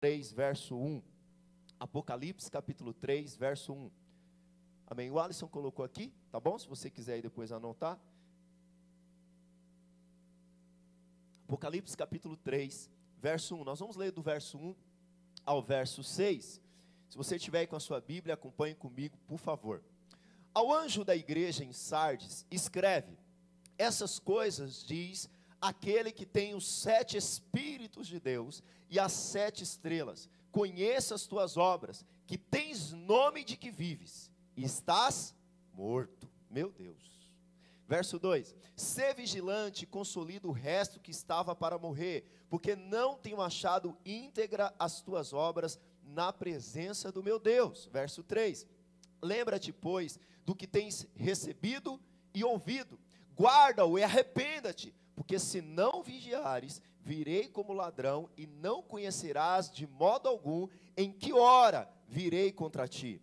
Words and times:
3, 0.00 0.32
verso 0.32 0.76
1. 0.76 1.02
Apocalipse 1.80 2.50
capítulo 2.50 2.92
3, 2.92 3.36
verso 3.36 3.72
1. 3.72 3.90
Amém. 4.86 5.10
O 5.10 5.18
Alisson 5.18 5.48
colocou 5.48 5.84
aqui, 5.84 6.12
tá 6.30 6.40
bom? 6.40 6.58
Se 6.58 6.68
você 6.68 6.88
quiser 6.88 7.14
aí 7.14 7.22
depois 7.22 7.52
anotar. 7.52 7.98
Apocalipse 11.44 11.96
capítulo 11.96 12.36
3, 12.36 12.90
verso 13.20 13.56
1. 13.56 13.64
Nós 13.64 13.80
vamos 13.80 13.96
ler 13.96 14.12
do 14.12 14.22
verso 14.22 14.58
1 14.58 14.74
ao 15.44 15.62
verso 15.62 16.04
6. 16.04 16.60
Se 17.08 17.16
você 17.16 17.36
estiver 17.36 17.60
aí 17.60 17.66
com 17.66 17.76
a 17.76 17.80
sua 17.80 18.00
Bíblia, 18.00 18.34
acompanhe 18.34 18.74
comigo, 18.74 19.16
por 19.26 19.38
favor. 19.38 19.82
Ao 20.54 20.72
anjo 20.72 21.04
da 21.04 21.16
igreja 21.16 21.64
em 21.64 21.72
Sardes, 21.72 22.46
escreve: 22.50 23.18
Essas 23.76 24.18
coisas 24.18 24.84
diz 24.84 25.28
aquele 25.60 26.12
que 26.12 26.26
tem 26.26 26.54
os 26.54 26.66
sete 26.66 27.16
Espíritos 27.16 28.06
de 28.06 28.20
Deus 28.20 28.62
e 28.88 28.98
as 28.98 29.12
sete 29.12 29.62
estrelas. 29.62 30.28
Conheça 30.50 31.14
as 31.14 31.26
tuas 31.26 31.56
obras, 31.56 32.04
que 32.26 32.38
tens 32.38 32.92
nome 32.92 33.44
de 33.44 33.56
que 33.56 33.70
vives, 33.70 34.30
e 34.56 34.64
estás 34.64 35.34
morto. 35.72 36.28
Meu 36.50 36.70
Deus. 36.70 37.08
Verso 37.86 38.18
2: 38.18 38.54
Sê 38.76 39.14
vigilante 39.14 39.84
e 39.84 39.86
consolida 39.86 40.46
o 40.46 40.52
resto 40.52 41.00
que 41.00 41.10
estava 41.10 41.54
para 41.56 41.78
morrer, 41.78 42.24
porque 42.50 42.76
não 42.76 43.16
tenho 43.16 43.40
achado 43.40 43.96
íntegra 44.04 44.74
as 44.78 45.00
tuas 45.00 45.32
obras 45.32 45.78
na 46.02 46.32
presença 46.32 47.10
do 47.10 47.22
meu 47.22 47.38
Deus. 47.38 47.88
Verso 47.92 48.22
3: 48.22 48.66
Lembra-te, 49.22 49.72
pois, 49.72 50.18
do 50.44 50.54
que 50.54 50.66
tens 50.66 51.06
recebido 51.14 52.00
e 52.34 52.44
ouvido, 52.44 52.98
guarda-o 53.34 53.98
e 53.98 54.02
arrependa-te, 54.02 54.94
porque 55.18 55.36
se 55.36 55.60
não 55.60 56.00
vigiares, 56.00 56.80
virei 57.00 57.48
como 57.48 57.72
ladrão 57.72 58.30
e 58.36 58.46
não 58.46 58.80
conhecerás 58.80 59.68
de 59.68 59.84
modo 59.84 60.28
algum 60.28 60.68
em 60.96 61.10
que 61.10 61.32
hora 61.32 61.90
virei 62.06 62.52
contra 62.52 62.86
ti. 62.86 63.20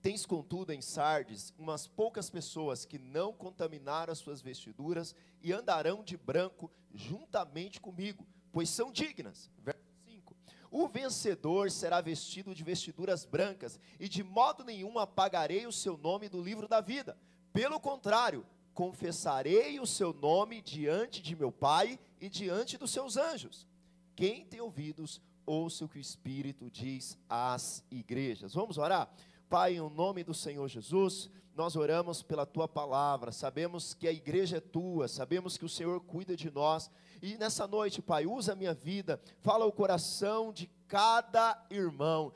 Tens, 0.00 0.24
contudo, 0.24 0.72
em 0.72 0.80
Sardes 0.80 1.52
umas 1.58 1.88
poucas 1.88 2.30
pessoas 2.30 2.84
que 2.84 3.00
não 3.00 3.32
contaminaram 3.32 4.12
as 4.12 4.20
suas 4.20 4.40
vestiduras 4.40 5.12
e 5.42 5.52
andarão 5.52 6.04
de 6.04 6.16
branco 6.16 6.70
juntamente 6.94 7.80
comigo, 7.80 8.24
pois 8.52 8.70
são 8.70 8.92
dignas. 8.92 9.50
Verso 9.58 9.82
5. 10.04 10.36
O 10.70 10.86
vencedor 10.86 11.68
será 11.68 12.00
vestido 12.00 12.54
de 12.54 12.62
vestiduras 12.62 13.24
brancas, 13.24 13.80
e 13.98 14.08
de 14.08 14.22
modo 14.22 14.62
nenhum 14.62 15.00
apagarei 15.00 15.66
o 15.66 15.72
seu 15.72 15.96
nome 15.96 16.28
do 16.28 16.40
livro 16.40 16.68
da 16.68 16.80
vida. 16.80 17.18
Pelo 17.52 17.80
contrário, 17.80 18.46
confessarei 18.76 19.80
o 19.80 19.86
seu 19.86 20.12
nome 20.12 20.60
diante 20.60 21.22
de 21.22 21.34
meu 21.34 21.50
Pai 21.50 21.98
e 22.20 22.28
diante 22.28 22.76
dos 22.76 22.90
seus 22.90 23.16
anjos. 23.16 23.66
Quem 24.14 24.44
tem 24.44 24.60
ouvidos, 24.60 25.18
ouça 25.46 25.86
o 25.86 25.88
que 25.88 25.96
o 25.96 26.00
Espírito 26.00 26.70
diz 26.70 27.18
às 27.26 27.82
igrejas. 27.90 28.52
Vamos 28.52 28.76
orar? 28.76 29.10
Pai, 29.48 29.76
em 29.76 29.90
nome 29.90 30.22
do 30.22 30.34
Senhor 30.34 30.68
Jesus, 30.68 31.30
nós 31.54 31.74
oramos 31.74 32.22
pela 32.22 32.44
tua 32.44 32.68
palavra, 32.68 33.32
sabemos 33.32 33.94
que 33.94 34.06
a 34.06 34.12
igreja 34.12 34.58
é 34.58 34.60
tua, 34.60 35.08
sabemos 35.08 35.56
que 35.56 35.64
o 35.64 35.70
Senhor 35.70 35.98
cuida 36.02 36.36
de 36.36 36.50
nós, 36.50 36.90
e 37.22 37.38
nessa 37.38 37.66
noite, 37.66 38.02
Pai, 38.02 38.26
usa 38.26 38.52
a 38.52 38.56
minha 38.56 38.74
vida, 38.74 39.18
fala 39.40 39.64
o 39.64 39.72
coração 39.72 40.52
de 40.52 40.66
cada 40.86 41.66
irmão, 41.70 42.30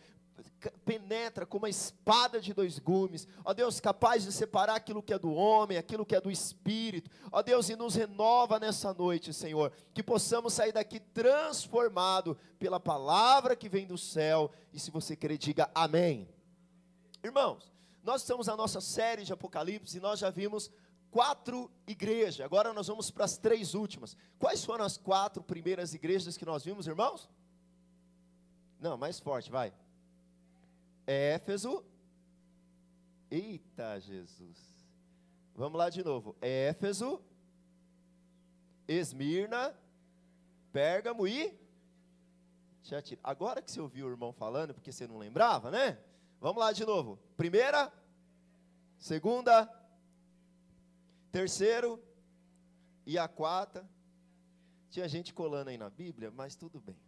penetra 0.84 1.46
como 1.46 1.64
uma 1.64 1.70
espada 1.70 2.40
de 2.40 2.52
dois 2.52 2.78
gumes, 2.78 3.26
ó 3.44 3.52
Deus, 3.52 3.80
capaz 3.80 4.24
de 4.24 4.32
separar 4.32 4.74
aquilo 4.74 5.02
que 5.02 5.12
é 5.12 5.18
do 5.18 5.32
homem, 5.32 5.78
aquilo 5.78 6.04
que 6.06 6.14
é 6.14 6.20
do 6.20 6.30
espírito, 6.30 7.10
ó 7.30 7.42
Deus, 7.42 7.68
e 7.68 7.76
nos 7.76 7.94
renova 7.94 8.58
nessa 8.58 8.92
noite, 8.94 9.32
Senhor, 9.32 9.72
que 9.94 10.02
possamos 10.02 10.52
sair 10.52 10.72
daqui 10.72 11.00
transformado 11.00 12.36
pela 12.58 12.80
palavra 12.80 13.56
que 13.56 13.68
vem 13.68 13.86
do 13.86 13.98
céu, 13.98 14.50
e 14.72 14.78
se 14.78 14.90
você 14.90 15.16
querer, 15.16 15.38
diga 15.38 15.70
amém. 15.74 16.28
Irmãos, 17.22 17.72
nós 18.02 18.22
estamos 18.22 18.46
na 18.46 18.56
nossa 18.56 18.80
série 18.80 19.24
de 19.24 19.32
Apocalipse 19.32 19.98
e 19.98 20.00
nós 20.00 20.18
já 20.18 20.30
vimos 20.30 20.70
quatro 21.10 21.70
igrejas. 21.86 22.44
Agora 22.44 22.72
nós 22.72 22.86
vamos 22.86 23.10
para 23.10 23.24
as 23.24 23.36
três 23.36 23.74
últimas. 23.74 24.16
Quais 24.38 24.64
foram 24.64 24.84
as 24.84 24.96
quatro 24.96 25.42
primeiras 25.42 25.92
igrejas 25.92 26.36
que 26.36 26.44
nós 26.44 26.64
vimos, 26.64 26.86
irmãos? 26.86 27.28
Não, 28.80 28.96
mais 28.96 29.20
forte, 29.20 29.50
vai. 29.50 29.72
Éfeso. 31.10 31.84
Eita 33.28 33.98
Jesus. 33.98 34.58
Vamos 35.56 35.76
lá 35.76 35.90
de 35.90 36.04
novo. 36.04 36.36
Éfeso, 36.40 37.20
Esmirna, 38.86 39.76
Pérgamo 40.72 41.26
e 41.26 41.58
Agora 43.22 43.60
que 43.60 43.70
você 43.70 43.80
ouviu 43.80 44.06
o 44.06 44.10
irmão 44.10 44.32
falando, 44.32 44.74
porque 44.74 44.90
você 44.90 45.06
não 45.06 45.18
lembrava, 45.18 45.70
né? 45.70 45.98
Vamos 46.40 46.60
lá 46.60 46.72
de 46.72 46.84
novo. 46.84 47.18
Primeira, 47.36 47.92
segunda, 48.98 49.68
terceiro 51.30 52.02
e 53.04 53.18
a 53.18 53.28
quarta. 53.28 53.88
Tinha 54.90 55.08
gente 55.08 55.32
colando 55.34 55.70
aí 55.70 55.78
na 55.78 55.90
Bíblia, 55.90 56.32
mas 56.32 56.56
tudo 56.56 56.80
bem. 56.80 56.98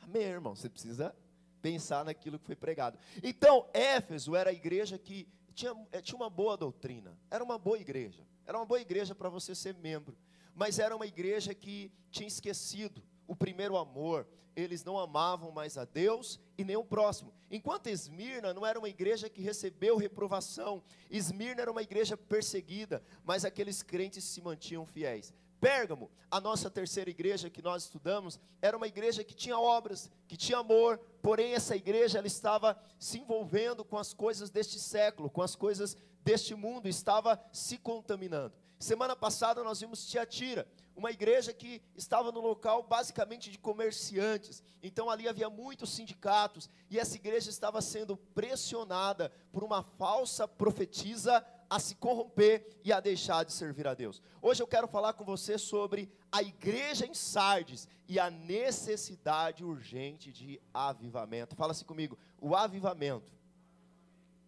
Amém, 0.00 0.22
irmão. 0.22 0.54
Você 0.54 0.68
precisa 0.68 1.14
pensar 1.60 2.04
naquilo 2.04 2.38
que 2.38 2.46
foi 2.46 2.56
pregado. 2.56 2.98
Então, 3.22 3.68
Éfeso 3.72 4.34
era 4.34 4.50
a 4.50 4.52
igreja 4.52 4.98
que 4.98 5.28
tinha, 5.54 5.74
eh, 5.92 6.00
tinha 6.00 6.16
uma 6.16 6.30
boa 6.30 6.56
doutrina. 6.56 7.18
Era 7.30 7.44
uma 7.44 7.58
boa 7.58 7.78
igreja. 7.78 8.26
Era 8.46 8.58
uma 8.58 8.66
boa 8.66 8.80
igreja 8.80 9.14
para 9.14 9.28
você 9.28 9.54
ser 9.54 9.74
membro. 9.74 10.16
Mas 10.54 10.78
era 10.78 10.94
uma 10.94 11.06
igreja 11.06 11.54
que 11.54 11.92
tinha 12.10 12.26
esquecido 12.26 13.02
o 13.26 13.36
primeiro 13.36 13.76
amor, 13.76 14.26
eles 14.56 14.82
não 14.82 14.98
amavam 14.98 15.52
mais 15.52 15.78
a 15.78 15.84
Deus 15.84 16.40
e 16.58 16.64
nem 16.64 16.76
o 16.76 16.84
próximo. 16.84 17.32
Enquanto 17.48 17.86
Esmirna 17.86 18.52
não 18.52 18.66
era 18.66 18.76
uma 18.76 18.88
igreja 18.88 19.30
que 19.30 19.40
recebeu 19.40 19.96
reprovação, 19.96 20.82
Esmirna 21.08 21.62
era 21.62 21.70
uma 21.70 21.82
igreja 21.82 22.16
perseguida, 22.16 23.02
mas 23.24 23.44
aqueles 23.44 23.84
crentes 23.84 24.24
se 24.24 24.42
mantinham 24.42 24.84
fiéis. 24.84 25.32
Pérgamo, 25.60 26.10
a 26.30 26.40
nossa 26.40 26.70
terceira 26.70 27.10
igreja 27.10 27.50
que 27.50 27.60
nós 27.60 27.84
estudamos, 27.84 28.40
era 28.62 28.76
uma 28.76 28.86
igreja 28.86 29.22
que 29.22 29.34
tinha 29.34 29.58
obras, 29.58 30.10
que 30.26 30.36
tinha 30.36 30.58
amor, 30.58 30.98
porém 31.22 31.52
essa 31.52 31.76
igreja 31.76 32.18
ela 32.18 32.26
estava 32.26 32.80
se 32.98 33.18
envolvendo 33.18 33.84
com 33.84 33.98
as 33.98 34.14
coisas 34.14 34.48
deste 34.48 34.78
século, 34.78 35.28
com 35.28 35.42
as 35.42 35.54
coisas 35.54 35.96
deste 36.22 36.54
mundo, 36.54 36.88
estava 36.88 37.38
se 37.52 37.76
contaminando. 37.76 38.54
Semana 38.78 39.14
passada 39.14 39.62
nós 39.62 39.80
vimos 39.80 40.06
Tiatira, 40.06 40.66
uma 40.96 41.10
igreja 41.10 41.52
que 41.52 41.82
estava 41.94 42.32
no 42.32 42.40
local 42.40 42.82
basicamente 42.82 43.50
de 43.50 43.58
comerciantes. 43.58 44.62
Então 44.82 45.10
ali 45.10 45.28
havia 45.28 45.50
muitos 45.50 45.90
sindicatos 45.90 46.68
e 46.88 46.98
essa 46.98 47.16
igreja 47.16 47.50
estava 47.50 47.80
sendo 47.80 48.16
pressionada 48.16 49.30
por 49.52 49.62
uma 49.62 49.82
falsa 49.82 50.48
profetisa 50.48 51.44
a 51.70 51.78
se 51.78 51.94
corromper 51.94 52.66
e 52.84 52.92
a 52.92 52.98
deixar 52.98 53.44
de 53.44 53.52
servir 53.52 53.86
a 53.86 53.94
Deus. 53.94 54.20
Hoje 54.42 54.60
eu 54.60 54.66
quero 54.66 54.88
falar 54.88 55.12
com 55.12 55.24
você 55.24 55.56
sobre 55.56 56.10
a 56.32 56.42
igreja 56.42 57.06
em 57.06 57.14
Sardes 57.14 57.86
e 58.08 58.18
a 58.18 58.28
necessidade 58.28 59.64
urgente 59.64 60.32
de 60.32 60.60
avivamento. 60.74 61.54
Fala 61.54 61.70
assim 61.70 61.84
comigo, 61.84 62.18
o 62.40 62.56
avivamento 62.56 63.32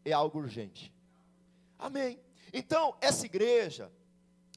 é 0.04 0.10
algo 0.10 0.40
urgente. 0.40 0.92
Amém. 1.78 2.18
Então, 2.52 2.96
essa 3.00 3.24
igreja, 3.24 3.92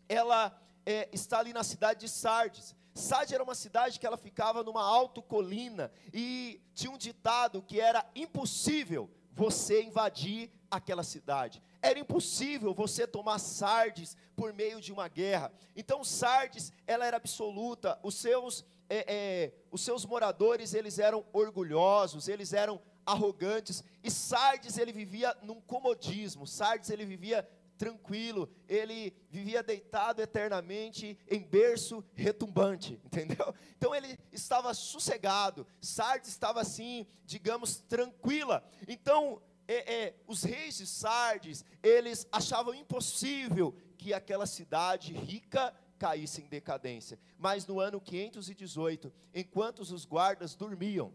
ela 0.10 0.60
é, 0.84 1.08
está 1.14 1.38
ali 1.38 1.54
na 1.54 1.64
cidade 1.64 2.00
de 2.00 2.10
Sardes. 2.10 2.76
Sardes 2.96 3.34
era 3.34 3.44
uma 3.44 3.56
cidade 3.56 4.00
que 4.00 4.08
ela 4.08 4.18
ficava 4.18 4.64
numa 4.64 4.84
alta 4.84 5.22
colina 5.22 5.92
e 6.12 6.60
tinha 6.74 6.92
um 6.92 6.98
ditado 6.98 7.62
que 7.62 7.80
era 7.80 8.04
impossível 8.16 9.08
você 9.32 9.84
invadir 9.84 10.50
aquela 10.72 11.04
cidade. 11.04 11.62
Era 11.86 12.00
impossível 12.00 12.74
você 12.74 13.06
tomar 13.06 13.38
Sardes 13.38 14.18
por 14.36 14.52
meio 14.52 14.82
de 14.82 14.92
uma 14.92 15.08
guerra. 15.08 15.54
Então 15.76 16.04
Sardes, 16.04 16.74
ela 16.88 17.06
era 17.06 17.16
absoluta. 17.16 18.00
Os 18.02 18.16
seus, 18.16 18.66
é, 18.90 19.06
é, 19.08 19.54
os 19.72 19.82
seus 19.82 20.04
moradores, 20.04 20.74
eles 20.74 20.98
eram 20.98 21.24
orgulhosos, 21.32 22.28
eles 22.28 22.54
eram 22.54 22.82
arrogantes. 23.06 23.84
E 24.04 24.10
Sardes, 24.10 24.80
ele 24.80 24.92
vivia 24.92 25.38
num 25.44 25.62
comodismo. 25.62 26.48
Sardes, 26.48 26.90
ele 26.90 27.06
vivia 27.06 27.48
tranquilo, 27.78 28.50
ele 28.68 29.16
vivia 29.30 29.62
deitado 29.62 30.24
eternamente 30.24 31.20
em 31.30 31.44
berço 31.44 32.04
retumbante, 32.16 33.00
entendeu? 33.06 33.54
Então 33.78 33.94
ele 33.94 34.18
estava 34.32 34.74
sossegado, 34.74 35.68
Sardes 35.80 36.30
estava 36.30 36.62
assim, 36.62 37.06
digamos, 37.26 37.78
tranquila. 37.88 38.68
Então, 38.88 39.40
é, 39.68 39.94
é, 39.94 40.16
os 40.28 40.44
reis 40.44 40.78
de 40.78 40.86
Sardes, 40.86 41.66
eles 41.82 42.28
achavam 42.32 42.74
impossível 42.74 43.76
que 43.98 44.14
aquela 44.14 44.46
cidade 44.46 45.14
rica 45.14 45.74
caísse 45.98 46.42
em 46.42 46.48
decadência. 46.48 47.20
Mas 47.38 47.66
no 47.66 47.80
ano 47.80 48.00
518, 48.00 49.12
enquanto 49.34 49.80
os 49.80 50.06
guardas 50.06 50.56
dormiam, 50.56 51.14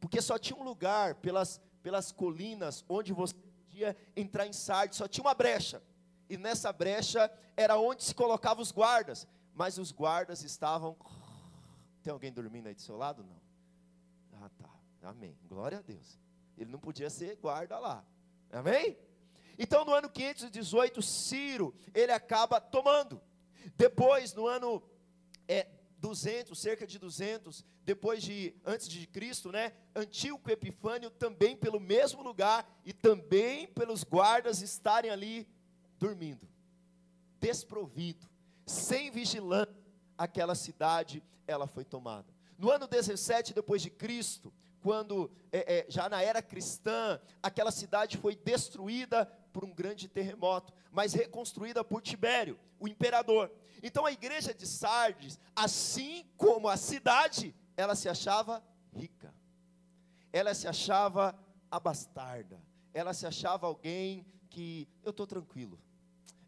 porque 0.00 0.20
só 0.20 0.38
tinha 0.38 0.58
um 0.58 0.64
lugar 0.64 1.16
pelas, 1.16 1.60
pelas 1.82 2.12
colinas 2.12 2.84
onde 2.88 3.12
você 3.12 3.34
podia 3.34 3.96
entrar 4.16 4.46
em 4.46 4.52
Sardes, 4.52 4.98
só 4.98 5.08
tinha 5.08 5.24
uma 5.24 5.34
brecha. 5.34 5.82
E 6.28 6.36
nessa 6.36 6.72
brecha 6.72 7.30
era 7.56 7.78
onde 7.78 8.02
se 8.02 8.14
colocavam 8.14 8.62
os 8.62 8.72
guardas. 8.72 9.26
Mas 9.54 9.76
os 9.76 9.92
guardas 9.92 10.42
estavam. 10.42 10.96
Tem 12.02 12.12
alguém 12.12 12.32
dormindo 12.32 12.68
aí 12.68 12.74
do 12.74 12.80
seu 12.80 12.96
lado? 12.96 13.22
Não. 13.22 13.42
Amém. 15.02 15.36
Glória 15.48 15.78
a 15.78 15.82
Deus. 15.82 16.18
Ele 16.56 16.70
não 16.70 16.78
podia 16.78 17.10
ser 17.10 17.36
guarda 17.36 17.78
lá. 17.78 18.04
Amém? 18.50 18.96
Então, 19.58 19.84
no 19.84 19.92
ano 19.92 20.08
518, 20.08 21.02
Ciro, 21.02 21.74
ele 21.94 22.12
acaba 22.12 22.60
tomando. 22.60 23.20
Depois, 23.76 24.34
no 24.34 24.46
ano 24.46 24.82
é, 25.48 25.68
200, 25.98 26.58
cerca 26.58 26.86
de 26.86 26.98
200, 26.98 27.64
depois 27.84 28.22
de, 28.22 28.54
antes 28.64 28.88
de 28.88 29.06
Cristo, 29.06 29.52
né? 29.52 29.72
Antíoco 29.94 30.50
Epifânio 30.50 31.10
também 31.10 31.56
pelo 31.56 31.78
mesmo 31.78 32.22
lugar 32.22 32.68
e 32.84 32.92
também 32.92 33.68
pelos 33.68 34.02
guardas 34.02 34.62
estarem 34.62 35.10
ali 35.10 35.48
dormindo, 35.98 36.48
desprovido, 37.38 38.28
sem 38.66 39.10
vigilância, 39.10 39.72
aquela 40.18 40.54
cidade, 40.54 41.22
ela 41.46 41.66
foi 41.66 41.84
tomada. 41.84 42.32
No 42.58 42.70
ano 42.70 42.86
17 42.86 43.54
depois 43.54 43.80
de 43.80 43.90
Cristo, 43.90 44.52
quando 44.82 45.30
é, 45.52 45.78
é, 45.78 45.86
já 45.88 46.08
na 46.08 46.20
era 46.20 46.42
cristã, 46.42 47.20
aquela 47.42 47.70
cidade 47.70 48.18
foi 48.18 48.34
destruída 48.34 49.24
por 49.52 49.64
um 49.64 49.72
grande 49.72 50.08
terremoto, 50.08 50.72
mas 50.90 51.14
reconstruída 51.14 51.84
por 51.84 52.02
Tibério, 52.02 52.58
o 52.80 52.88
imperador. 52.88 53.50
Então 53.82 54.04
a 54.04 54.12
igreja 54.12 54.52
de 54.52 54.66
Sardes, 54.66 55.38
assim 55.54 56.26
como 56.36 56.68
a 56.68 56.76
cidade, 56.76 57.54
ela 57.76 57.94
se 57.94 58.08
achava 58.08 58.62
rica, 58.92 59.32
ela 60.32 60.52
se 60.52 60.66
achava 60.66 61.38
abastarda, 61.70 62.60
ela 62.92 63.14
se 63.14 63.26
achava 63.26 63.66
alguém 63.66 64.26
que 64.50 64.88
eu 65.04 65.10
estou 65.10 65.26
tranquilo, 65.26 65.78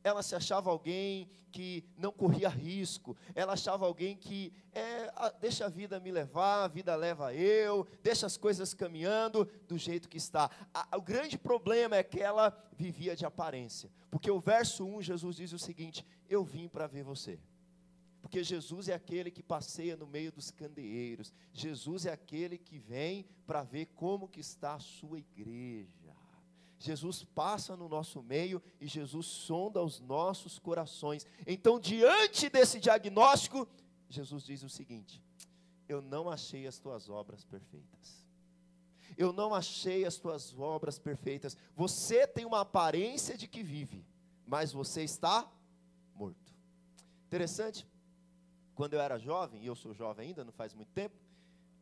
ela 0.05 0.23
se 0.23 0.37
achava 0.37 0.71
alguém 0.71 1.29
que 1.51 1.83
não 1.97 2.12
corria 2.12 2.49
risco, 2.49 3.17
ela 3.35 3.55
achava 3.55 3.87
alguém 3.87 4.15
que 4.17 4.53
é, 4.73 5.11
deixa 5.41 5.65
a 5.65 5.69
vida 5.69 5.99
me 5.99 6.12
levar, 6.12 6.65
a 6.65 6.69
vida 6.69 6.95
leva 6.95 7.33
eu, 7.33 7.87
deixa 8.03 8.27
as 8.27 8.37
coisas 8.37 8.75
caminhando 8.75 9.49
do 9.67 9.79
jeito 9.79 10.09
que 10.09 10.19
está. 10.19 10.51
O 10.93 11.01
grande 11.01 11.39
problema 11.39 11.97
é 11.97 12.03
que 12.03 12.21
ela 12.21 12.55
vivia 12.77 13.17
de 13.17 13.25
aparência, 13.25 13.91
porque 14.11 14.31
o 14.31 14.39
verso 14.39 14.85
1, 14.85 15.03
Jesus 15.03 15.37
diz 15.37 15.53
o 15.53 15.59
seguinte: 15.59 16.05
Eu 16.29 16.45
vim 16.45 16.69
para 16.69 16.87
ver 16.87 17.03
você. 17.03 17.41
Porque 18.21 18.43
Jesus 18.43 18.89
é 18.89 18.95
aquele 18.95 19.31
que 19.31 19.43
passeia 19.43 19.99
no 19.99 20.07
meio 20.07 20.33
dos 20.33 20.50
candeeiros. 20.50 21.33
Jesus 21.53 22.07
é 22.07 22.12
aquele 22.12 22.57
que 22.57 22.79
vem 22.79 23.27
para 23.47 23.62
ver 23.62 23.87
como 23.95 24.27
que 24.27 24.41
está 24.41 24.75
a 24.75 24.81
sua 24.81 25.19
igreja. 25.19 26.04
Jesus 26.79 27.25
passa 27.25 27.76
no 27.76 27.88
nosso 27.88 28.23
meio 28.23 28.62
e 28.81 28.87
Jesus 28.87 29.26
sonda 29.26 29.82
os 29.82 30.00
nossos 30.00 30.59
corações. 30.59 31.26
Então, 31.47 31.81
diante 31.81 32.49
desse 32.49 32.79
diagnóstico, 32.79 33.67
Jesus 34.09 34.44
diz 34.44 34.62
o 34.62 34.69
seguinte: 34.69 35.23
Eu 35.88 36.03
não 36.03 36.29
achei 36.29 36.67
as 36.67 36.79
tuas 36.79 37.09
obras 37.09 37.44
perfeitas. 37.44 38.25
Eu 39.17 39.32
não 39.32 39.55
achei 39.55 40.05
as 40.05 40.17
tuas 40.17 40.59
obras 40.59 40.99
perfeitas. 40.99 41.56
Você 41.76 42.26
tem 42.26 42.44
uma 42.44 42.61
aparência 42.61 43.37
de 43.37 43.47
que 43.47 43.62
vive, 43.62 44.05
mas 44.47 44.73
você 44.73 45.03
está 45.05 45.49
morto. 46.15 46.53
Interessante. 47.26 47.87
Quando 48.75 48.94
eu 48.94 49.00
era 49.00 49.19
jovem, 49.19 49.62
e 49.62 49.67
eu 49.67 49.76
sou 49.76 49.94
jovem 49.94 50.29
ainda, 50.29 50.44
não 50.44 50.53
faz 50.53 50.75
muito 50.75 50.91
tempo. 50.93 51.15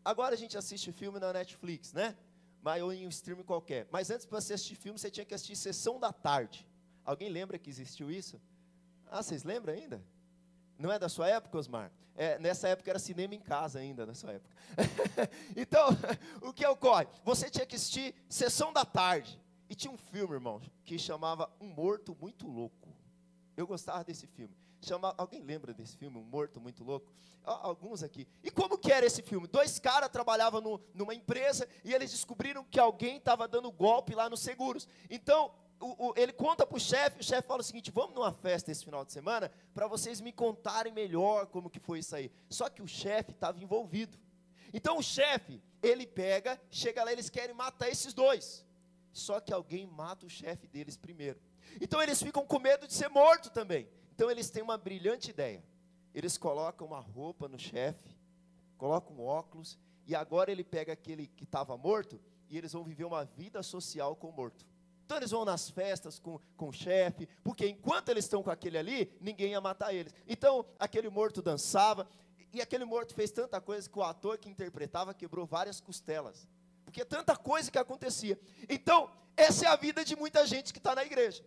Agora 0.05 0.35
a 0.35 0.39
gente 0.39 0.59
assiste 0.59 0.93
filme 0.93 1.19
na 1.19 1.33
Netflix, 1.33 1.93
né? 1.93 2.17
Mas, 2.63 2.81
ou 2.83 2.93
em 2.93 3.07
um 3.07 3.09
stream 3.09 3.43
qualquer. 3.43 3.89
Mas 3.91 4.09
antes, 4.09 4.25
para 4.25 4.41
você 4.41 4.55
assistir 4.55 4.77
filme, 4.77 4.99
você 4.99 5.11
tinha 5.11 5.27
que 5.27 5.35
assistir 5.35 5.57
Sessão 5.57 5.99
da 5.99 6.13
Tarde. 6.13 6.67
Alguém 7.05 7.29
lembra 7.29 7.59
que 7.59 7.69
existiu 7.69 8.11
isso? 8.11 8.41
Ah, 9.11 9.23
vocês 9.23 9.43
lembram 9.43 9.75
ainda? 9.75 10.01
Não 10.79 10.91
é 10.91 10.99
da 10.99 11.09
sua 11.09 11.29
época, 11.29 11.59
Osmar? 11.59 11.91
É, 12.15 12.39
nessa 12.39 12.69
época 12.69 12.89
era 12.91 12.99
cinema 12.99 13.35
em 13.35 13.41
casa 13.41 13.81
ainda, 13.81 14.07
na 14.07 14.15
sua 14.15 14.33
época. 14.33 14.55
então, 15.57 15.89
o 16.41 16.53
que 16.53 16.65
ocorre? 16.65 17.07
Você 17.25 17.51
tinha 17.51 17.67
que 17.67 17.75
assistir 17.75 18.15
Sessão 18.29 18.73
da 18.73 18.85
Tarde. 18.85 19.41
E 19.69 19.75
tinha 19.75 19.93
um 19.93 19.97
filme, 19.97 20.35
irmão, 20.35 20.61
que 20.85 20.99
chamava 20.99 21.51
Um 21.61 21.69
Morto 21.69 22.17
Muito 22.21 22.47
Louco. 22.47 22.89
Eu 23.57 23.67
gostava 23.67 24.05
desse 24.05 24.27
filme. 24.27 24.55
Chama, 24.85 25.15
alguém 25.17 25.41
lembra 25.43 25.73
desse 25.73 25.97
filme, 25.97 26.19
Um 26.19 26.25
Morto 26.25 26.61
Muito 26.61 26.83
Louco? 26.83 27.13
Alguns 27.45 28.03
aqui. 28.03 28.27
E 28.43 28.51
como 28.51 28.77
que 28.77 28.91
era 28.91 29.07
esse 29.07 29.23
filme? 29.23 29.47
Dois 29.47 29.79
caras 29.79 30.09
trabalhavam 30.09 30.61
no, 30.61 30.81
numa 30.93 31.15
empresa 31.15 31.69
e 31.85 31.95
eles 31.95 32.11
descobriram 32.11 32.65
que 32.65 32.81
alguém 32.81 33.19
estava 33.19 33.47
dando 33.47 33.71
golpe 33.71 34.13
lá 34.13 34.29
nos 34.29 34.41
seguros. 34.41 34.89
Então, 35.09 35.55
o, 35.79 36.09
o, 36.09 36.15
ele 36.17 36.33
conta 36.33 36.67
para 36.67 36.77
o 36.77 36.81
chefe, 36.81 37.21
o 37.21 37.25
chefe 37.25 37.47
fala 37.47 37.61
o 37.61 37.65
seguinte, 37.65 37.93
vamos 37.93 38.15
numa 38.15 38.33
festa 38.33 38.73
esse 38.73 38.85
final 38.85 39.05
de 39.05 39.13
semana, 39.13 39.53
para 39.73 39.87
vocês 39.87 40.21
me 40.21 40.33
contarem 40.33 40.93
melhor 40.93 41.47
como 41.47 41.71
que 41.71 41.79
foi 41.79 42.01
isso 42.01 42.17
aí. 42.17 42.33
Só 42.51 42.69
que 42.69 42.83
o 42.83 42.89
chefe 42.89 43.31
estava 43.31 43.63
envolvido. 43.63 44.19
Então 44.75 44.99
o 44.99 45.03
chefe, 45.03 45.63
ele 45.81 46.09
pega, 46.09 46.61
chega 46.71 47.05
lá, 47.05 47.13
eles 47.13 47.31
querem 47.31 47.55
matar 47.55 47.89
esses 47.89 48.13
dois. 48.13 48.65
Só 49.13 49.39
que 49.39 49.53
alguém 49.53 49.87
mata 49.87 50.27
o 50.27 50.31
chefe 50.31 50.67
deles 50.67 50.97
primeiro. 50.97 51.41
Então 51.81 52.03
eles 52.03 52.21
ficam 52.21 52.45
com 52.45 52.59
medo 52.59 52.89
de 52.89 52.95
ser 52.95 53.09
morto 53.09 53.49
também. 53.49 53.89
Então 54.15 54.31
eles 54.31 54.51
têm 54.51 54.63
uma 54.63 54.77
brilhante 54.77 55.31
ideia. 55.31 55.63
Eles 56.15 56.37
colocam 56.37 56.87
uma 56.87 57.01
roupa 57.01 57.49
no 57.49 57.59
chefe, 57.59 58.17
colocam 58.77 59.19
óculos, 59.21 59.79
e 60.07 60.15
agora 60.15 60.51
ele 60.51 60.63
pega 60.63 60.93
aquele 60.93 61.27
que 61.27 61.45
estava 61.45 61.77
morto 61.77 62.21
e 62.51 62.59
eles 62.59 62.73
vão 62.73 62.85
viver 62.85 63.05
uma 63.05 63.25
vida 63.25 63.63
social 63.63 64.15
com 64.15 64.29
o 64.29 64.33
morto. 64.33 64.67
Então 65.05 65.17
eles 65.17 65.31
vão 65.31 65.45
nas 65.45 65.71
festas 65.71 66.19
com, 66.19 66.39
com 66.57 66.69
o 66.69 66.73
chefe, 66.73 67.27
porque 67.43 67.67
enquanto 67.67 68.11
eles 68.11 68.25
estão 68.25 68.43
com 68.43 68.51
aquele 68.51 68.77
ali, 68.77 69.11
ninguém 69.21 69.53
ia 69.53 69.61
matar 69.61 69.95
eles. 69.95 70.15
Então 70.29 70.67
aquele 70.79 71.09
morto 71.09 71.41
dançava, 71.41 72.07
e 72.53 72.61
aquele 72.61 72.85
morto 72.85 73.15
fez 73.15 73.31
tanta 73.31 73.61
coisa 73.61 73.89
que 73.89 73.99
o 73.99 74.03
ator 74.03 74.37
que 74.37 74.51
interpretava 74.51 75.15
quebrou 75.15 75.47
várias 75.47 75.81
costelas. 75.81 76.47
Porque 76.85 77.03
tanta 77.05 77.35
coisa 77.35 77.71
que 77.71 77.79
acontecia. 77.79 78.39
Então, 78.69 79.11
essa 79.35 79.65
é 79.65 79.69
a 79.69 79.77
vida 79.77 80.05
de 80.05 80.15
muita 80.15 80.47
gente 80.47 80.71
que 80.71 80.79
está 80.79 80.95
na 80.95 81.03
igreja. 81.03 81.43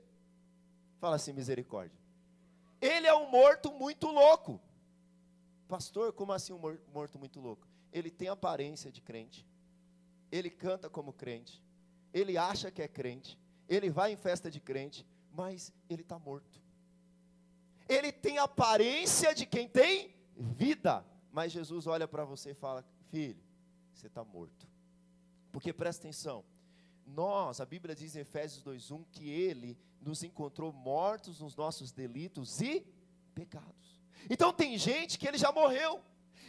Fala 1.00 1.18
assim, 1.18 1.31
misericórdia. 1.31 2.05
Ele 2.85 3.07
é 3.07 3.13
um 3.15 3.29
morto 3.29 3.71
muito 3.73 4.07
louco. 4.07 4.61
Pastor, 5.67 6.13
como 6.13 6.31
assim 6.31 6.53
um 6.53 6.59
morto 6.93 7.17
muito 7.17 7.39
louco? 7.39 7.67
Ele 7.91 8.11
tem 8.11 8.27
aparência 8.27 8.91
de 8.91 9.01
crente. 9.01 9.43
Ele 10.31 10.51
canta 10.51 10.87
como 10.87 11.11
crente. 11.11 11.63
Ele 12.13 12.37
acha 12.37 12.69
que 12.69 12.83
é 12.83 12.87
crente. 12.87 13.39
Ele 13.67 13.89
vai 13.89 14.11
em 14.11 14.15
festa 14.15 14.51
de 14.51 14.59
crente, 14.59 15.03
mas 15.31 15.73
ele 15.89 16.03
está 16.03 16.19
morto. 16.19 16.61
Ele 17.89 18.11
tem 18.11 18.37
aparência 18.37 19.33
de 19.33 19.47
quem 19.47 19.67
tem 19.67 20.13
vida, 20.37 21.03
mas 21.31 21.51
Jesus 21.51 21.87
olha 21.87 22.07
para 22.07 22.23
você 22.23 22.51
e 22.51 22.55
fala: 22.55 22.85
Filho, 23.09 23.43
você 23.93 24.05
está 24.05 24.23
morto. 24.23 24.67
Porque 25.51 25.73
presta 25.73 26.03
atenção, 26.03 26.43
nós, 27.06 27.62
a 27.62 27.66
Bíblia 27.66 27.95
diz 27.95 28.16
em 28.16 28.19
Efésios 28.19 28.64
2:1 28.64 29.06
que 29.12 29.30
ele 29.30 29.78
nos 30.02 30.24
encontrou 30.24 30.71
mortos 30.74 31.40
nos 31.40 31.56
nossos 31.56 31.92
delitos 31.92 32.62
e 32.62 32.85
pecados. 33.33 34.02
Então 34.30 34.52
tem 34.52 34.78
gente 34.78 35.18
que 35.18 35.28
ele 35.28 35.38
já 35.38 35.52
morreu. 35.52 36.02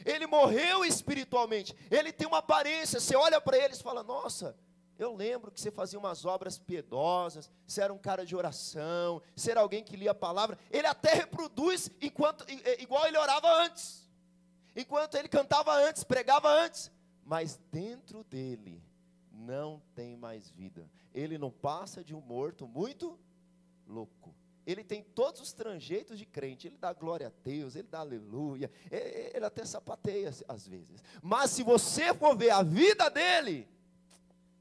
Ele 0.04 0.26
morreu 0.26 0.84
espiritualmente. 0.84 1.74
Ele 1.90 2.12
tem 2.12 2.26
uma 2.26 2.38
aparência. 2.38 3.00
Você 3.00 3.16
olha 3.16 3.40
para 3.40 3.58
eles 3.58 3.78
e 3.78 3.82
fala: 3.82 4.02
"Nossa, 4.02 4.56
eu 4.98 5.14
lembro 5.14 5.50
que 5.50 5.60
você 5.60 5.70
fazia 5.70 5.98
umas 5.98 6.24
obras 6.24 6.58
piedosas, 6.58 7.50
você 7.66 7.82
era 7.82 7.92
um 7.92 7.98
cara 7.98 8.24
de 8.24 8.34
oração, 8.34 9.20
você 9.34 9.50
era 9.50 9.60
alguém 9.60 9.84
que 9.84 9.96
lia 9.96 10.12
a 10.12 10.14
palavra. 10.14 10.58
Ele 10.70 10.86
até 10.86 11.12
reproduz 11.12 11.90
enquanto 12.00 12.46
igual 12.78 13.06
ele 13.06 13.18
orava 13.18 13.62
antes. 13.64 14.08
Enquanto 14.74 15.14
ele 15.16 15.28
cantava 15.28 15.72
antes, 15.74 16.04
pregava 16.04 16.48
antes, 16.48 16.90
mas 17.24 17.58
dentro 17.70 18.22
dele 18.24 18.82
não 19.36 19.82
tem 19.94 20.16
mais 20.16 20.50
vida. 20.50 20.90
Ele 21.14 21.38
não 21.38 21.50
passa 21.50 22.02
de 22.02 22.14
um 22.14 22.20
morto 22.20 22.66
muito 22.66 23.18
louco. 23.86 24.34
Ele 24.66 24.82
tem 24.82 25.02
todos 25.02 25.40
os 25.40 25.52
tranjeitos 25.52 26.18
de 26.18 26.26
crente. 26.26 26.66
Ele 26.66 26.76
dá 26.76 26.92
glória 26.92 27.28
a 27.28 27.32
Deus, 27.44 27.76
ele 27.76 27.86
dá 27.88 28.00
aleluia. 28.00 28.70
Ele 28.90 29.44
até 29.44 29.64
sapateia 29.64 30.30
às 30.48 30.66
vezes. 30.66 31.02
Mas 31.22 31.50
se 31.50 31.62
você 31.62 32.12
for 32.12 32.36
ver 32.36 32.50
a 32.50 32.62
vida 32.62 33.08
dele, 33.08 33.68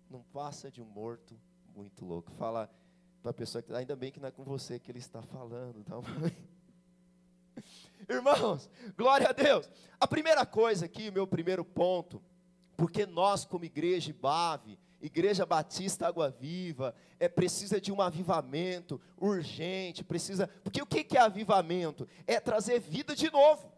não 0.09 0.21
passa 0.31 0.69
de 0.69 0.81
um 0.81 0.85
morto 0.85 1.35
muito 1.75 2.05
louco. 2.05 2.31
Fala 2.33 2.69
para 3.21 3.31
a 3.31 3.33
pessoa 3.33 3.61
que 3.61 3.73
ainda 3.73 3.95
bem 3.95 4.11
que 4.11 4.19
não 4.19 4.27
é 4.27 4.31
com 4.31 4.43
você 4.43 4.79
que 4.79 4.91
ele 4.91 4.99
está 4.99 5.23
falando, 5.23 5.83
tá? 5.83 5.95
Irmãos, 8.07 8.69
glória 8.95 9.29
a 9.29 9.31
Deus. 9.31 9.67
A 9.99 10.07
primeira 10.07 10.45
coisa 10.45 10.85
aqui, 10.85 11.09
meu 11.09 11.25
primeiro 11.25 11.65
ponto, 11.65 12.21
porque 12.75 13.05
nós, 13.05 13.45
como 13.45 13.65
igreja 13.65 14.13
Bave, 14.19 14.77
Igreja 15.01 15.45
Batista 15.45 16.07
Água 16.07 16.31
Viva, 16.31 16.95
é 17.19 17.29
precisa 17.29 17.79
de 17.79 17.91
um 17.91 18.01
avivamento 18.01 18.99
urgente, 19.17 20.03
precisa. 20.03 20.47
Porque 20.63 20.81
o 20.81 20.85
que 20.85 21.15
é 21.15 21.21
avivamento? 21.21 22.07
É 22.25 22.39
trazer 22.39 22.79
vida 22.79 23.15
de 23.15 23.31
novo. 23.31 23.71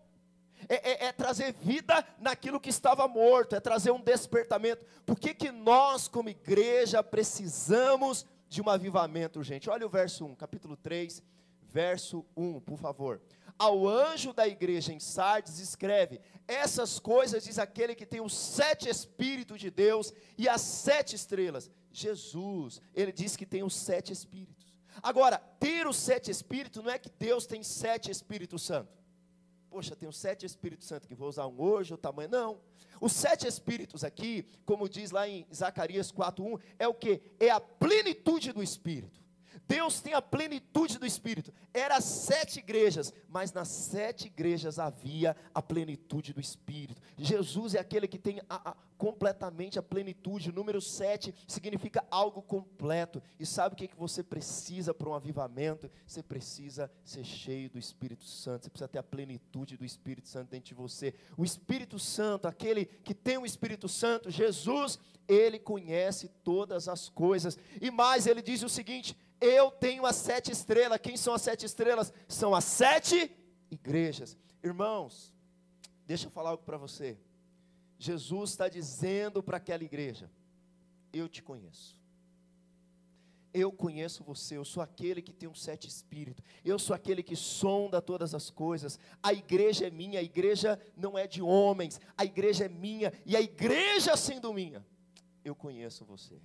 É, 0.70 0.75
é, 0.75 1.06
é, 1.08 1.12
trazer 1.12 1.54
vida 1.54 2.04
naquilo 2.18 2.60
que 2.60 2.70
estava 2.70 3.08
morto, 3.08 3.56
é 3.56 3.60
trazer 3.60 3.92
um 3.92 4.01
despertamento. 4.01 4.84
Por 5.06 5.20
que, 5.20 5.34
que 5.34 5.51
nós, 5.51 6.08
como 6.08 6.30
igreja, 6.30 7.04
precisamos 7.04 8.25
de 8.50 8.62
um 8.62 8.70
avivamento 8.70 9.39
urgente? 9.39 9.70
Olha 9.70 9.86
o 9.86 9.89
verso 9.89 10.25
1, 10.25 10.36
capítulo 10.36 10.75
3, 10.75 11.22
verso 11.62 12.25
1, 12.36 12.60
por 12.62 12.77
favor. 12.77 13.22
Ao 13.60 13.88
anjo 13.88 14.34
da 14.34 14.48
igreja 14.48 14.94
em 14.94 15.00
Sardes, 15.00 15.60
escreve: 15.60 16.22
Essas 16.48 17.00
coisas 17.00 17.44
diz 17.44 17.58
aquele 17.58 17.96
que 17.96 18.06
tem 18.06 18.22
os 18.22 18.34
sete 18.34 18.88
Espíritos 18.88 19.60
de 19.60 19.72
Deus 19.72 20.14
e 20.38 20.48
as 20.48 20.62
sete 20.62 21.16
estrelas. 21.16 21.70
Jesus, 21.92 22.80
ele 22.94 23.12
diz 23.12 23.36
que 23.36 23.46
tem 23.46 23.64
os 23.64 23.76
sete 23.76 24.14
Espíritos. 24.14 24.76
Agora, 25.02 25.38
ter 25.60 25.88
os 25.88 25.98
sete 25.98 26.30
Espíritos 26.30 26.84
não 26.84 26.92
é 26.92 27.00
que 27.00 27.10
Deus 27.10 27.48
tem 27.48 27.64
sete 27.64 28.12
Espíritos 28.12 28.64
Santos. 28.64 28.96
Poxa, 29.70 29.96
tem 29.96 30.08
os 30.08 30.18
sete 30.18 30.46
Espíritos 30.46 30.88
Santos 30.88 31.08
que 31.08 31.16
vou 31.16 31.28
usar 31.28 31.48
um 31.48 31.60
hoje, 31.60 31.94
o 31.94 31.98
tamanho. 31.98 32.30
Não. 32.30 32.62
Os 33.02 33.12
sete 33.12 33.48
Espíritos 33.48 34.04
aqui, 34.04 34.46
como 34.66 34.88
diz 34.88 35.12
lá 35.12 35.28
em 35.28 35.48
Zacarias 35.54 36.12
4:1, 36.12 36.60
é 36.78 36.88
o 36.88 36.94
que? 36.94 37.22
É 37.40 37.50
a 37.50 37.60
plenitude 37.60 38.52
do 38.52 38.62
Espírito. 38.62 39.27
Deus 39.68 40.02
tem 40.02 40.14
a 40.14 40.22
plenitude 40.22 40.98
do 40.98 41.06
Espírito. 41.06 41.54
Era 41.74 42.02
sete 42.02 42.60
igrejas, 42.60 43.14
mas 43.30 43.54
nas 43.54 43.68
sete 43.68 44.28
igrejas 44.28 44.80
havia 44.80 45.36
a 45.54 45.62
plenitude 45.62 46.34
do 46.34 46.42
Espírito. 46.42 47.02
Jesus 47.18 47.76
é 47.76 47.80
aquele 47.80 48.08
que 48.08 48.20
tem 48.20 48.42
a, 48.50 48.72
a, 48.72 48.76
completamente 48.98 49.80
a 49.80 49.84
plenitude. 49.84 50.50
O 50.50 50.54
número 50.54 50.82
sete 50.82 51.34
significa 51.48 52.06
algo 52.12 52.42
completo. 52.42 53.22
E 53.40 53.46
sabe 53.46 53.74
o 53.74 53.78
que, 53.78 53.88
que 53.88 53.96
você 53.96 54.24
precisa 54.24 54.94
para 54.94 55.10
um 55.10 55.14
avivamento? 55.14 55.90
Você 56.06 56.22
precisa 56.22 56.92
ser 57.04 57.24
cheio 57.24 57.70
do 57.70 57.80
Espírito 57.80 58.26
Santo. 58.26 58.64
Você 58.64 58.70
precisa 58.70 58.88
ter 58.88 59.00
a 59.00 59.04
plenitude 59.04 59.78
do 59.78 59.86
Espírito 59.86 60.28
Santo 60.28 60.50
dentro 60.50 60.70
de 60.70 60.74
você. 60.74 61.14
O 61.38 61.44
Espírito 61.44 61.98
Santo, 62.00 62.48
aquele 62.48 62.86
que 62.86 63.14
tem 63.14 63.38
o 63.38 63.46
Espírito 63.46 63.88
Santo, 63.88 64.30
Jesus, 64.30 65.00
ele 65.28 65.60
conhece 65.60 66.30
todas 66.44 66.88
as 66.88 67.10
coisas. 67.10 67.58
E 67.82 67.92
mais, 67.92 68.28
ele 68.28 68.42
diz 68.42 68.64
o 68.64 68.70
seguinte: 68.70 69.16
eu 69.39 69.72
tenho 69.72 70.06
as 70.06 70.15
sete 70.15 70.51
estrelas. 70.51 71.00
Quem 71.00 71.17
são 71.17 71.34
as 71.34 71.41
sete 71.41 71.65
estrelas? 71.65 72.13
São 72.27 72.53
as 72.56 72.63
sete 72.63 73.32
igrejas. 73.70 74.38
Irmãos, 74.63 75.34
deixa 76.06 76.27
eu 76.27 76.32
falar 76.32 76.51
algo 76.51 76.63
para 76.63 76.77
você. 76.77 77.17
Jesus 77.98 78.51
está 78.51 78.67
dizendo 78.67 79.41
para 79.41 79.58
aquela 79.58 79.84
igreja: 79.84 80.29
Eu 81.12 81.27
te 81.27 81.41
conheço. 81.41 81.98
Eu 83.53 83.72
conheço 83.72 84.24
você, 84.24 84.56
eu 84.56 84.65
sou 84.65 84.84
aquele 84.84 85.20
que 85.20 85.34
tem 85.34 85.50
um 85.50 85.56
sete 85.56 85.88
espírito, 85.88 86.44
eu 86.63 86.77
sou 86.77 86.94
aquele 86.96 87.24
que 87.24 87.36
sonda 87.36 88.00
todas 88.00 88.36
as 88.36 88.51
coisas. 88.51 89.00
A 89.24 89.34
igreja 89.34 89.88
é 89.88 89.89
minha, 89.89 90.20
a 90.20 90.24
igreja 90.24 90.79
não 90.96 91.17
é 91.17 91.25
de 91.25 91.41
homens, 91.41 92.00
a 92.15 92.24
igreja 92.24 92.65
é 92.65 92.70
minha, 92.70 93.12
e 93.25 93.36
a 93.36 93.41
igreja 93.41 94.15
sendo 94.15 94.53
minha, 94.53 94.86
eu 95.44 95.56
conheço 95.56 96.06
você. 96.06 96.39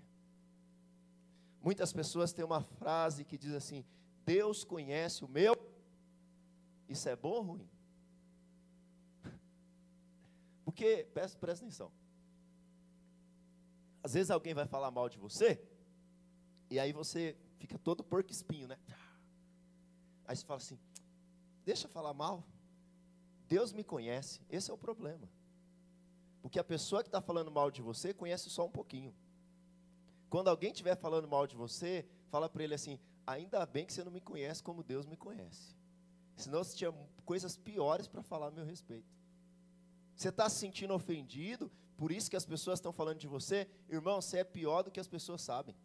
Muitas 1.62 1.92
pessoas 1.92 2.32
têm 2.32 2.44
uma 2.44 2.62
frase 2.62 3.24
que 3.24 3.38
diz 3.38 3.52
assim: 3.52 3.84
Deus 4.24 4.64
conhece 4.64 5.24
o 5.24 5.28
meu. 5.28 5.54
Isso 6.88 7.08
é 7.08 7.14
bom 7.14 7.34
ou 7.34 7.42
ruim? 7.42 7.70
Porque, 10.64 11.06
presta, 11.14 11.38
presta 11.38 11.64
atenção. 11.64 11.92
Às 14.02 14.14
vezes 14.14 14.30
alguém 14.30 14.52
vai 14.52 14.66
falar 14.66 14.90
mal 14.90 15.08
de 15.08 15.16
você, 15.16 15.62
e 16.68 16.80
aí 16.80 16.92
você 16.92 17.36
fica 17.58 17.78
todo 17.78 18.02
porco 18.02 18.32
espinho, 18.32 18.66
né? 18.66 18.76
Aí 20.26 20.34
você 20.34 20.44
fala 20.44 20.58
assim: 20.58 20.78
deixa 21.64 21.86
eu 21.86 21.90
falar 21.90 22.12
mal. 22.12 22.44
Deus 23.46 23.72
me 23.72 23.84
conhece. 23.84 24.40
Esse 24.50 24.70
é 24.70 24.74
o 24.74 24.78
problema. 24.78 25.28
Porque 26.40 26.58
a 26.58 26.64
pessoa 26.64 27.02
que 27.02 27.08
está 27.08 27.20
falando 27.20 27.52
mal 27.52 27.70
de 27.70 27.80
você 27.82 28.12
conhece 28.12 28.50
só 28.50 28.66
um 28.66 28.70
pouquinho. 28.70 29.14
Quando 30.32 30.48
alguém 30.48 30.70
estiver 30.70 30.96
falando 30.96 31.28
mal 31.28 31.46
de 31.46 31.54
você, 31.54 32.06
fala 32.30 32.48
para 32.48 32.64
ele 32.64 32.72
assim: 32.72 32.98
ainda 33.26 33.66
bem 33.66 33.84
que 33.84 33.92
você 33.92 34.02
não 34.02 34.10
me 34.10 34.18
conhece 34.18 34.62
como 34.62 34.82
Deus 34.82 35.04
me 35.04 35.14
conhece. 35.14 35.76
Senão 36.34 36.64
você 36.64 36.74
tinha 36.74 36.90
coisas 37.26 37.54
piores 37.54 38.08
para 38.08 38.22
falar 38.22 38.46
a 38.46 38.50
meu 38.50 38.64
respeito. 38.64 39.14
Você 40.16 40.30
está 40.30 40.48
se 40.48 40.56
sentindo 40.56 40.94
ofendido, 40.94 41.70
por 41.98 42.10
isso 42.10 42.30
que 42.30 42.36
as 42.36 42.46
pessoas 42.46 42.78
estão 42.78 42.94
falando 42.94 43.18
de 43.18 43.28
você, 43.28 43.68
irmão, 43.90 44.22
você 44.22 44.38
é 44.38 44.44
pior 44.44 44.82
do 44.82 44.90
que 44.90 44.98
as 44.98 45.06
pessoas 45.06 45.42
sabem. 45.42 45.76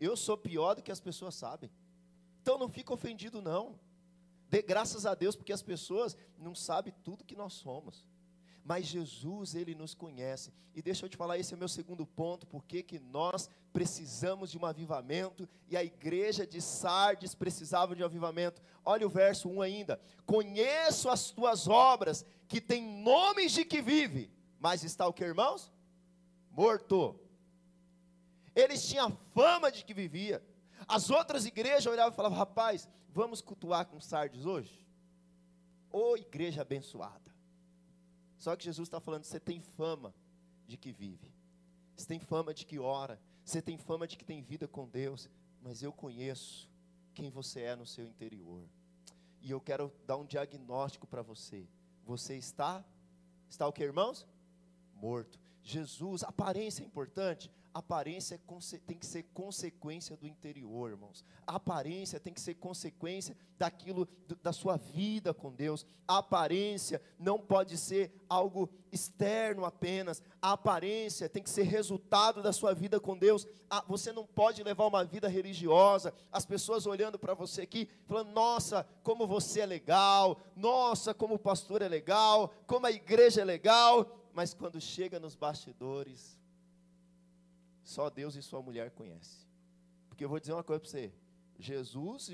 Eu 0.00 0.16
sou 0.16 0.36
pior 0.36 0.74
do 0.74 0.82
que 0.82 0.90
as 0.90 1.00
pessoas 1.00 1.36
sabem. 1.36 1.70
Então 2.42 2.58
não 2.58 2.68
fica 2.68 2.92
ofendido, 2.92 3.40
não. 3.40 3.78
Dê 4.48 4.60
graças 4.60 5.06
a 5.06 5.14
Deus, 5.14 5.36
porque 5.36 5.52
as 5.52 5.62
pessoas 5.62 6.16
não 6.36 6.56
sabem 6.56 6.92
tudo 7.04 7.24
que 7.24 7.36
nós 7.36 7.52
somos 7.52 8.09
mas 8.64 8.86
Jesus, 8.86 9.54
ele 9.54 9.74
nos 9.74 9.94
conhece. 9.94 10.52
E 10.74 10.82
deixa 10.82 11.04
eu 11.04 11.08
te 11.08 11.16
falar, 11.16 11.38
esse 11.38 11.52
é 11.52 11.56
o 11.56 11.58
meu 11.58 11.68
segundo 11.68 12.06
ponto, 12.06 12.46
porque 12.46 12.82
que 12.82 12.98
nós 12.98 13.48
precisamos 13.72 14.50
de 14.50 14.58
um 14.58 14.64
avivamento 14.64 15.48
e 15.68 15.76
a 15.76 15.82
igreja 15.82 16.46
de 16.46 16.60
Sardes 16.60 17.34
precisava 17.34 17.96
de 17.96 18.02
um 18.02 18.06
avivamento. 18.06 18.62
Olha 18.84 19.06
o 19.06 19.10
verso 19.10 19.48
1 19.48 19.62
ainda. 19.62 20.00
Conheço 20.26 21.08
as 21.08 21.30
tuas 21.30 21.66
obras, 21.66 22.24
que 22.46 22.60
tem 22.60 23.02
nomes 23.02 23.52
de 23.52 23.64
que 23.64 23.82
vive, 23.82 24.30
mas 24.58 24.84
está 24.84 25.06
o 25.06 25.12
que, 25.12 25.24
irmãos? 25.24 25.72
Morto. 26.50 27.18
Eles 28.54 28.86
tinham 28.86 29.16
fama 29.34 29.70
de 29.70 29.84
que 29.84 29.94
vivia. 29.94 30.44
As 30.86 31.10
outras 31.10 31.46
igrejas 31.46 31.86
olhavam 31.86 32.12
e 32.12 32.16
falavam: 32.16 32.38
rapaz, 32.38 32.88
vamos 33.08 33.40
cultuar 33.40 33.86
com 33.86 34.00
Sardes 34.00 34.44
hoje? 34.44 34.86
Ô 35.92 36.16
igreja 36.16 36.62
abençoada. 36.62 37.29
Só 38.40 38.56
que 38.56 38.64
Jesus 38.64 38.88
está 38.88 38.98
falando: 38.98 39.24
você 39.24 39.38
tem 39.38 39.60
fama 39.60 40.12
de 40.66 40.76
que 40.76 40.90
vive, 40.90 41.30
você 41.94 42.06
tem 42.06 42.18
fama 42.18 42.52
de 42.52 42.64
que 42.64 42.78
ora, 42.78 43.20
você 43.44 43.60
tem 43.60 43.76
fama 43.76 44.08
de 44.08 44.16
que 44.16 44.24
tem 44.24 44.42
vida 44.42 44.66
com 44.66 44.88
Deus, 44.88 45.28
mas 45.62 45.82
eu 45.82 45.92
conheço 45.92 46.68
quem 47.14 47.30
você 47.30 47.60
é 47.60 47.76
no 47.76 47.86
seu 47.86 48.06
interior. 48.06 48.66
E 49.42 49.50
eu 49.50 49.60
quero 49.60 49.92
dar 50.06 50.16
um 50.16 50.24
diagnóstico 50.24 51.06
para 51.06 51.22
você. 51.22 51.68
Você 52.04 52.36
está, 52.36 52.84
está 53.48 53.66
o 53.68 53.72
que, 53.72 53.82
irmãos? 53.82 54.26
Morto. 54.94 55.38
Jesus, 55.62 56.22
aparência 56.22 56.82
é 56.82 56.86
importante, 56.86 57.50
aparência 57.78 58.34
é 58.34 58.78
tem 58.86 58.98
que 58.98 59.06
ser 59.06 59.22
consequência 59.32 60.16
do 60.16 60.26
interior, 60.26 60.90
irmãos. 60.90 61.24
A 61.46 61.56
aparência 61.56 62.18
tem 62.18 62.32
que 62.32 62.40
ser 62.40 62.54
consequência 62.54 63.36
daquilo 63.56 64.08
da 64.42 64.52
sua 64.52 64.76
vida 64.76 65.32
com 65.32 65.52
Deus. 65.52 65.86
A 66.06 66.18
aparência 66.18 67.00
não 67.18 67.38
pode 67.38 67.76
ser 67.76 68.12
algo 68.28 68.68
externo 68.90 69.64
apenas. 69.64 70.20
A 70.42 70.52
aparência 70.52 71.28
tem 71.28 71.42
que 71.42 71.50
ser 71.50 71.62
resultado 71.62 72.42
da 72.42 72.52
sua 72.52 72.74
vida 72.74 72.98
com 72.98 73.16
Deus. 73.16 73.46
você 73.86 74.12
não 74.12 74.26
pode 74.26 74.64
levar 74.64 74.86
uma 74.86 75.04
vida 75.04 75.28
religiosa. 75.28 76.12
As 76.32 76.44
pessoas 76.44 76.86
olhando 76.86 77.18
para 77.18 77.34
você 77.34 77.62
aqui, 77.62 77.88
falando: 78.06 78.32
"Nossa, 78.32 78.84
como 79.04 79.26
você 79.26 79.60
é 79.60 79.66
legal. 79.66 80.40
Nossa, 80.56 81.14
como 81.14 81.34
o 81.34 81.38
pastor 81.38 81.82
é 81.82 81.88
legal, 81.88 82.52
como 82.66 82.86
a 82.86 82.90
igreja 82.90 83.42
é 83.42 83.44
legal". 83.44 84.16
Mas 84.32 84.54
quando 84.54 84.80
chega 84.80 85.20
nos 85.20 85.36
bastidores, 85.36 86.39
só 87.82 88.10
Deus 88.10 88.34
e 88.34 88.42
sua 88.42 88.62
mulher 88.62 88.90
conhecem. 88.90 89.46
Porque 90.08 90.24
eu 90.24 90.28
vou 90.28 90.38
dizer 90.38 90.52
uma 90.52 90.64
coisa 90.64 90.80
para 90.80 90.90
você: 90.90 91.12
Jesus, 91.58 92.30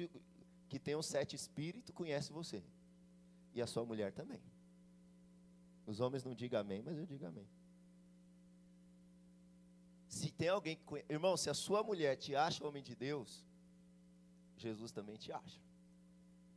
que 0.68 0.78
tem 0.78 0.96
os 0.96 1.06
sete 1.06 1.36
espíritos, 1.36 1.94
conhece 1.94 2.32
você. 2.32 2.62
E 3.54 3.62
a 3.62 3.66
sua 3.66 3.84
mulher 3.84 4.12
também. 4.12 4.42
Os 5.86 6.00
homens 6.00 6.24
não 6.24 6.34
digam 6.34 6.60
amém, 6.60 6.82
mas 6.82 6.98
eu 6.98 7.06
digo 7.06 7.24
amém. 7.24 7.48
Se 10.08 10.30
tem 10.30 10.48
alguém 10.48 10.76
que 10.76 10.84
conhece, 10.84 11.12
irmão, 11.12 11.36
se 11.36 11.48
a 11.48 11.54
sua 11.54 11.82
mulher 11.82 12.16
te 12.16 12.34
acha 12.34 12.66
homem 12.66 12.82
de 12.82 12.94
Deus, 12.94 13.44
Jesus 14.56 14.90
também 14.90 15.16
te 15.16 15.30
acha. 15.32 15.60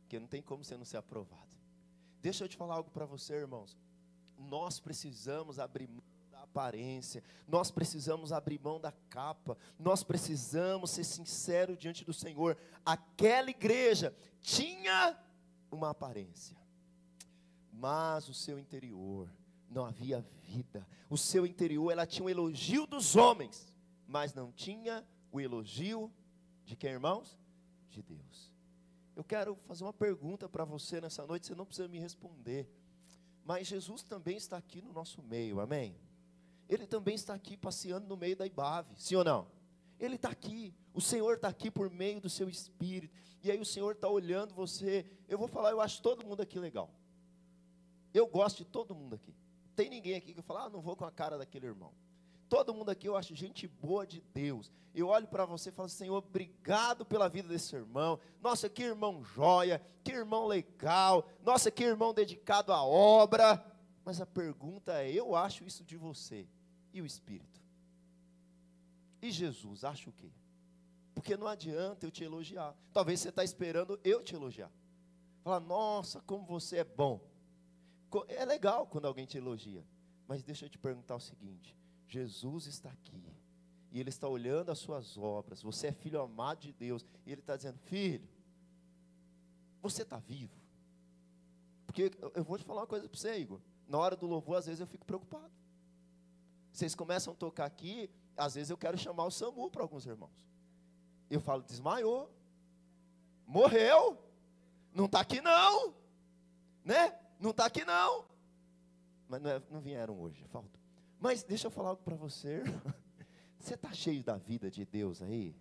Porque 0.00 0.18
não 0.18 0.26
tem 0.26 0.42
como 0.42 0.64
você 0.64 0.76
não 0.76 0.84
ser 0.84 0.96
aprovado. 0.96 1.50
Deixa 2.20 2.44
eu 2.44 2.48
te 2.48 2.56
falar 2.56 2.74
algo 2.74 2.90
para 2.90 3.06
você, 3.06 3.34
irmãos. 3.34 3.78
Nós 4.36 4.80
precisamos 4.80 5.58
abrir 5.58 5.88
mão 5.88 6.02
aparência, 6.50 7.22
nós 7.46 7.70
precisamos 7.70 8.32
abrir 8.32 8.60
mão 8.60 8.80
da 8.80 8.92
capa, 9.08 9.56
nós 9.78 10.02
precisamos 10.02 10.90
ser 10.90 11.04
sinceros 11.04 11.78
diante 11.78 12.04
do 12.04 12.12
Senhor. 12.12 12.56
Aquela 12.84 13.50
igreja 13.50 14.14
tinha 14.40 15.18
uma 15.70 15.90
aparência, 15.90 16.56
mas 17.72 18.28
o 18.28 18.34
seu 18.34 18.58
interior 18.58 19.30
não 19.68 19.86
havia 19.86 20.20
vida. 20.42 20.86
O 21.08 21.16
seu 21.16 21.46
interior, 21.46 21.90
ela 21.92 22.06
tinha 22.06 22.26
o 22.26 22.30
elogio 22.30 22.86
dos 22.86 23.16
homens, 23.16 23.72
mas 24.06 24.34
não 24.34 24.52
tinha 24.52 25.06
o 25.30 25.40
elogio 25.40 26.12
de 26.64 26.76
quem, 26.76 26.90
irmãos? 26.90 27.38
De 27.88 28.02
Deus. 28.02 28.52
Eu 29.14 29.22
quero 29.24 29.56
fazer 29.66 29.84
uma 29.84 29.92
pergunta 29.92 30.48
para 30.48 30.64
você 30.64 31.00
nessa 31.00 31.26
noite, 31.26 31.46
você 31.46 31.54
não 31.54 31.66
precisa 31.66 31.88
me 31.88 31.98
responder. 31.98 32.68
Mas 33.44 33.66
Jesus 33.66 34.02
também 34.02 34.36
está 34.36 34.56
aqui 34.56 34.82
no 34.82 34.92
nosso 34.92 35.22
meio, 35.22 35.60
amém? 35.60 35.96
Ele 36.70 36.86
também 36.86 37.16
está 37.16 37.34
aqui 37.34 37.56
passeando 37.56 38.06
no 38.06 38.16
meio 38.16 38.36
da 38.36 38.46
Ibave, 38.46 38.94
sim 38.96 39.16
ou 39.16 39.24
não? 39.24 39.48
Ele 39.98 40.14
está 40.14 40.30
aqui, 40.30 40.72
o 40.94 41.00
Senhor 41.00 41.34
está 41.34 41.48
aqui 41.48 41.68
por 41.68 41.90
meio 41.90 42.20
do 42.20 42.30
seu 42.30 42.48
espírito, 42.48 43.12
e 43.42 43.50
aí 43.50 43.60
o 43.60 43.64
Senhor 43.64 43.90
está 43.92 44.08
olhando 44.08 44.54
você. 44.54 45.04
Eu 45.28 45.36
vou 45.36 45.48
falar, 45.48 45.72
eu 45.72 45.80
acho 45.80 46.00
todo 46.00 46.24
mundo 46.24 46.40
aqui 46.40 46.60
legal. 46.60 46.88
Eu 48.14 48.24
gosto 48.28 48.58
de 48.58 48.64
todo 48.66 48.94
mundo 48.94 49.16
aqui. 49.16 49.34
Tem 49.74 49.90
ninguém 49.90 50.14
aqui 50.14 50.32
que 50.32 50.42
fala, 50.42 50.66
ah, 50.66 50.68
não 50.68 50.80
vou 50.80 50.94
com 50.94 51.04
a 51.04 51.10
cara 51.10 51.36
daquele 51.36 51.66
irmão. 51.66 51.92
todo 52.48 52.72
mundo 52.72 52.90
aqui 52.90 53.08
eu 53.08 53.16
acho 53.16 53.34
gente 53.34 53.66
boa 53.66 54.06
de 54.06 54.20
Deus. 54.32 54.70
Eu 54.94 55.08
olho 55.08 55.26
para 55.26 55.44
você 55.44 55.70
e 55.70 55.72
falo, 55.72 55.88
Senhor, 55.88 56.16
obrigado 56.16 57.04
pela 57.04 57.28
vida 57.28 57.48
desse 57.48 57.74
irmão. 57.74 58.20
Nossa, 58.40 58.68
que 58.68 58.82
irmão 58.84 59.24
joia, 59.24 59.82
que 60.04 60.12
irmão 60.12 60.46
legal. 60.46 61.28
Nossa, 61.42 61.68
que 61.68 61.82
irmão 61.82 62.14
dedicado 62.14 62.72
à 62.72 62.84
obra. 62.84 63.64
Mas 64.04 64.20
a 64.20 64.26
pergunta 64.26 65.02
é: 65.02 65.12
eu 65.12 65.34
acho 65.34 65.64
isso 65.64 65.84
de 65.84 65.96
você. 65.96 66.48
E 66.92 67.00
o 67.00 67.06
Espírito? 67.06 67.60
E 69.22 69.30
Jesus, 69.30 69.84
acha 69.84 70.08
o 70.08 70.12
quê? 70.12 70.30
Porque 71.14 71.36
não 71.36 71.46
adianta 71.46 72.06
eu 72.06 72.10
te 72.10 72.24
elogiar. 72.24 72.74
Talvez 72.92 73.20
você 73.20 73.28
está 73.28 73.44
esperando 73.44 74.00
eu 74.02 74.22
te 74.22 74.34
elogiar. 74.34 74.70
Falar, 75.42 75.60
nossa, 75.60 76.20
como 76.22 76.44
você 76.44 76.78
é 76.78 76.84
bom. 76.84 77.20
É 78.28 78.44
legal 78.44 78.86
quando 78.86 79.06
alguém 79.06 79.26
te 79.26 79.36
elogia. 79.36 79.84
Mas 80.26 80.42
deixa 80.42 80.64
eu 80.64 80.70
te 80.70 80.78
perguntar 80.78 81.16
o 81.16 81.20
seguinte: 81.20 81.76
Jesus 82.08 82.66
está 82.66 82.90
aqui. 82.90 83.22
E 83.92 83.98
Ele 83.98 84.08
está 84.08 84.28
olhando 84.28 84.70
as 84.70 84.78
suas 84.78 85.18
obras. 85.18 85.62
Você 85.62 85.88
é 85.88 85.92
filho 85.92 86.20
amado 86.20 86.60
de 86.60 86.72
Deus. 86.72 87.04
E 87.26 87.32
Ele 87.32 87.40
está 87.40 87.56
dizendo: 87.56 87.78
Filho, 87.78 88.28
você 89.82 90.02
está 90.02 90.18
vivo. 90.18 90.54
Porque 91.86 92.10
eu 92.34 92.44
vou 92.44 92.56
te 92.56 92.64
falar 92.64 92.82
uma 92.82 92.86
coisa 92.86 93.08
para 93.08 93.18
você, 93.18 93.36
Igor. 93.38 93.60
Na 93.88 93.98
hora 93.98 94.14
do 94.14 94.26
louvor, 94.26 94.56
às 94.56 94.66
vezes 94.66 94.80
eu 94.80 94.86
fico 94.86 95.04
preocupado. 95.04 95.50
Vocês 96.72 96.94
começam 96.94 97.32
a 97.32 97.36
tocar 97.36 97.64
aqui, 97.64 98.10
às 98.36 98.54
vezes 98.54 98.70
eu 98.70 98.76
quero 98.76 98.96
chamar 98.96 99.24
o 99.24 99.30
SAMU 99.30 99.70
para 99.70 99.82
alguns 99.82 100.06
irmãos. 100.06 100.46
Eu 101.28 101.40
falo: 101.40 101.62
desmaiou. 101.62 102.30
Morreu. 103.46 104.18
Não 104.92 105.06
está 105.06 105.20
aqui 105.20 105.40
não. 105.40 105.94
Né? 106.84 107.16
Não 107.38 107.50
está 107.50 107.66
aqui 107.66 107.84
não. 107.84 108.24
Mas 109.28 109.40
não, 109.40 109.50
é, 109.50 109.62
não 109.70 109.80
vieram 109.80 110.20
hoje, 110.20 110.44
falta. 110.48 110.78
Mas 111.18 111.42
deixa 111.42 111.66
eu 111.66 111.70
falar 111.70 111.90
algo 111.90 112.02
para 112.02 112.16
você. 112.16 112.62
Você 113.58 113.74
está 113.74 113.92
cheio 113.92 114.24
da 114.24 114.38
vida 114.38 114.70
de 114.70 114.86
Deus 114.86 115.20
aí? 115.20 115.54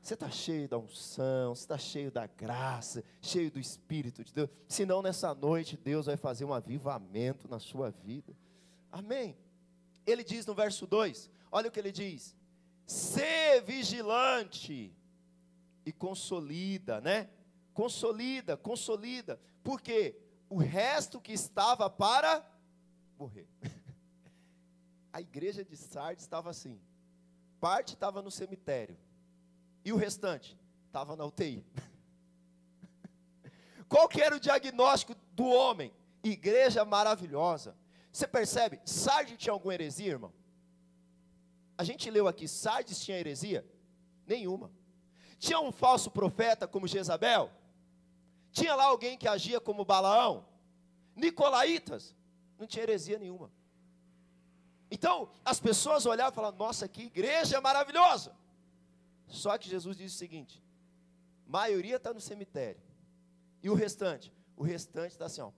Você 0.00 0.14
está 0.14 0.28
cheio 0.28 0.68
da 0.68 0.76
unção, 0.76 1.54
você 1.54 1.62
está 1.62 1.78
cheio 1.78 2.10
da 2.10 2.26
graça, 2.26 3.04
cheio 3.22 3.52
do 3.52 3.58
Espírito 3.60 4.24
de 4.24 4.34
Deus. 4.34 4.50
Senão 4.68 5.00
nessa 5.00 5.32
noite 5.32 5.76
Deus 5.76 6.06
vai 6.06 6.16
fazer 6.16 6.44
um 6.44 6.52
avivamento 6.52 7.48
na 7.48 7.60
sua 7.60 7.90
vida. 7.90 8.36
Amém. 8.90 9.34
Ele 10.06 10.22
diz 10.22 10.46
no 10.46 10.54
verso 10.54 10.86
2: 10.86 11.30
olha 11.50 11.68
o 11.68 11.70
que 11.70 11.80
ele 11.80 11.92
diz: 11.92 12.36
ser 12.86 13.62
vigilante 13.62 14.94
e 15.84 15.92
consolida, 15.92 17.00
né? 17.00 17.28
Consolida, 17.72 18.56
consolida. 18.56 19.40
Porque 19.62 20.16
o 20.48 20.58
resto 20.58 21.20
que 21.20 21.32
estava 21.32 21.88
para 21.88 22.44
morrer. 23.18 23.48
A 25.12 25.20
igreja 25.20 25.64
de 25.64 25.76
Sardes 25.76 26.24
estava 26.24 26.50
assim. 26.50 26.80
Parte 27.60 27.94
estava 27.94 28.20
no 28.20 28.30
cemitério. 28.30 28.96
E 29.84 29.92
o 29.92 29.96
restante 29.96 30.58
estava 30.86 31.14
na 31.14 31.24
UTI. 31.24 31.64
Qual 33.88 34.08
que 34.08 34.20
era 34.20 34.36
o 34.36 34.40
diagnóstico 34.40 35.14
do 35.32 35.46
homem? 35.46 35.92
Igreja 36.22 36.84
maravilhosa. 36.84 37.76
Você 38.14 38.28
percebe? 38.28 38.80
Sardes 38.84 39.36
tinha 39.36 39.52
alguma 39.52 39.74
heresia, 39.74 40.12
irmão? 40.12 40.32
A 41.76 41.82
gente 41.82 42.08
leu 42.08 42.28
aqui, 42.28 42.46
Sardes 42.46 43.04
tinha 43.04 43.18
heresia? 43.18 43.68
Nenhuma. 44.24 44.70
Tinha 45.36 45.58
um 45.58 45.72
falso 45.72 46.12
profeta 46.12 46.68
como 46.68 46.86
Jezabel? 46.86 47.50
Tinha 48.52 48.76
lá 48.76 48.84
alguém 48.84 49.18
que 49.18 49.26
agia 49.26 49.60
como 49.60 49.84
Balaão? 49.84 50.46
Nicolaítas? 51.16 52.14
Não 52.56 52.68
tinha 52.68 52.84
heresia 52.84 53.18
nenhuma. 53.18 53.50
Então, 54.88 55.28
as 55.44 55.58
pessoas 55.58 56.06
olhavam 56.06 56.32
e 56.32 56.36
falavam: 56.36 56.58
Nossa, 56.64 56.86
que 56.86 57.02
igreja 57.02 57.60
maravilhosa. 57.60 58.32
Só 59.26 59.58
que 59.58 59.68
Jesus 59.68 59.96
disse 59.96 60.14
o 60.14 60.18
seguinte: 60.18 60.62
maioria 61.44 61.96
está 61.96 62.14
no 62.14 62.20
cemitério. 62.20 62.80
E 63.60 63.68
o 63.68 63.74
restante? 63.74 64.32
O 64.56 64.62
restante 64.62 65.12
está 65.12 65.26
assim, 65.26 65.40
ó. 65.40 65.50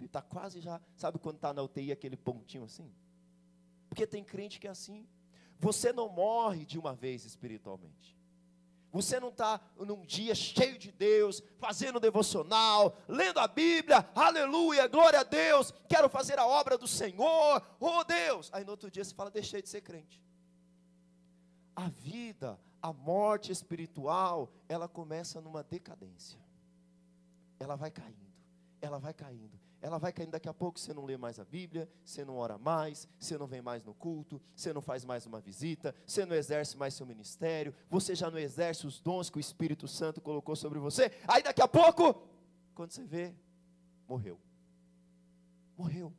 Está 0.00 0.20
quase 0.20 0.60
já. 0.60 0.80
Sabe 0.94 1.18
quando 1.18 1.36
está 1.36 1.52
na 1.52 1.62
UTI 1.62 1.92
aquele 1.92 2.16
pontinho 2.16 2.64
assim? 2.64 2.92
Porque 3.88 4.06
tem 4.06 4.22
crente 4.22 4.60
que 4.60 4.66
é 4.66 4.70
assim. 4.70 5.06
Você 5.58 5.92
não 5.92 6.08
morre 6.08 6.64
de 6.64 6.78
uma 6.78 6.94
vez 6.94 7.24
espiritualmente. 7.24 8.16
Você 8.90 9.20
não 9.20 9.28
está 9.28 9.60
num 9.76 10.04
dia 10.04 10.34
cheio 10.34 10.78
de 10.78 10.90
Deus, 10.90 11.42
fazendo 11.58 12.00
devocional, 12.00 12.96
lendo 13.06 13.38
a 13.38 13.46
Bíblia, 13.46 14.08
aleluia, 14.14 14.86
glória 14.86 15.20
a 15.20 15.24
Deus, 15.24 15.74
quero 15.86 16.08
fazer 16.08 16.38
a 16.38 16.46
obra 16.46 16.78
do 16.78 16.88
Senhor, 16.88 17.62
oh 17.78 18.04
Deus. 18.04 18.48
Aí 18.52 18.64
no 18.64 18.70
outro 18.70 18.90
dia 18.90 19.04
você 19.04 19.14
fala, 19.14 19.30
deixei 19.30 19.60
de 19.60 19.68
ser 19.68 19.82
crente. 19.82 20.22
A 21.76 21.88
vida, 21.88 22.58
a 22.80 22.92
morte 22.92 23.52
espiritual, 23.52 24.50
ela 24.68 24.88
começa 24.88 25.38
numa 25.40 25.62
decadência. 25.62 26.40
Ela 27.58 27.76
vai 27.76 27.90
caindo, 27.90 28.32
ela 28.80 28.98
vai 28.98 29.12
caindo. 29.12 29.58
Ela 29.80 29.98
vai 29.98 30.12
caindo 30.12 30.32
daqui 30.32 30.48
a 30.48 30.54
pouco, 30.54 30.78
você 30.78 30.92
não 30.92 31.04
lê 31.04 31.16
mais 31.16 31.38
a 31.38 31.44
Bíblia, 31.44 31.88
você 32.04 32.24
não 32.24 32.36
ora 32.36 32.58
mais, 32.58 33.08
você 33.18 33.38
não 33.38 33.46
vem 33.46 33.62
mais 33.62 33.84
no 33.84 33.94
culto, 33.94 34.40
você 34.54 34.72
não 34.72 34.82
faz 34.82 35.04
mais 35.04 35.24
uma 35.24 35.40
visita, 35.40 35.94
você 36.04 36.26
não 36.26 36.34
exerce 36.34 36.76
mais 36.76 36.94
seu 36.94 37.06
ministério, 37.06 37.72
você 37.88 38.12
já 38.14 38.28
não 38.28 38.38
exerce 38.38 38.86
os 38.88 39.00
dons 39.00 39.30
que 39.30 39.38
o 39.38 39.40
Espírito 39.40 39.86
Santo 39.86 40.20
colocou 40.20 40.56
sobre 40.56 40.80
você. 40.80 41.12
Aí 41.28 41.44
daqui 41.44 41.62
a 41.62 41.68
pouco, 41.68 42.26
quando 42.74 42.90
você 42.90 43.04
vê, 43.04 43.32
morreu. 44.08 44.40
Morreu. 45.76 46.12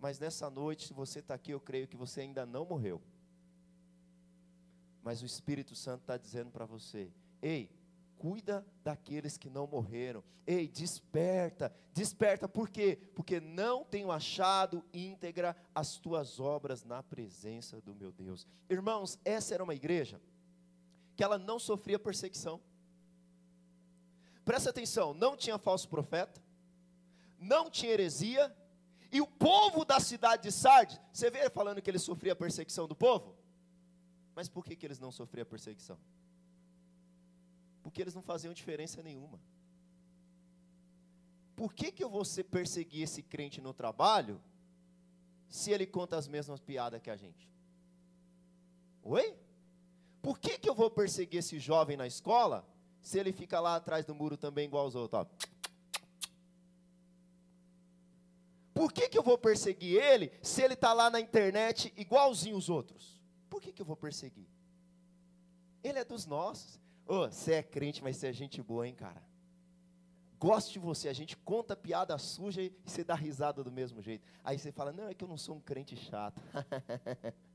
Mas 0.00 0.18
nessa 0.18 0.48
noite, 0.48 0.88
se 0.88 0.94
você 0.94 1.18
está 1.18 1.34
aqui, 1.34 1.50
eu 1.50 1.60
creio 1.60 1.86
que 1.86 1.96
você 1.96 2.22
ainda 2.22 2.46
não 2.46 2.64
morreu. 2.64 3.02
Mas 5.02 5.20
o 5.20 5.26
Espírito 5.26 5.74
Santo 5.74 6.00
está 6.00 6.16
dizendo 6.16 6.50
para 6.50 6.64
você: 6.64 7.12
ei, 7.42 7.70
cuida 8.22 8.64
daqueles 8.84 9.36
que 9.36 9.50
não 9.50 9.66
morreram. 9.66 10.22
Ei, 10.46 10.68
desperta, 10.68 11.74
desperta, 11.92 12.48
por 12.48 12.70
quê? 12.70 12.96
Porque 13.16 13.40
não 13.40 13.84
tenho 13.84 14.12
achado 14.12 14.84
íntegra 14.94 15.56
as 15.74 15.96
tuas 15.96 16.38
obras 16.38 16.84
na 16.84 17.02
presença 17.02 17.80
do 17.80 17.92
meu 17.92 18.12
Deus. 18.12 18.46
Irmãos, 18.70 19.18
essa 19.24 19.54
era 19.54 19.64
uma 19.64 19.74
igreja 19.74 20.20
que 21.16 21.24
ela 21.24 21.36
não 21.36 21.58
sofria 21.58 21.98
perseguição. 21.98 22.60
Presta 24.44 24.70
atenção, 24.70 25.12
não 25.12 25.36
tinha 25.36 25.58
falso 25.58 25.88
profeta, 25.88 26.40
não 27.40 27.68
tinha 27.68 27.90
heresia, 27.90 28.56
e 29.10 29.20
o 29.20 29.26
povo 29.26 29.84
da 29.84 29.98
cidade 29.98 30.44
de 30.44 30.52
Sardes, 30.52 31.00
você 31.12 31.28
vê 31.28 31.50
falando 31.50 31.82
que 31.82 31.90
ele 31.90 31.98
sofria 31.98 32.36
perseguição 32.36 32.86
do 32.86 32.94
povo? 32.94 33.36
Mas 34.32 34.48
por 34.48 34.64
que, 34.64 34.76
que 34.76 34.86
eles 34.86 35.00
não 35.00 35.10
sofriam 35.10 35.44
perseguição? 35.44 35.98
Porque 37.92 38.00
eles 38.00 38.14
não 38.14 38.22
faziam 38.22 38.54
diferença 38.54 39.02
nenhuma. 39.02 39.38
Por 41.54 41.74
que, 41.74 41.92
que 41.92 42.02
eu 42.02 42.08
vou 42.08 42.24
perseguir 42.50 43.02
esse 43.02 43.22
crente 43.22 43.60
no 43.60 43.74
trabalho 43.74 44.40
se 45.46 45.70
ele 45.70 45.86
conta 45.86 46.16
as 46.16 46.26
mesmas 46.26 46.58
piadas 46.58 47.02
que 47.02 47.10
a 47.10 47.16
gente? 47.16 47.46
Oi? 49.02 49.36
Por 50.22 50.38
que, 50.38 50.56
que 50.56 50.70
eu 50.70 50.74
vou 50.74 50.90
perseguir 50.90 51.40
esse 51.40 51.58
jovem 51.58 51.98
na 51.98 52.06
escola 52.06 52.66
se 53.02 53.18
ele 53.18 53.30
fica 53.30 53.60
lá 53.60 53.76
atrás 53.76 54.06
do 54.06 54.14
muro 54.14 54.38
também 54.38 54.64
igual 54.64 54.84
aos 54.84 54.94
outros? 54.94 55.20
Ó? 55.20 55.26
Por 58.72 58.90
que, 58.90 59.06
que 59.10 59.18
eu 59.18 59.22
vou 59.22 59.36
perseguir 59.36 60.02
ele 60.02 60.32
se 60.40 60.62
ele 60.62 60.72
está 60.72 60.94
lá 60.94 61.10
na 61.10 61.20
internet 61.20 61.92
igualzinho 61.94 62.56
os 62.56 62.70
outros? 62.70 63.20
Por 63.50 63.60
que, 63.60 63.70
que 63.70 63.82
eu 63.82 63.86
vou 63.86 63.98
perseguir? 63.98 64.48
Ele 65.84 65.98
é 65.98 66.04
dos 66.06 66.24
nossos. 66.24 66.81
Ô, 67.06 67.26
você 67.26 67.54
é 67.54 67.62
crente, 67.62 68.02
mas 68.02 68.16
você 68.16 68.28
é 68.28 68.32
gente 68.32 68.62
boa, 68.62 68.86
hein, 68.86 68.94
cara? 68.94 69.22
Gosto 70.38 70.72
de 70.72 70.78
você, 70.78 71.08
a 71.08 71.12
gente 71.12 71.36
conta 71.36 71.76
piada 71.76 72.18
suja 72.18 72.62
e 72.62 72.72
você 72.84 73.04
dá 73.04 73.14
risada 73.14 73.62
do 73.62 73.70
mesmo 73.70 74.02
jeito. 74.02 74.26
Aí 74.42 74.58
você 74.58 74.72
fala, 74.72 74.92
não, 74.92 75.08
é 75.08 75.14
que 75.14 75.22
eu 75.22 75.28
não 75.28 75.36
sou 75.36 75.54
um 75.54 75.60
crente 75.60 75.94
chato. 75.94 76.42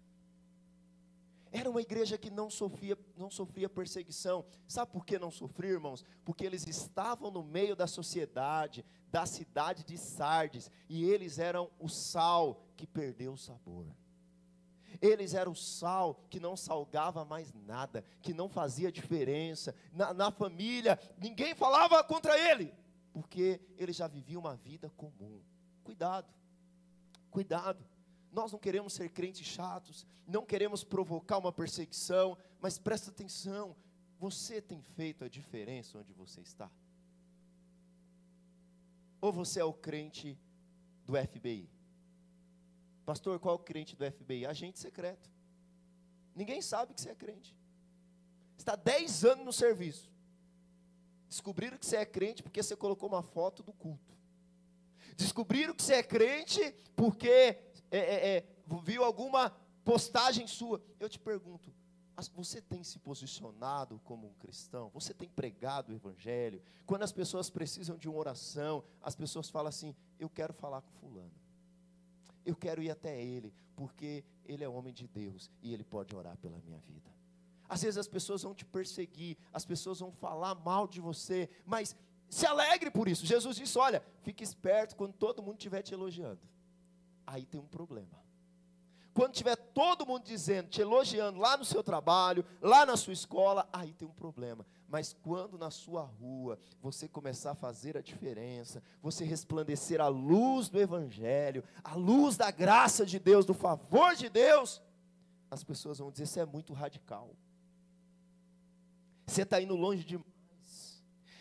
Era 1.51 1.69
uma 1.69 1.81
igreja 1.81 2.17
que 2.17 2.29
não 2.29 2.49
sofria, 2.49 2.97
não 3.17 3.29
sofria 3.29 3.67
perseguição. 3.67 4.45
Sabe 4.67 4.91
por 4.91 5.05
que 5.05 5.17
não 5.17 5.31
sofria, 5.31 5.71
irmãos? 5.71 6.03
Porque 6.23 6.45
eles 6.45 6.67
estavam 6.67 7.31
no 7.31 7.43
meio 7.43 7.75
da 7.75 7.87
sociedade, 7.87 8.85
da 9.09 9.25
cidade 9.25 9.83
de 9.83 9.97
Sardes, 9.97 10.69
e 10.87 11.03
eles 11.03 11.39
eram 11.39 11.69
o 11.79 11.89
sal 11.89 12.63
que 12.75 12.85
perdeu 12.85 13.33
o 13.33 13.37
sabor. 13.37 13.85
Eles 15.01 15.33
eram 15.33 15.51
o 15.51 15.55
sal 15.55 16.23
que 16.29 16.39
não 16.39 16.55
salgava 16.55 17.23
mais 17.23 17.53
nada, 17.53 18.03
que 18.21 18.33
não 18.33 18.49
fazia 18.49 18.91
diferença. 18.91 19.75
Na, 19.91 20.13
na 20.13 20.31
família, 20.31 20.99
ninguém 21.17 21.53
falava 21.53 22.03
contra 22.03 22.37
ele, 22.37 22.73
porque 23.13 23.59
ele 23.77 23.93
já 23.93 24.07
vivia 24.07 24.39
uma 24.39 24.55
vida 24.55 24.89
comum. 24.91 25.41
Cuidado, 25.83 26.33
cuidado. 27.29 27.85
Nós 28.31 28.51
não 28.51 28.59
queremos 28.59 28.93
ser 28.93 29.09
crentes 29.09 29.47
chatos, 29.47 30.05
não 30.27 30.45
queremos 30.45 30.83
provocar 30.83 31.37
uma 31.37 31.51
perseguição, 31.51 32.37
mas 32.59 32.77
presta 32.77 33.09
atenção: 33.09 33.75
você 34.19 34.61
tem 34.61 34.81
feito 34.81 35.23
a 35.23 35.29
diferença 35.29 35.97
onde 35.99 36.13
você 36.13 36.41
está? 36.41 36.69
Ou 39.21 39.31
você 39.31 39.59
é 39.59 39.63
o 39.63 39.73
crente 39.73 40.37
do 41.05 41.13
FBI? 41.15 41.76
Pastor, 43.07 43.39
qual 43.39 43.55
é 43.55 43.55
o 43.55 43.59
crente 43.59 43.95
do 43.95 44.03
FBI? 44.03 44.45
Agente 44.45 44.77
secreto. 44.79 45.31
Ninguém 46.35 46.61
sabe 46.61 46.93
que 46.93 46.99
você 46.99 47.11
é 47.11 47.15
crente. 47.15 47.55
Está 48.57 48.75
10 48.75 49.23
anos 49.23 49.45
no 49.45 49.53
serviço. 49.53 50.11
Descobriram 51.29 51.77
que 51.77 51.85
você 51.85 51.95
é 51.95 52.05
crente 52.05 52.43
porque 52.43 52.61
você 52.61 52.75
colocou 52.75 53.07
uma 53.07 53.23
foto 53.23 53.63
do 53.63 53.71
culto. 53.71 54.13
Descobriram 55.15 55.73
que 55.73 55.83
você 55.83 55.93
é 55.93 56.03
crente 56.03 56.59
porque 56.97 57.29
é, 57.29 57.57
é, 57.91 58.27
é, 58.35 58.45
viu 58.83 59.05
alguma 59.05 59.51
postagem 59.85 60.45
sua. 60.45 60.83
Eu 60.99 61.07
te 61.07 61.17
pergunto, 61.17 61.73
você 62.35 62.61
tem 62.61 62.83
se 62.83 62.99
posicionado 62.99 64.01
como 64.03 64.27
um 64.27 64.33
cristão? 64.33 64.91
Você 64.93 65.13
tem 65.13 65.29
pregado 65.29 65.93
o 65.93 65.95
evangelho? 65.95 66.61
Quando 66.85 67.03
as 67.03 67.13
pessoas 67.13 67.49
precisam 67.49 67.97
de 67.97 68.09
uma 68.09 68.19
oração, 68.19 68.83
as 69.01 69.15
pessoas 69.15 69.49
falam 69.49 69.69
assim: 69.69 69.95
Eu 70.19 70.29
quero 70.29 70.51
falar 70.51 70.81
com 70.81 70.91
Fulano. 70.91 71.46
Eu 72.47 72.55
quero 72.55 72.81
ir 72.81 72.89
até 72.89 73.21
ele, 73.21 73.53
porque 73.75 74.23
ele 74.45 74.63
é 74.63 74.69
homem 74.69 74.93
de 74.93 75.05
Deus 75.05 75.51
e 75.61 75.73
ele 75.73 75.83
pode 75.83 76.15
orar 76.15 76.37
pela 76.37 76.57
minha 76.59 76.79
vida. 76.79 77.11
Às 77.67 77.81
vezes 77.81 77.97
as 77.97 78.07
pessoas 78.07 78.41
vão 78.41 78.55
te 78.55 78.63
perseguir, 78.63 79.37
as 79.51 79.65
pessoas 79.65 79.99
vão 79.99 80.13
falar 80.13 80.55
mal 80.55 80.87
de 80.87 81.01
você, 81.01 81.49
mas 81.65 81.93
se 82.29 82.45
alegre 82.45 82.89
por 82.89 83.09
isso. 83.09 83.25
Jesus 83.25 83.57
disse: 83.57 83.77
Olha, 83.77 84.01
fique 84.21 84.45
esperto 84.45 84.95
quando 84.95 85.11
todo 85.11 85.43
mundo 85.43 85.57
estiver 85.57 85.81
te 85.81 85.93
elogiando. 85.93 86.39
Aí 87.25 87.45
tem 87.45 87.59
um 87.59 87.67
problema. 87.67 88.17
Quando 89.17 89.33
tiver 89.33 89.55
todo 89.55 90.05
mundo 90.05 90.23
dizendo, 90.23 90.69
te 90.69 90.79
elogiando 90.79 91.39
lá 91.39 91.57
no 91.57 91.65
seu 91.65 91.83
trabalho, 91.83 92.45
lá 92.61 92.85
na 92.85 92.95
sua 92.95 93.13
escola, 93.13 93.67
aí 93.73 93.91
tem 93.91 94.07
um 94.07 94.13
problema. 94.13 94.63
Mas 94.87 95.11
quando 95.11 95.57
na 95.57 95.71
sua 95.71 96.03
rua 96.03 96.59
você 96.83 97.07
começar 97.07 97.49
a 97.49 97.55
fazer 97.55 97.97
a 97.97 98.01
diferença, 98.01 98.79
você 99.01 99.25
resplandecer 99.25 99.99
a 99.99 100.07
luz 100.07 100.69
do 100.69 100.79
Evangelho, 100.79 101.63
a 101.83 101.95
luz 101.95 102.37
da 102.37 102.51
graça 102.51 103.07
de 103.07 103.17
Deus, 103.17 103.43
do 103.43 103.55
favor 103.55 104.13
de 104.13 104.29
Deus, 104.29 104.83
as 105.49 105.63
pessoas 105.63 105.97
vão 105.97 106.11
dizer: 106.11 106.27
Você 106.27 106.41
é 106.41 106.45
muito 106.45 106.71
radical. 106.71 107.31
Você 109.25 109.41
está 109.41 109.59
indo 109.59 109.75
longe 109.75 110.03
demais. 110.03 110.36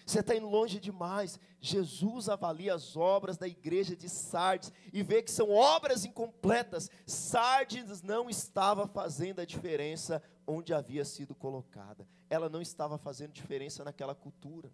Você 0.07 0.21
está 0.21 0.37
indo 0.37 0.49
longe 0.49 0.79
demais. 0.79 1.39
Jesus 1.61 2.29
avalia 2.29 2.73
as 2.73 2.97
obras 2.97 3.37
da 3.37 3.49
igreja 3.49 3.97
de 3.97 4.09
Sardes 4.09 4.73
e 4.93 5.03
vê 5.03 5.21
que 5.21 5.33
são 5.33 5.51
obras 5.51 6.05
incompletas. 6.05 6.89
Sardes 7.05 8.03
não 8.03 8.31
estava 8.31 8.87
fazendo 8.87 9.41
a 9.41 9.45
diferença 9.45 10.23
onde 10.47 10.73
havia 10.73 11.05
sido 11.05 11.35
colocada. 11.35 12.07
Ela 12.31 12.49
não 12.49 12.63
estava 12.63 12.97
fazendo 12.97 13.33
diferença 13.33 13.83
naquela 13.83 14.15
cultura. 14.15 14.73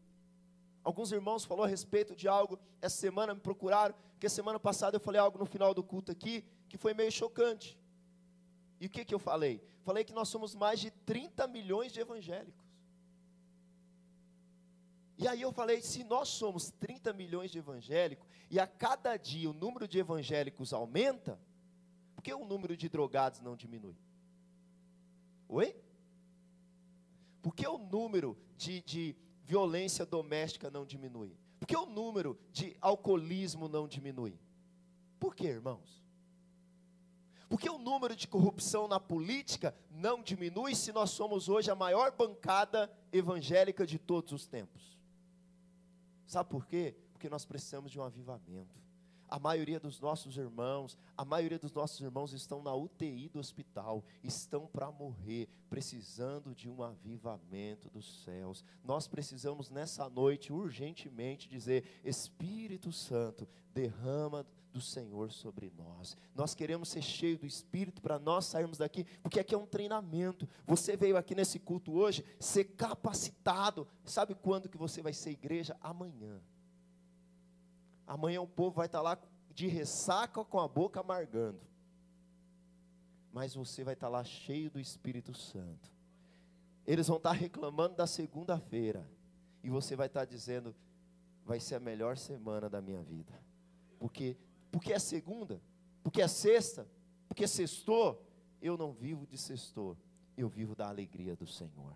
Alguns 0.84 1.12
irmãos 1.12 1.46
falaram 1.46 1.64
a 1.64 1.70
respeito 1.70 2.14
de 2.14 2.28
algo, 2.28 2.58
essa 2.82 2.96
semana 2.96 3.34
me 3.34 3.40
procuraram, 3.40 3.94
porque 4.10 4.28
semana 4.28 4.60
passada 4.60 4.96
eu 4.96 5.00
falei 5.00 5.20
algo 5.20 5.38
no 5.38 5.46
final 5.46 5.72
do 5.72 5.82
culto 5.82 6.12
aqui, 6.12 6.44
que 6.68 6.76
foi 6.76 6.92
meio 6.92 7.10
chocante. 7.10 7.78
E 8.78 8.86
o 8.86 8.90
que, 8.90 9.04
que 9.04 9.14
eu 9.14 9.18
falei? 9.18 9.62
Falei 9.82 10.04
que 10.04 10.12
nós 10.12 10.28
somos 10.28 10.54
mais 10.54 10.80
de 10.80 10.90
30 10.90 11.46
milhões 11.46 11.90
de 11.90 12.00
evangélicos. 12.00 12.61
E 15.22 15.28
aí 15.28 15.40
eu 15.40 15.52
falei, 15.52 15.80
se 15.80 16.02
nós 16.02 16.28
somos 16.30 16.72
30 16.80 17.12
milhões 17.12 17.52
de 17.52 17.58
evangélicos, 17.58 18.26
e 18.50 18.58
a 18.58 18.66
cada 18.66 19.16
dia 19.16 19.48
o 19.48 19.52
número 19.52 19.86
de 19.86 19.96
evangélicos 20.00 20.72
aumenta, 20.72 21.38
por 22.16 22.22
que 22.22 22.34
o 22.34 22.44
número 22.44 22.76
de 22.76 22.88
drogados 22.88 23.38
não 23.40 23.54
diminui? 23.54 23.96
Oi? 25.48 25.76
Por 27.40 27.54
que 27.54 27.64
o 27.68 27.78
número 27.78 28.36
de, 28.56 28.82
de 28.82 29.16
violência 29.44 30.04
doméstica 30.04 30.68
não 30.72 30.84
diminui? 30.84 31.36
Por 31.60 31.68
que 31.68 31.76
o 31.76 31.86
número 31.86 32.36
de 32.50 32.76
alcoolismo 32.80 33.68
não 33.68 33.86
diminui? 33.86 34.36
Por 35.20 35.36
que, 35.36 35.46
irmãos? 35.46 36.02
Por 37.48 37.60
que 37.60 37.70
o 37.70 37.78
número 37.78 38.16
de 38.16 38.26
corrupção 38.26 38.88
na 38.88 38.98
política 38.98 39.72
não 39.88 40.20
diminui 40.20 40.74
se 40.74 40.90
nós 40.90 41.10
somos 41.10 41.48
hoje 41.48 41.70
a 41.70 41.76
maior 41.76 42.10
bancada 42.10 42.90
evangélica 43.12 43.86
de 43.86 44.00
todos 44.00 44.32
os 44.32 44.48
tempos? 44.48 45.00
Sabe 46.32 46.48
por 46.48 46.64
quê? 46.64 46.94
Porque 47.12 47.28
nós 47.28 47.44
precisamos 47.44 47.92
de 47.92 48.00
um 48.00 48.02
avivamento. 48.02 48.80
A 49.28 49.38
maioria 49.38 49.78
dos 49.78 50.00
nossos 50.00 50.38
irmãos, 50.38 50.96
a 51.14 51.26
maioria 51.26 51.58
dos 51.58 51.74
nossos 51.74 52.00
irmãos 52.00 52.32
estão 52.32 52.62
na 52.62 52.74
UTI 52.74 53.28
do 53.28 53.38
hospital, 53.38 54.02
estão 54.24 54.66
para 54.66 54.90
morrer, 54.90 55.46
precisando 55.68 56.54
de 56.54 56.70
um 56.70 56.82
avivamento 56.82 57.90
dos 57.90 58.24
céus. 58.24 58.64
Nós 58.82 59.06
precisamos 59.06 59.68
nessa 59.68 60.08
noite 60.08 60.50
urgentemente 60.54 61.50
dizer: 61.50 62.00
Espírito 62.02 62.90
Santo, 62.92 63.46
derrama 63.74 64.46
do 64.72 64.80
Senhor 64.80 65.30
sobre 65.30 65.70
nós. 65.76 66.16
Nós 66.34 66.54
queremos 66.54 66.88
ser 66.88 67.02
cheios 67.02 67.38
do 67.38 67.46
Espírito 67.46 68.00
para 68.00 68.18
nós 68.18 68.46
sairmos 68.46 68.78
daqui, 68.78 69.04
porque 69.22 69.38
aqui 69.38 69.54
é 69.54 69.58
um 69.58 69.66
treinamento. 69.66 70.48
Você 70.66 70.96
veio 70.96 71.16
aqui 71.16 71.34
nesse 71.34 71.58
culto 71.58 71.92
hoje 71.92 72.24
ser 72.40 72.64
capacitado. 72.64 73.86
Sabe 74.04 74.34
quando 74.34 74.68
que 74.68 74.78
você 74.78 75.02
vai 75.02 75.12
ser 75.12 75.30
igreja? 75.30 75.76
Amanhã. 75.80 76.40
Amanhã 78.06 78.40
o 78.40 78.46
povo 78.46 78.76
vai 78.76 78.86
estar 78.86 79.02
lá 79.02 79.18
de 79.54 79.66
ressaca 79.68 80.44
com 80.44 80.58
a 80.58 80.66
boca 80.66 81.00
amargando. 81.00 81.60
Mas 83.32 83.54
você 83.54 83.84
vai 83.84 83.94
estar 83.94 84.08
lá 84.08 84.24
cheio 84.24 84.70
do 84.70 84.80
Espírito 84.80 85.34
Santo. 85.34 85.90
Eles 86.86 87.06
vão 87.06 87.16
estar 87.18 87.32
reclamando 87.32 87.94
da 87.94 88.06
segunda-feira. 88.06 89.08
E 89.62 89.70
você 89.70 89.94
vai 89.94 90.06
estar 90.06 90.24
dizendo: 90.24 90.74
vai 91.44 91.60
ser 91.60 91.76
a 91.76 91.80
melhor 91.80 92.16
semana 92.16 92.68
da 92.68 92.80
minha 92.80 93.02
vida. 93.02 93.32
Porque 93.98 94.36
porque 94.72 94.92
é 94.92 94.98
segunda, 94.98 95.60
porque 96.02 96.22
é 96.22 96.26
sexta, 96.26 96.88
porque 97.28 97.46
sextou, 97.46 98.26
eu 98.60 98.76
não 98.76 98.92
vivo 98.92 99.26
de 99.26 99.36
sextou, 99.36 99.96
eu 100.36 100.48
vivo 100.48 100.74
da 100.74 100.88
alegria 100.88 101.36
do 101.36 101.46
Senhor. 101.46 101.94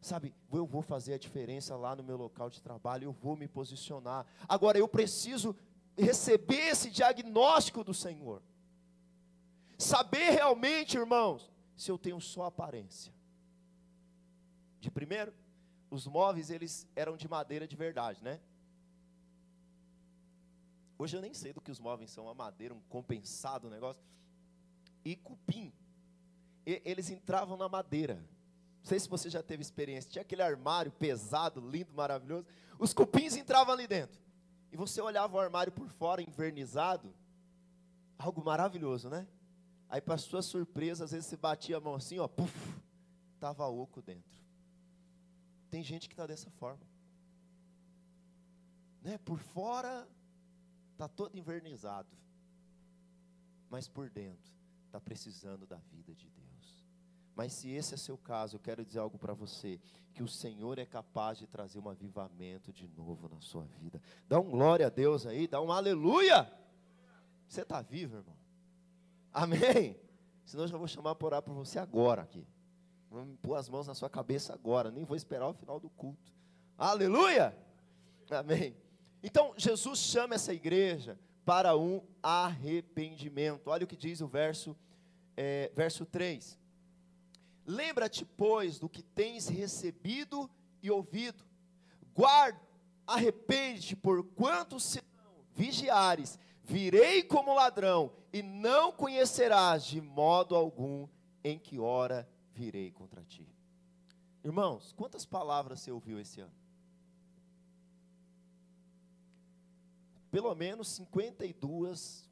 Sabe, 0.00 0.34
eu 0.52 0.66
vou 0.66 0.82
fazer 0.82 1.14
a 1.14 1.18
diferença 1.18 1.74
lá 1.74 1.96
no 1.96 2.04
meu 2.04 2.16
local 2.16 2.50
de 2.50 2.62
trabalho, 2.62 3.04
eu 3.04 3.12
vou 3.12 3.34
me 3.34 3.48
posicionar. 3.48 4.26
Agora 4.46 4.78
eu 4.78 4.86
preciso 4.86 5.56
receber 5.96 6.68
esse 6.68 6.90
diagnóstico 6.90 7.82
do 7.82 7.94
Senhor. 7.94 8.42
Saber 9.78 10.30
realmente, 10.30 10.96
irmãos, 10.96 11.50
se 11.76 11.90
eu 11.90 11.98
tenho 11.98 12.20
só 12.20 12.44
aparência. 12.44 13.12
De 14.80 14.90
primeiro, 14.90 15.32
os 15.90 16.06
móveis 16.06 16.50
eles 16.50 16.86
eram 16.94 17.16
de 17.16 17.26
madeira 17.26 17.66
de 17.66 17.74
verdade, 17.74 18.22
né? 18.22 18.38
Hoje 20.98 21.16
eu 21.16 21.20
nem 21.20 21.34
sei 21.34 21.52
do 21.52 21.60
que 21.60 21.70
os 21.70 21.78
móveis 21.78 22.10
são, 22.10 22.28
a 22.28 22.34
madeira, 22.34 22.74
um 22.74 22.80
compensado, 22.88 23.66
um 23.66 23.70
negócio. 23.70 24.02
E 25.04 25.14
cupim. 25.16 25.72
E, 26.64 26.80
eles 26.84 27.10
entravam 27.10 27.56
na 27.56 27.68
madeira. 27.68 28.14
Não 28.14 28.84
sei 28.84 28.98
se 28.98 29.08
você 29.08 29.28
já 29.28 29.42
teve 29.42 29.62
experiência. 29.62 30.10
Tinha 30.10 30.22
aquele 30.22 30.42
armário 30.42 30.90
pesado, 30.92 31.60
lindo, 31.60 31.92
maravilhoso. 31.92 32.46
Os 32.78 32.94
cupins 32.94 33.36
entravam 33.36 33.74
ali 33.74 33.86
dentro. 33.86 34.20
E 34.72 34.76
você 34.76 35.00
olhava 35.00 35.36
o 35.36 35.40
armário 35.40 35.72
por 35.72 35.88
fora, 35.88 36.22
invernizado. 36.22 37.12
Algo 38.18 38.42
maravilhoso, 38.44 39.08
né? 39.10 39.26
Aí, 39.88 40.00
para 40.00 40.18
sua 40.18 40.42
surpresa, 40.42 41.04
às 41.04 41.12
vezes 41.12 41.26
você 41.26 41.36
batia 41.36 41.76
a 41.76 41.80
mão 41.80 41.94
assim, 41.94 42.18
ó, 42.18 42.26
puf, 42.26 42.52
estava 43.34 43.66
oco 43.66 44.02
dentro. 44.02 44.36
Tem 45.70 45.82
gente 45.82 46.08
que 46.08 46.14
está 46.14 46.26
dessa 46.26 46.50
forma. 46.50 46.80
Né? 49.02 49.18
Por 49.18 49.38
fora, 49.38 50.08
está 50.96 51.06
todo 51.06 51.38
invernizado, 51.38 52.08
mas 53.68 53.86
por 53.86 54.08
dentro 54.08 54.52
está 54.86 54.98
precisando 54.98 55.66
da 55.66 55.76
vida 55.76 56.14
de 56.14 56.30
Deus. 56.30 56.86
Mas 57.34 57.52
se 57.52 57.70
esse 57.70 57.92
é 57.92 57.96
seu 57.98 58.16
caso, 58.16 58.56
eu 58.56 58.60
quero 58.60 58.82
dizer 58.82 58.98
algo 58.98 59.18
para 59.18 59.34
você: 59.34 59.78
que 60.14 60.22
o 60.22 60.28
Senhor 60.28 60.78
é 60.78 60.86
capaz 60.86 61.36
de 61.36 61.46
trazer 61.46 61.78
um 61.78 61.88
avivamento 61.88 62.72
de 62.72 62.88
novo 62.88 63.28
na 63.28 63.40
sua 63.42 63.64
vida. 63.64 64.00
Dá 64.26 64.40
um 64.40 64.50
glória 64.50 64.86
a 64.86 64.90
Deus 64.90 65.26
aí, 65.26 65.46
dá 65.46 65.60
um 65.60 65.70
aleluia. 65.70 66.50
Você 67.46 67.60
está 67.60 67.82
vivo, 67.82 68.16
irmão? 68.16 68.36
Amém? 69.32 70.00
Senão 70.46 70.64
eu 70.64 70.68
já 70.68 70.78
vou 70.78 70.88
chamar 70.88 71.14
para 71.14 71.26
orar 71.26 71.42
por 71.42 71.52
você 71.54 71.78
agora 71.78 72.22
aqui. 72.22 72.46
Vamos 73.10 73.36
pôr 73.42 73.54
as 73.54 73.68
mãos 73.68 73.86
na 73.86 73.94
sua 73.94 74.08
cabeça 74.08 74.54
agora, 74.54 74.90
nem 74.90 75.04
vou 75.04 75.16
esperar 75.16 75.46
o 75.46 75.52
final 75.52 75.78
do 75.78 75.90
culto. 75.90 76.32
Aleluia! 76.78 77.54
Amém. 78.30 78.85
Então, 79.22 79.54
Jesus 79.56 79.98
chama 79.98 80.34
essa 80.34 80.52
igreja 80.52 81.18
para 81.44 81.76
um 81.76 82.02
arrependimento. 82.22 83.68
Olha 83.68 83.84
o 83.84 83.86
que 83.86 83.96
diz 83.96 84.20
o 84.20 84.26
verso, 84.26 84.76
é, 85.36 85.70
verso 85.74 86.04
3. 86.04 86.58
Lembra-te, 87.64 88.24
pois, 88.24 88.78
do 88.78 88.88
que 88.88 89.02
tens 89.02 89.48
recebido 89.48 90.50
e 90.82 90.90
ouvido. 90.90 91.44
Guarda, 92.14 92.60
arrepende-te, 93.06 93.96
por 93.96 94.24
quanto 94.24 94.78
se 94.80 95.00
vigiares, 95.54 96.38
virei 96.62 97.22
como 97.22 97.54
ladrão, 97.54 98.12
e 98.32 98.42
não 98.42 98.92
conhecerás 98.92 99.84
de 99.84 100.00
modo 100.00 100.54
algum 100.54 101.08
em 101.42 101.58
que 101.58 101.78
hora 101.78 102.28
virei 102.52 102.90
contra 102.90 103.24
ti. 103.24 103.48
Irmãos, 104.44 104.92
quantas 104.92 105.24
palavras 105.24 105.80
você 105.80 105.90
ouviu 105.90 106.20
esse 106.20 106.40
ano? 106.40 106.52
Pelo 110.30 110.54
menos 110.54 110.88
52 110.88 112.28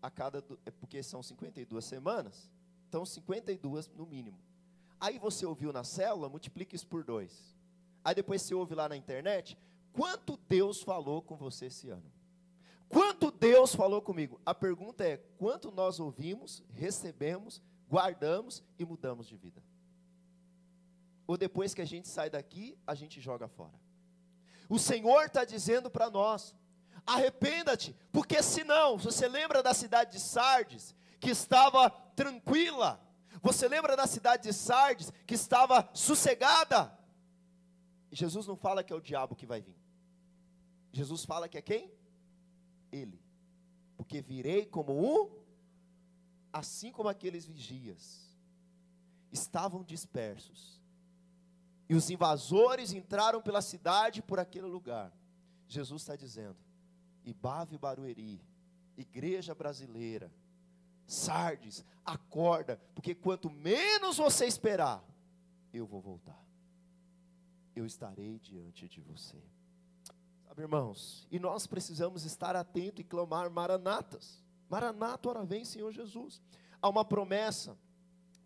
a 0.00 0.10
cada, 0.10 0.44
é 0.64 0.70
porque 0.70 1.02
são 1.02 1.22
52 1.22 1.84
semanas, 1.84 2.50
então 2.88 3.04
52 3.04 3.88
no 3.88 4.06
mínimo. 4.06 4.38
Aí 5.00 5.18
você 5.18 5.46
ouviu 5.46 5.72
na 5.72 5.84
célula, 5.84 6.28
multiplica 6.28 6.74
isso 6.74 6.86
por 6.86 7.04
dois. 7.04 7.56
Aí 8.04 8.14
depois 8.14 8.42
você 8.42 8.54
ouve 8.54 8.74
lá 8.74 8.88
na 8.88 8.96
internet, 8.96 9.56
quanto 9.92 10.36
Deus 10.48 10.82
falou 10.82 11.22
com 11.22 11.36
você 11.36 11.66
esse 11.66 11.88
ano? 11.90 12.10
Quanto 12.88 13.30
Deus 13.30 13.74
falou 13.74 14.00
comigo? 14.00 14.40
A 14.46 14.54
pergunta 14.54 15.04
é: 15.04 15.18
quanto 15.38 15.70
nós 15.70 16.00
ouvimos, 16.00 16.62
recebemos, 16.70 17.60
guardamos 17.88 18.62
e 18.78 18.84
mudamos 18.84 19.26
de 19.26 19.36
vida? 19.36 19.62
Ou 21.26 21.36
depois 21.36 21.74
que 21.74 21.82
a 21.82 21.84
gente 21.84 22.08
sai 22.08 22.30
daqui, 22.30 22.78
a 22.86 22.94
gente 22.94 23.20
joga 23.20 23.46
fora? 23.46 23.78
O 24.68 24.78
Senhor 24.78 25.24
está 25.24 25.44
dizendo 25.44 25.90
para 25.90 26.08
nós: 26.08 26.54
arrependa-te, 27.06 27.94
porque 28.12 28.42
senão, 28.42 28.96
você 28.96 29.28
lembra 29.28 29.62
da 29.62 29.74
cidade 29.74 30.12
de 30.12 30.20
Sardes, 30.20 30.94
que 31.20 31.30
estava 31.30 31.90
tranquila, 32.14 33.00
você 33.42 33.68
lembra 33.68 33.96
da 33.96 34.06
cidade 34.06 34.44
de 34.44 34.52
Sardes, 34.52 35.12
que 35.26 35.34
estava 35.34 35.88
sossegada? 35.92 36.96
Jesus 38.10 38.46
não 38.46 38.56
fala 38.56 38.82
que 38.82 38.92
é 38.92 38.96
o 38.96 39.00
diabo 39.00 39.36
que 39.36 39.46
vai 39.46 39.60
vir, 39.60 39.76
Jesus 40.92 41.24
fala 41.24 41.48
que 41.48 41.58
é 41.58 41.62
quem? 41.62 41.92
Ele, 42.90 43.20
porque 43.96 44.20
virei 44.20 44.64
como 44.66 44.92
um, 44.92 45.30
assim 46.52 46.90
como 46.90 47.08
aqueles 47.08 47.44
vigias, 47.46 48.36
estavam 49.30 49.82
dispersos, 49.82 50.80
e 51.88 51.94
os 51.94 52.10
invasores 52.10 52.92
entraram 52.92 53.40
pela 53.40 53.62
cidade 53.62 54.20
por 54.20 54.38
aquele 54.38 54.66
lugar. 54.66 55.10
Jesus 55.66 56.02
está 56.02 56.16
dizendo: 56.16 56.56
Ibave 57.28 57.76
Barueri, 57.76 58.40
igreja 58.96 59.54
brasileira, 59.54 60.32
Sardes, 61.06 61.84
acorda, 62.04 62.80
porque 62.94 63.14
quanto 63.14 63.48
menos 63.48 64.16
você 64.18 64.46
esperar, 64.46 65.02
eu 65.72 65.86
vou 65.86 66.00
voltar. 66.00 66.42
Eu 67.74 67.86
estarei 67.86 68.38
diante 68.38 68.88
de 68.88 69.00
você. 69.00 69.36
Sabe, 70.46 70.62
irmãos, 70.62 71.26
e 71.30 71.38
nós 71.38 71.66
precisamos 71.66 72.24
estar 72.24 72.56
atentos 72.56 73.00
e 73.00 73.04
clamar 73.04 73.50
maranatas. 73.50 74.42
Maranata, 74.68 75.28
ora 75.28 75.44
vem, 75.44 75.64
Senhor 75.64 75.92
Jesus. 75.92 76.42
Há 76.80 76.88
uma 76.88 77.04
promessa 77.04 77.76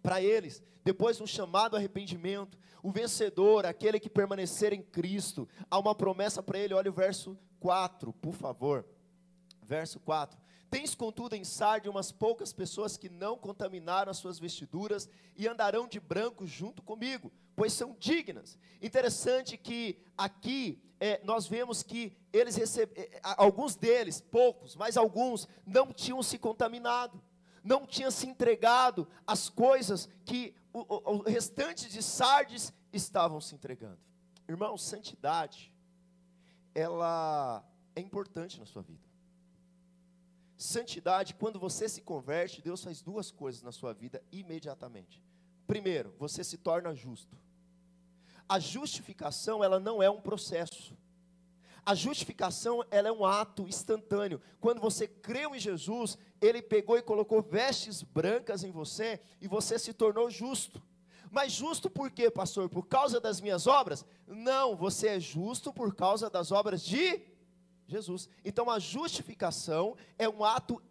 para 0.02 0.22
eles, 0.22 0.62
depois 0.84 1.16
de 1.16 1.22
um 1.22 1.26
chamado 1.26 1.76
arrependimento, 1.76 2.58
o 2.82 2.90
vencedor, 2.90 3.64
aquele 3.64 4.00
que 4.00 4.10
permanecer 4.10 4.72
em 4.72 4.82
Cristo, 4.82 5.48
há 5.70 5.78
uma 5.78 5.94
promessa 5.94 6.42
para 6.42 6.58
ele, 6.58 6.74
olha 6.74 6.90
o 6.90 6.94
verso 6.94 7.38
4, 7.62 8.12
por 8.14 8.34
favor. 8.34 8.84
Verso 9.62 10.00
4. 10.00 10.36
Tens, 10.68 10.94
contudo, 10.94 11.36
em 11.36 11.44
Sarde 11.44 11.88
umas 11.88 12.10
poucas 12.10 12.52
pessoas 12.52 12.96
que 12.96 13.08
não 13.08 13.36
contaminaram 13.38 14.10
as 14.10 14.16
suas 14.16 14.38
vestiduras 14.38 15.08
e 15.36 15.46
andarão 15.46 15.86
de 15.86 16.00
branco 16.00 16.44
junto 16.46 16.82
comigo, 16.82 17.30
pois 17.54 17.72
são 17.72 17.94
dignas. 17.98 18.58
Interessante 18.80 19.56
que 19.56 19.98
aqui 20.18 20.82
é, 20.98 21.20
nós 21.22 21.46
vemos 21.46 21.82
que 21.82 22.16
eles 22.32 22.56
receberam, 22.56 23.00
é, 23.00 23.20
alguns 23.22 23.76
deles, 23.76 24.20
poucos, 24.20 24.74
mas 24.74 24.96
alguns, 24.96 25.46
não 25.64 25.92
tinham 25.92 26.22
se 26.22 26.38
contaminado 26.38 27.22
não 27.64 27.86
tinha 27.86 28.10
se 28.10 28.26
entregado 28.26 29.06
às 29.24 29.48
coisas 29.48 30.08
que 30.24 30.52
o, 30.72 30.80
o, 30.80 31.16
o 31.18 31.22
restante 31.22 31.88
de 31.88 32.02
Sardes 32.02 32.72
estavam 32.92 33.40
se 33.40 33.54
entregando. 33.54 34.00
Irmão, 34.48 34.76
santidade, 34.76 35.71
ela 36.74 37.64
é 37.94 38.00
importante 38.00 38.58
na 38.58 38.66
sua 38.66 38.82
vida. 38.82 39.12
Santidade, 40.56 41.34
quando 41.34 41.58
você 41.58 41.88
se 41.88 42.00
converte, 42.00 42.62
Deus 42.62 42.82
faz 42.84 43.02
duas 43.02 43.30
coisas 43.30 43.62
na 43.62 43.72
sua 43.72 43.92
vida 43.92 44.22
imediatamente. 44.30 45.22
Primeiro, 45.66 46.14
você 46.18 46.44
se 46.44 46.56
torna 46.56 46.94
justo. 46.94 47.36
A 48.48 48.58
justificação, 48.58 49.64
ela 49.64 49.80
não 49.80 50.02
é 50.02 50.08
um 50.08 50.20
processo. 50.20 50.96
A 51.84 51.94
justificação, 51.96 52.84
ela 52.92 53.08
é 53.08 53.12
um 53.12 53.24
ato 53.24 53.66
instantâneo. 53.66 54.40
Quando 54.60 54.80
você 54.80 55.08
creu 55.08 55.54
em 55.54 55.58
Jesus, 55.58 56.16
ele 56.40 56.62
pegou 56.62 56.96
e 56.96 57.02
colocou 57.02 57.42
vestes 57.42 58.02
brancas 58.02 58.62
em 58.62 58.70
você 58.70 59.20
e 59.40 59.48
você 59.48 59.78
se 59.78 59.92
tornou 59.92 60.30
justo. 60.30 60.80
Mas 61.32 61.50
justo 61.52 61.88
por 61.88 62.10
quê, 62.10 62.30
pastor? 62.30 62.68
Por 62.68 62.86
causa 62.86 63.18
das 63.18 63.40
minhas 63.40 63.66
obras? 63.66 64.04
Não, 64.26 64.76
você 64.76 65.08
é 65.08 65.18
justo 65.18 65.72
por 65.72 65.94
causa 65.94 66.28
das 66.28 66.52
obras 66.52 66.84
de 66.84 67.22
Jesus. 67.86 68.28
Então 68.44 68.70
a 68.70 68.78
justificação 68.78 69.96
é 70.18 70.28
um 70.28 70.44
ato 70.44 70.82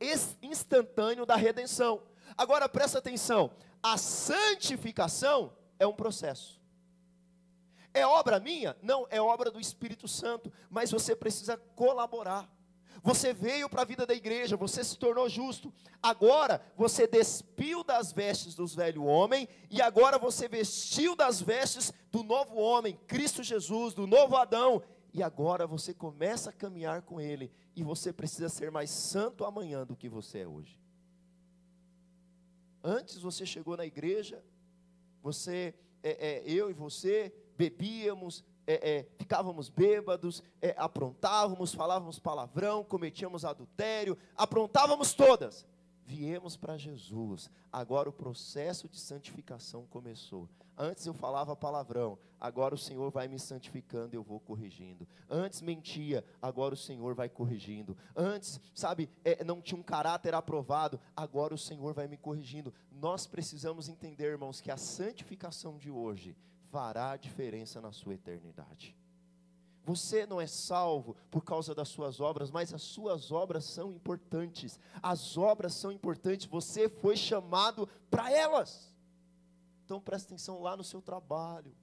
instantâneo 0.41 1.27
da 1.27 1.35
redenção. 1.35 2.01
Agora 2.35 2.67
presta 2.67 2.97
atenção, 2.97 3.51
a 3.83 3.99
santificação 3.99 5.53
é 5.77 5.85
um 5.85 5.93
processo. 5.93 6.59
É 7.93 8.03
obra 8.03 8.39
minha? 8.39 8.75
Não, 8.81 9.05
é 9.11 9.21
obra 9.21 9.51
do 9.51 9.59
Espírito 9.59 10.07
Santo, 10.07 10.51
mas 10.71 10.89
você 10.89 11.15
precisa 11.15 11.55
colaborar. 11.75 12.49
Você 13.03 13.33
veio 13.33 13.67
para 13.67 13.81
a 13.81 13.85
vida 13.85 14.05
da 14.05 14.13
igreja, 14.13 14.55
você 14.55 14.83
se 14.83 14.97
tornou 14.97 15.27
justo. 15.27 15.73
Agora 16.01 16.61
você 16.77 17.07
despiu 17.07 17.83
das 17.83 18.11
vestes 18.11 18.53
do 18.53 18.67
velho 18.67 19.03
homem 19.03 19.47
e 19.69 19.81
agora 19.81 20.19
você 20.19 20.47
vestiu 20.47 21.15
das 21.15 21.41
vestes 21.41 21.91
do 22.11 22.23
novo 22.23 22.55
homem, 22.55 22.99
Cristo 23.07 23.43
Jesus, 23.43 23.93
do 23.93 24.05
novo 24.05 24.35
Adão. 24.35 24.83
E 25.13 25.21
agora 25.21 25.67
você 25.67 25.93
começa 25.93 26.51
a 26.51 26.53
caminhar 26.53 27.01
com 27.01 27.19
ele 27.19 27.51
e 27.75 27.83
você 27.83 28.13
precisa 28.13 28.49
ser 28.49 28.71
mais 28.71 28.89
santo 28.89 29.43
amanhã 29.43 29.85
do 29.85 29.95
que 29.95 30.07
você 30.07 30.39
é 30.39 30.47
hoje. 30.47 30.79
Antes 32.83 33.17
você 33.17 33.45
chegou 33.45 33.75
na 33.75 33.85
igreja, 33.85 34.43
você, 35.21 35.73
é, 36.01 36.27
é, 36.29 36.43
eu 36.45 36.69
e 36.69 36.73
você 36.73 37.33
bebíamos, 37.57 38.43
é, 38.65 38.97
é, 38.97 39.07
ficávamos 39.17 39.69
bêbados, 39.69 40.43
é, 40.61 40.73
aprontávamos, 40.77 41.73
falávamos 41.73 42.19
palavrão, 42.19 42.83
cometíamos 42.83 43.45
adultério, 43.45 44.17
aprontávamos 44.35 45.13
todas. 45.13 45.65
Viemos 46.05 46.57
para 46.57 46.77
Jesus, 46.77 47.49
agora 47.71 48.09
o 48.09 48.13
processo 48.13 48.89
de 48.89 48.99
santificação 48.99 49.85
começou. 49.85 50.49
Antes 50.77 51.05
eu 51.05 51.13
falava 51.13 51.55
palavrão, 51.55 52.17
agora 52.39 52.73
o 52.73 52.77
Senhor 52.77 53.11
vai 53.11 53.27
me 53.27 53.37
santificando 53.37 54.15
eu 54.15 54.23
vou 54.23 54.39
corrigindo. 54.39 55.07
Antes 55.29 55.61
mentia, 55.61 56.25
agora 56.41 56.73
o 56.73 56.77
Senhor 56.77 57.13
vai 57.13 57.29
corrigindo. 57.29 57.95
Antes, 58.15 58.59
sabe, 58.73 59.09
é, 59.23 59.43
não 59.43 59.61
tinha 59.61 59.79
um 59.79 59.83
caráter 59.83 60.33
aprovado, 60.33 60.99
agora 61.15 61.53
o 61.53 61.57
Senhor 61.57 61.93
vai 61.93 62.07
me 62.07 62.17
corrigindo. 62.17 62.73
Nós 62.91 63.27
precisamos 63.27 63.87
entender, 63.87 64.25
irmãos, 64.25 64.59
que 64.59 64.71
a 64.71 64.77
santificação 64.77 65.77
de 65.77 65.91
hoje 65.91 66.35
fará 66.71 67.17
diferença 67.17 67.81
na 67.81 67.91
sua 67.91 68.15
eternidade. 68.15 68.95
Você 69.83 70.25
não 70.25 70.39
é 70.39 70.47
salvo 70.47 71.15
por 71.29 71.43
causa 71.43 71.75
das 71.75 71.89
suas 71.89 72.19
obras, 72.19 72.49
mas 72.49 72.73
as 72.73 72.81
suas 72.81 73.31
obras 73.31 73.65
são 73.65 73.91
importantes. 73.91 74.79
As 75.01 75.37
obras 75.37 75.73
são 75.73 75.91
importantes, 75.91 76.45
você 76.45 76.87
foi 76.87 77.17
chamado 77.17 77.87
para 78.09 78.31
elas. 78.31 78.95
Então 79.83 79.99
presta 79.99 80.33
atenção 80.33 80.61
lá 80.61 80.77
no 80.77 80.83
seu 80.83 81.01
trabalho, 81.01 81.75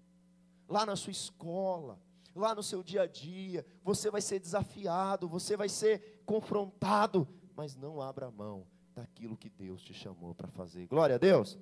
lá 0.69 0.87
na 0.87 0.97
sua 0.97 1.11
escola, 1.11 2.01
lá 2.35 2.55
no 2.55 2.63
seu 2.63 2.83
dia 2.83 3.03
a 3.03 3.07
dia. 3.07 3.67
Você 3.83 4.11
vai 4.11 4.23
ser 4.23 4.39
desafiado, 4.39 5.29
você 5.29 5.57
vai 5.57 5.69
ser 5.69 6.23
confrontado, 6.25 7.29
mas 7.55 7.77
não 7.77 8.01
abra 8.01 8.31
mão 8.31 8.65
daquilo 8.95 9.37
que 9.37 9.51
Deus 9.51 9.83
te 9.83 9.93
chamou 9.93 10.35
para 10.35 10.49
fazer. 10.49 10.87
Glória 10.87 11.17
a 11.17 11.19
Deus. 11.19 11.59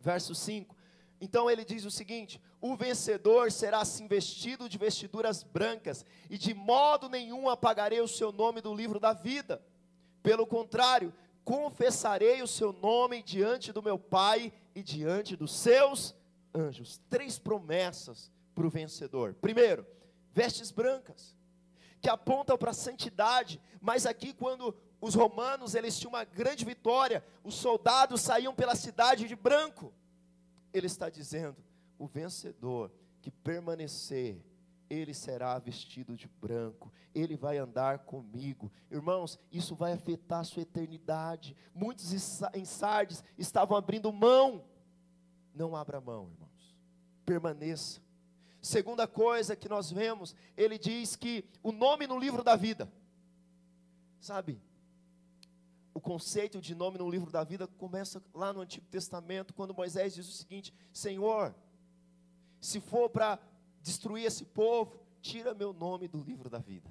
Verso 0.00 0.34
5: 0.34 0.74
então 1.20 1.50
ele 1.50 1.64
diz 1.64 1.84
o 1.84 1.90
seguinte: 1.90 2.40
o 2.60 2.76
vencedor 2.76 3.50
será 3.50 3.80
assim 3.80 4.06
vestido 4.06 4.68
de 4.68 4.78
vestiduras 4.78 5.42
brancas, 5.42 6.04
e 6.30 6.38
de 6.38 6.54
modo 6.54 7.08
nenhum 7.08 7.48
apagarei 7.48 8.00
o 8.00 8.08
seu 8.08 8.32
nome 8.32 8.60
do 8.60 8.74
livro 8.74 9.00
da 9.00 9.12
vida. 9.12 9.62
Pelo 10.22 10.46
contrário, 10.46 11.12
confessarei 11.44 12.42
o 12.42 12.46
seu 12.46 12.72
nome 12.72 13.22
diante 13.22 13.72
do 13.72 13.82
meu 13.82 13.98
Pai 13.98 14.52
e 14.74 14.82
diante 14.82 15.36
dos 15.36 15.52
seus 15.52 16.14
anjos. 16.54 17.00
Três 17.08 17.38
promessas 17.38 18.30
para 18.54 18.66
o 18.66 18.70
vencedor. 18.70 19.34
Primeiro, 19.40 19.86
vestes 20.32 20.70
brancas, 20.70 21.36
que 22.00 22.08
apontam 22.08 22.56
para 22.58 22.70
a 22.70 22.74
santidade, 22.74 23.60
mas 23.80 24.06
aqui 24.06 24.32
quando 24.32 24.76
os 25.00 25.14
romanos 25.14 25.74
eles 25.74 25.98
tinham 25.98 26.10
uma 26.10 26.24
grande 26.24 26.64
vitória, 26.64 27.24
os 27.42 27.54
soldados 27.54 28.20
saíam 28.20 28.54
pela 28.54 28.74
cidade 28.74 29.26
de 29.26 29.36
branco. 29.36 29.92
Ele 30.72 30.86
está 30.86 31.08
dizendo: 31.08 31.56
o 31.98 32.06
vencedor 32.06 32.90
que 33.20 33.30
permanecer, 33.30 34.42
ele 34.88 35.12
será 35.12 35.58
vestido 35.58 36.16
de 36.16 36.28
branco, 36.28 36.92
ele 37.14 37.36
vai 37.36 37.58
andar 37.58 38.00
comigo. 38.00 38.70
Irmãos, 38.90 39.38
isso 39.52 39.74
vai 39.74 39.92
afetar 39.92 40.40
a 40.40 40.44
sua 40.44 40.62
eternidade. 40.62 41.56
Muitos 41.74 42.12
em 42.54 42.64
Sardes 42.64 43.22
estavam 43.36 43.76
abrindo 43.76 44.12
mão. 44.12 44.64
Não 45.54 45.74
abra 45.76 46.00
mão, 46.00 46.30
irmãos. 46.30 46.76
Permaneça. 47.24 48.00
Segunda 48.60 49.06
coisa 49.06 49.56
que 49.56 49.68
nós 49.68 49.90
vemos, 49.90 50.34
ele 50.56 50.78
diz 50.78 51.16
que 51.16 51.44
o 51.62 51.72
nome 51.72 52.06
no 52.06 52.18
livro 52.18 52.42
da 52.42 52.56
vida. 52.56 52.90
Sabe? 54.20 54.60
O 55.98 56.00
conceito 56.00 56.60
de 56.60 56.76
nome 56.76 56.96
no 56.96 57.10
livro 57.10 57.28
da 57.28 57.42
vida 57.42 57.66
começa 57.66 58.22
lá 58.32 58.52
no 58.52 58.60
Antigo 58.60 58.86
Testamento, 58.86 59.52
quando 59.52 59.74
Moisés 59.74 60.14
diz 60.14 60.28
o 60.28 60.32
seguinte: 60.32 60.72
Senhor, 60.92 61.52
se 62.60 62.80
for 62.80 63.10
para 63.10 63.36
destruir 63.82 64.24
esse 64.24 64.44
povo, 64.44 64.96
tira 65.20 65.52
meu 65.54 65.72
nome 65.72 66.06
do 66.06 66.22
livro 66.22 66.48
da 66.48 66.60
vida. 66.60 66.88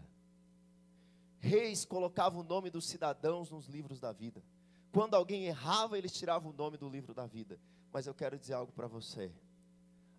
Reis 1.39 1.85
colocavam 1.85 2.41
o 2.41 2.43
nome 2.43 2.69
dos 2.69 2.85
cidadãos 2.85 3.49
nos 3.49 3.67
livros 3.67 4.01
da 4.01 4.11
vida. 4.11 4.43
Quando 4.91 5.13
alguém 5.13 5.45
errava, 5.45 5.97
eles 5.97 6.11
tiravam 6.11 6.51
o 6.51 6.53
nome 6.53 6.75
do 6.75 6.89
livro 6.89 7.13
da 7.13 7.25
vida. 7.25 7.57
Mas 7.93 8.07
eu 8.07 8.13
quero 8.13 8.37
dizer 8.37 8.55
algo 8.55 8.73
para 8.73 8.87
você. 8.87 9.31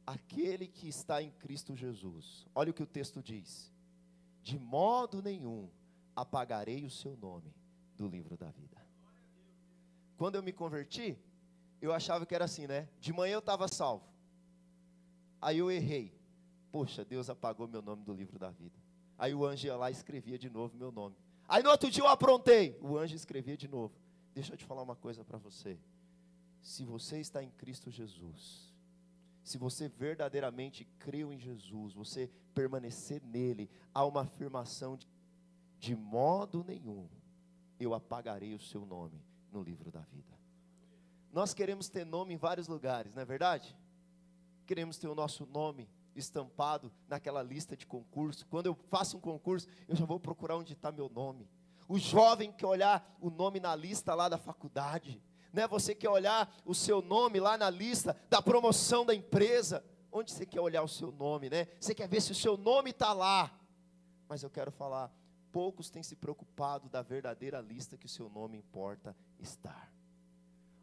Aquele 0.06 0.66
que 0.66 0.88
está 0.88 1.22
em 1.22 1.30
Cristo 1.30 1.76
Jesus, 1.76 2.46
olha 2.54 2.70
o 2.70 2.74
que 2.74 2.82
o 2.82 2.86
texto 2.86 3.22
diz: 3.22 3.70
de 4.42 4.58
modo 4.58 5.20
nenhum 5.20 5.68
apagarei 6.16 6.86
o 6.86 6.90
seu 6.90 7.14
nome 7.18 7.54
do 7.94 8.08
livro 8.08 8.34
da 8.34 8.50
vida. 8.50 8.77
Quando 10.18 10.34
eu 10.34 10.42
me 10.42 10.52
converti, 10.52 11.16
eu 11.80 11.92
achava 11.92 12.26
que 12.26 12.34
era 12.34 12.44
assim, 12.44 12.66
né? 12.66 12.88
De 13.00 13.12
manhã 13.12 13.34
eu 13.34 13.38
estava 13.38 13.68
salvo. 13.68 14.04
Aí 15.40 15.58
eu 15.58 15.70
errei. 15.70 16.12
Poxa, 16.72 17.04
Deus 17.04 17.30
apagou 17.30 17.68
meu 17.68 17.80
nome 17.80 18.02
do 18.04 18.12
livro 18.12 18.36
da 18.36 18.50
vida. 18.50 18.76
Aí 19.16 19.32
o 19.32 19.46
anjo 19.46 19.68
ia 19.68 19.76
lá 19.76 19.88
e 19.90 19.92
escrevia 19.92 20.36
de 20.36 20.50
novo 20.50 20.76
meu 20.76 20.90
nome. 20.90 21.14
Aí 21.46 21.62
no 21.62 21.70
outro 21.70 21.88
dia 21.88 22.02
eu 22.02 22.08
aprontei. 22.08 22.76
O 22.82 22.98
anjo 22.98 23.14
escrevia 23.14 23.56
de 23.56 23.68
novo. 23.68 23.94
Deixa 24.34 24.52
eu 24.52 24.56
te 24.56 24.64
falar 24.64 24.82
uma 24.82 24.96
coisa 24.96 25.24
para 25.24 25.38
você. 25.38 25.78
Se 26.60 26.84
você 26.84 27.20
está 27.20 27.40
em 27.40 27.50
Cristo 27.50 27.88
Jesus, 27.88 28.74
se 29.44 29.56
você 29.56 29.88
verdadeiramente 29.88 30.84
creu 30.98 31.32
em 31.32 31.38
Jesus, 31.38 31.94
você 31.94 32.28
permanecer 32.52 33.22
nele, 33.22 33.70
há 33.94 34.04
uma 34.04 34.22
afirmação 34.22 34.96
de, 34.96 35.06
de 35.78 35.94
modo 35.94 36.64
nenhum 36.64 37.08
eu 37.78 37.94
apagarei 37.94 38.52
o 38.52 38.58
seu 38.58 38.84
nome 38.84 39.27
no 39.52 39.62
livro 39.62 39.90
da 39.90 40.00
vida. 40.00 40.38
Nós 41.32 41.52
queremos 41.54 41.88
ter 41.88 42.04
nome 42.04 42.34
em 42.34 42.36
vários 42.36 42.68
lugares, 42.68 43.14
não 43.14 43.22
é 43.22 43.24
verdade? 43.24 43.76
Queremos 44.66 44.98
ter 44.98 45.08
o 45.08 45.14
nosso 45.14 45.46
nome 45.46 45.88
estampado 46.14 46.92
naquela 47.06 47.42
lista 47.42 47.76
de 47.76 47.86
concurso. 47.86 48.46
Quando 48.46 48.66
eu 48.66 48.74
faço 48.74 49.16
um 49.16 49.20
concurso, 49.20 49.68
eu 49.86 49.94
já 49.94 50.04
vou 50.04 50.18
procurar 50.18 50.56
onde 50.56 50.72
está 50.72 50.90
meu 50.90 51.08
nome. 51.08 51.48
O 51.86 51.98
jovem 51.98 52.52
quer 52.52 52.66
olhar 52.66 53.16
o 53.20 53.30
nome 53.30 53.60
na 53.60 53.74
lista 53.74 54.14
lá 54.14 54.28
da 54.28 54.36
faculdade, 54.36 55.22
né? 55.52 55.66
Você 55.68 55.94
quer 55.94 56.10
olhar 56.10 56.54
o 56.64 56.74
seu 56.74 57.00
nome 57.00 57.40
lá 57.40 57.56
na 57.56 57.70
lista 57.70 58.16
da 58.28 58.42
promoção 58.42 59.06
da 59.06 59.14
empresa. 59.14 59.84
Onde 60.10 60.32
você 60.32 60.44
quer 60.44 60.60
olhar 60.60 60.82
o 60.82 60.88
seu 60.88 61.12
nome, 61.12 61.48
né? 61.48 61.66
Você 61.80 61.94
quer 61.94 62.08
ver 62.08 62.20
se 62.20 62.32
o 62.32 62.34
seu 62.34 62.56
nome 62.56 62.90
está 62.90 63.12
lá. 63.12 63.50
Mas 64.28 64.42
eu 64.42 64.50
quero 64.50 64.70
falar, 64.70 65.10
poucos 65.50 65.88
têm 65.88 66.02
se 66.02 66.16
preocupado 66.16 66.88
da 66.88 67.00
verdadeira 67.00 67.60
lista 67.60 67.96
que 67.96 68.06
o 68.06 68.08
seu 68.08 68.28
nome 68.28 68.58
importa 68.58 69.16
estar. 69.38 69.92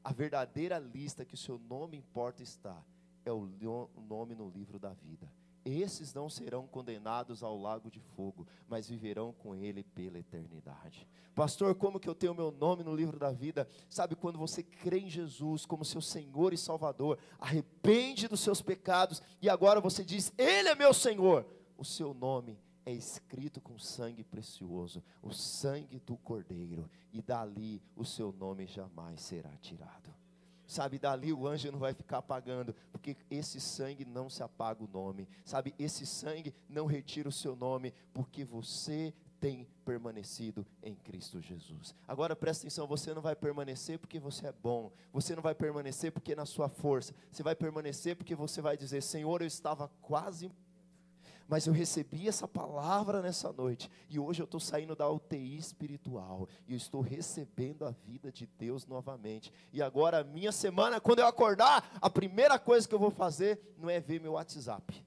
A 0.03 0.13
verdadeira 0.13 0.77
lista 0.77 1.25
que 1.25 1.33
o 1.33 1.37
seu 1.37 1.57
nome 1.57 1.97
importa 1.97 2.43
estar 2.43 2.85
é 3.25 3.31
o 3.31 3.49
nome 4.07 4.35
no 4.35 4.49
livro 4.49 4.77
da 4.77 4.93
vida. 4.93 5.31
Esses 5.65 6.13
não 6.13 6.29
serão 6.29 6.67
condenados 6.67 7.41
ao 7.41 7.57
lago 7.57 7.89
de 7.89 7.99
fogo, 7.99 8.45
mas 8.67 8.87
viverão 8.87 9.33
com 9.33 9.55
ele 9.55 9.83
pela 9.83 10.19
eternidade. 10.19 11.07
Pastor, 11.33 11.73
como 11.73 11.99
que 11.99 12.07
eu 12.07 12.13
tenho 12.13 12.35
meu 12.35 12.51
nome 12.51 12.83
no 12.83 12.95
livro 12.95 13.17
da 13.17 13.31
vida? 13.31 13.67
Sabe 13.89 14.15
quando 14.15 14.37
você 14.37 14.61
crê 14.61 14.99
em 14.99 15.09
Jesus 15.09 15.65
como 15.65 15.83
seu 15.83 16.01
Senhor 16.01 16.53
e 16.53 16.57
Salvador, 16.57 17.17
arrepende 17.39 18.27
dos 18.27 18.41
seus 18.41 18.61
pecados 18.61 19.23
e 19.41 19.49
agora 19.49 19.81
você 19.81 20.05
diz: 20.05 20.31
Ele 20.37 20.69
é 20.69 20.75
meu 20.75 20.93
Senhor. 20.93 21.45
O 21.77 21.83
seu 21.83 22.13
nome 22.13 22.57
é 22.85 22.91
escrito 22.91 23.59
com 23.59 23.77
sangue 23.79 24.23
precioso, 24.23 25.03
o 25.21 25.31
sangue 25.31 25.99
do 25.99 26.15
Cordeiro, 26.17 26.89
e 27.11 27.21
dali 27.21 27.81
o 27.95 28.05
seu 28.05 28.31
nome 28.31 28.67
jamais 28.67 29.21
será 29.21 29.49
tirado. 29.57 30.13
Sabe, 30.67 30.97
dali 30.97 31.31
o 31.31 31.47
anjo 31.47 31.71
não 31.71 31.79
vai 31.79 31.93
ficar 31.93 32.17
apagando, 32.19 32.75
porque 32.91 33.15
esse 33.29 33.61
sangue 33.61 34.03
não 34.03 34.29
se 34.29 34.41
apaga 34.41 34.83
o 34.83 34.87
nome. 34.87 35.27
Sabe, 35.43 35.75
esse 35.77 36.05
sangue 36.05 36.55
não 36.67 36.87
retira 36.87 37.29
o 37.29 37.31
seu 37.31 37.55
nome, 37.55 37.93
porque 38.13 38.43
você 38.43 39.13
tem 39.39 39.67
permanecido 39.85 40.65
em 40.81 40.95
Cristo 40.95 41.39
Jesus. 41.39 41.93
Agora 42.07 42.35
presta 42.35 42.63
atenção, 42.63 42.87
você 42.87 43.13
não 43.13 43.21
vai 43.21 43.35
permanecer 43.35 43.99
porque 43.99 44.19
você 44.19 44.47
é 44.47 44.51
bom, 44.51 44.91
você 45.13 45.35
não 45.35 45.43
vai 45.43 45.53
permanecer 45.53 46.11
porque 46.11 46.33
na 46.33 46.47
sua 46.47 46.67
força, 46.67 47.13
você 47.31 47.43
vai 47.43 47.55
permanecer 47.55 48.15
porque 48.15 48.33
você 48.33 48.59
vai 48.59 48.75
dizer: 48.75 49.03
Senhor, 49.03 49.41
eu 49.41 49.47
estava 49.47 49.87
quase 50.01 50.51
mas 51.47 51.67
eu 51.67 51.73
recebi 51.73 52.27
essa 52.27 52.47
palavra 52.47 53.21
nessa 53.21 53.51
noite, 53.53 53.89
e 54.09 54.19
hoje 54.19 54.41
eu 54.41 54.45
estou 54.45 54.59
saindo 54.59 54.95
da 54.95 55.09
UTI 55.09 55.57
espiritual, 55.57 56.47
e 56.67 56.73
eu 56.73 56.77
estou 56.77 57.01
recebendo 57.01 57.85
a 57.85 57.91
vida 57.91 58.31
de 58.31 58.47
Deus 58.47 58.85
novamente. 58.87 59.53
E 59.71 59.81
agora, 59.81 60.23
minha 60.23 60.51
semana, 60.51 60.99
quando 60.99 61.19
eu 61.19 61.27
acordar, 61.27 61.97
a 62.01 62.09
primeira 62.09 62.57
coisa 62.57 62.87
que 62.87 62.95
eu 62.95 62.99
vou 62.99 63.11
fazer 63.11 63.75
não 63.77 63.89
é 63.89 63.99
ver 63.99 64.19
meu 64.19 64.33
WhatsApp. 64.33 65.05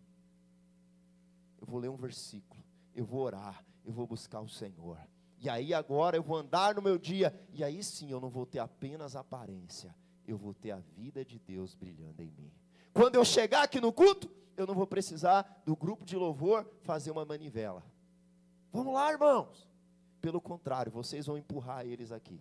Eu 1.60 1.66
vou 1.66 1.80
ler 1.80 1.88
um 1.88 1.96
versículo, 1.96 2.62
eu 2.94 3.04
vou 3.04 3.22
orar, 3.22 3.64
eu 3.84 3.92
vou 3.92 4.06
buscar 4.06 4.40
o 4.40 4.48
Senhor. 4.48 4.98
E 5.40 5.48
aí 5.48 5.72
agora 5.74 6.16
eu 6.16 6.22
vou 6.22 6.36
andar 6.36 6.74
no 6.74 6.82
meu 6.82 6.98
dia, 6.98 7.34
e 7.52 7.62
aí 7.62 7.82
sim 7.82 8.10
eu 8.10 8.20
não 8.20 8.28
vou 8.28 8.46
ter 8.46 8.58
apenas 8.58 9.16
aparência, 9.16 9.94
eu 10.26 10.36
vou 10.36 10.54
ter 10.54 10.70
a 10.70 10.78
vida 10.78 11.24
de 11.24 11.38
Deus 11.38 11.74
brilhando 11.74 12.22
em 12.22 12.30
mim. 12.30 12.52
Quando 12.92 13.14
eu 13.14 13.24
chegar 13.24 13.62
aqui 13.62 13.80
no 13.80 13.92
culto, 13.92 14.30
eu 14.56 14.66
não 14.66 14.74
vou 14.74 14.86
precisar 14.86 15.62
do 15.64 15.76
grupo 15.76 16.04
de 16.04 16.16
louvor 16.16 16.68
fazer 16.82 17.10
uma 17.10 17.24
manivela. 17.24 17.84
Vamos 18.72 18.92
lá, 18.92 19.10
irmãos. 19.12 19.68
Pelo 20.20 20.40
contrário, 20.40 20.90
vocês 20.90 21.26
vão 21.26 21.38
empurrar 21.38 21.86
eles 21.86 22.10
aqui. 22.10 22.40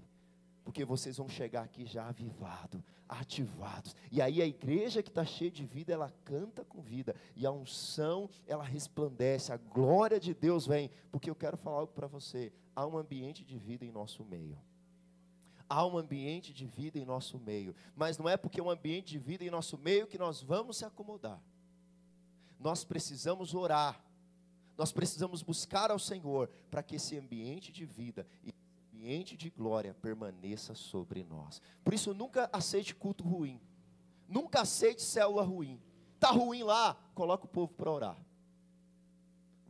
Porque 0.63 0.83
vocês 0.83 1.17
vão 1.17 1.29
chegar 1.29 1.63
aqui 1.63 1.85
já 1.85 2.07
avivados, 2.07 2.81
ativados. 3.07 3.95
E 4.11 4.21
aí 4.21 4.41
a 4.41 4.45
igreja 4.45 5.01
que 5.01 5.09
está 5.09 5.23
cheia 5.23 5.51
de 5.51 5.65
vida, 5.65 5.93
ela 5.93 6.11
canta 6.25 6.65
com 6.65 6.81
vida. 6.81 7.15
E 7.35 7.45
a 7.45 7.51
unção, 7.51 8.29
ela 8.45 8.63
resplandece. 8.63 9.53
A 9.53 9.57
glória 9.57 10.19
de 10.19 10.33
Deus 10.33 10.67
vem. 10.67 10.89
Porque 11.11 11.29
eu 11.29 11.35
quero 11.35 11.55
falar 11.55 11.77
algo 11.77 11.93
para 11.93 12.07
você. 12.07 12.51
Há 12.75 12.85
um 12.85 12.97
ambiente 12.97 13.45
de 13.45 13.57
vida 13.57 13.85
em 13.85 13.91
nosso 13.91 14.25
meio 14.25 14.57
há 15.69 15.85
um 15.85 15.97
ambiente 15.97 16.53
de 16.53 16.65
vida 16.65 16.97
em 16.97 17.05
nosso 17.05 17.37
meio, 17.39 17.75
mas 17.95 18.17
não 18.17 18.27
é 18.27 18.37
porque 18.37 18.59
é 18.59 18.63
um 18.63 18.69
ambiente 18.69 19.09
de 19.09 19.19
vida 19.19 19.43
em 19.43 19.49
nosso 19.49 19.77
meio 19.77 20.07
que 20.07 20.17
nós 20.17 20.41
vamos 20.41 20.77
se 20.77 20.85
acomodar 20.85 21.41
nós 22.59 22.83
precisamos 22.83 23.53
orar, 23.53 24.03
nós 24.77 24.91
precisamos 24.91 25.41
buscar 25.41 25.91
ao 25.91 25.99
Senhor 25.99 26.49
para 26.69 26.83
que 26.83 26.95
esse 26.95 27.17
ambiente 27.17 27.71
de 27.71 27.85
vida 27.85 28.27
e 28.43 28.53
ambiente 28.93 29.37
de 29.37 29.49
glória 29.49 29.93
permaneça 29.93 30.75
sobre 30.75 31.23
nós. 31.23 31.61
Por 31.83 31.93
isso, 31.93 32.13
nunca 32.13 32.49
aceite 32.51 32.95
culto 32.95 33.23
ruim, 33.23 33.59
nunca 34.27 34.61
aceite 34.61 35.01
célula 35.01 35.43
ruim. 35.43 35.81
Está 36.15 36.31
ruim 36.31 36.63
lá, 36.63 36.95
coloca 37.13 37.45
o 37.45 37.49
povo 37.49 37.73
para 37.73 37.91
orar. 37.91 38.26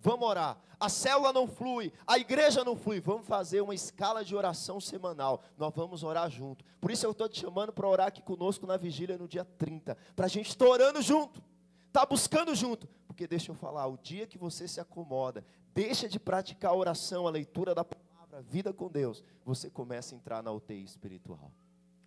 Vamos 0.07 0.25
orar. 0.25 0.57
A 0.79 0.87
célula 0.87 1.33
não 1.33 1.47
flui, 1.47 1.91
a 2.05 2.17
igreja 2.17 2.63
não 2.63 2.77
flui. 2.77 3.01
Vamos 3.01 3.27
fazer 3.27 3.59
uma 3.59 3.75
escala 3.75 4.23
de 4.23 4.33
oração 4.33 4.79
semanal. 4.79 5.43
Nós 5.57 5.73
vamos 5.75 6.01
orar 6.01 6.29
junto. 6.29 6.63
Por 6.79 6.91
isso 6.91 7.05
eu 7.05 7.11
estou 7.11 7.27
te 7.27 7.41
chamando 7.41 7.73
para 7.73 7.85
orar 7.85 8.07
aqui 8.07 8.21
conosco 8.21 8.65
na 8.65 8.77
vigília 8.77 9.17
no 9.17 9.27
dia 9.27 9.43
30. 9.43 9.97
Para 10.15 10.25
a 10.25 10.29
gente 10.29 10.47
estar 10.47 10.65
orando 10.65 11.01
junto 11.01 11.43
está 11.87 12.05
buscando 12.05 12.55
junto. 12.55 12.87
Porque 13.05 13.27
deixa 13.27 13.51
eu 13.51 13.55
falar, 13.55 13.85
o 13.87 13.97
dia 13.97 14.25
que 14.25 14.37
você 14.37 14.65
se 14.65 14.79
acomoda, 14.79 15.43
deixa 15.73 16.07
de 16.07 16.17
praticar 16.17 16.71
a 16.71 16.75
oração, 16.75 17.27
a 17.27 17.29
leitura 17.29 17.75
da 17.75 17.83
palavra, 17.83 18.37
a 18.37 18.41
vida 18.41 18.71
com 18.71 18.87
Deus, 18.87 19.21
você 19.43 19.69
começa 19.69 20.15
a 20.15 20.17
entrar 20.17 20.41
na 20.41 20.53
UTI 20.53 20.85
espiritual. 20.85 21.51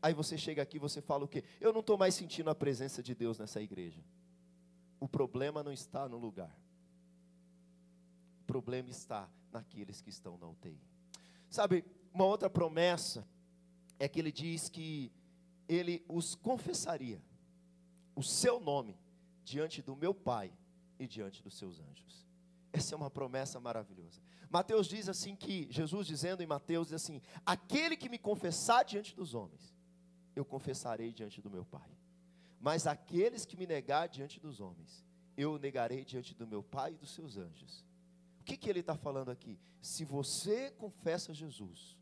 Aí 0.00 0.14
você 0.14 0.38
chega 0.38 0.62
aqui 0.62 0.78
você 0.78 1.02
fala 1.02 1.24
o 1.24 1.28
quê? 1.28 1.44
Eu 1.60 1.70
não 1.70 1.80
estou 1.80 1.98
mais 1.98 2.14
sentindo 2.14 2.48
a 2.48 2.54
presença 2.54 3.02
de 3.02 3.14
Deus 3.14 3.38
nessa 3.38 3.60
igreja. 3.60 4.00
O 4.98 5.06
problema 5.06 5.62
não 5.62 5.72
está 5.72 6.08
no 6.08 6.16
lugar. 6.16 6.56
Problema 8.50 8.90
está 8.90 9.30
naqueles 9.52 10.00
que 10.00 10.10
estão 10.10 10.36
na 10.36 10.48
UTI. 10.48 10.76
Sabe, 11.48 11.84
uma 12.12 12.24
outra 12.24 12.50
promessa 12.50 13.24
é 13.96 14.08
que 14.08 14.18
ele 14.18 14.32
diz 14.32 14.68
que 14.68 15.12
ele 15.68 16.04
os 16.08 16.34
confessaria, 16.34 17.22
o 18.16 18.24
seu 18.24 18.58
nome 18.58 18.98
diante 19.44 19.80
do 19.80 19.94
meu 19.94 20.12
Pai 20.12 20.52
e 20.98 21.06
diante 21.06 21.44
dos 21.44 21.56
seus 21.56 21.78
anjos. 21.78 22.26
Essa 22.72 22.96
é 22.96 22.96
uma 22.96 23.08
promessa 23.08 23.60
maravilhosa. 23.60 24.20
Mateus 24.50 24.88
diz 24.88 25.09
assim 25.09 25.36
que, 25.36 25.68
Jesus 25.70 26.09
dizendo 26.09 26.42
em 26.42 26.46
Mateus, 26.46 26.88
diz 26.88 26.94
assim: 26.94 27.22
Aquele 27.46 27.96
que 27.96 28.09
me 28.09 28.18
confessar 28.18 28.84
diante 28.84 29.14
dos 29.14 29.32
homens, 29.32 29.72
eu 30.34 30.44
confessarei 30.44 31.12
diante 31.12 31.40
do 31.40 31.48
meu 31.48 31.64
Pai. 31.64 31.88
Mas 32.59 32.84
aqueles 32.84 33.46
que 33.46 33.57
me 33.57 33.64
negar 33.64 34.09
diante 34.09 34.40
dos 34.40 34.61
homens, 34.61 35.07
eu 35.36 35.57
negarei 35.57 36.05
diante 36.05 36.34
do 36.34 36.48
meu 36.48 36.64
Pai 36.64 36.94
e 36.94 36.96
dos 36.96 37.14
seus 37.14 37.36
anjos. 37.36 37.88
O 38.41 38.45
que, 38.45 38.57
que 38.57 38.68
ele 38.68 38.80
está 38.80 38.97
falando 38.97 39.30
aqui? 39.30 39.59
Se 39.80 40.05
você 40.05 40.70
confessa 40.72 41.32
Jesus, 41.32 41.97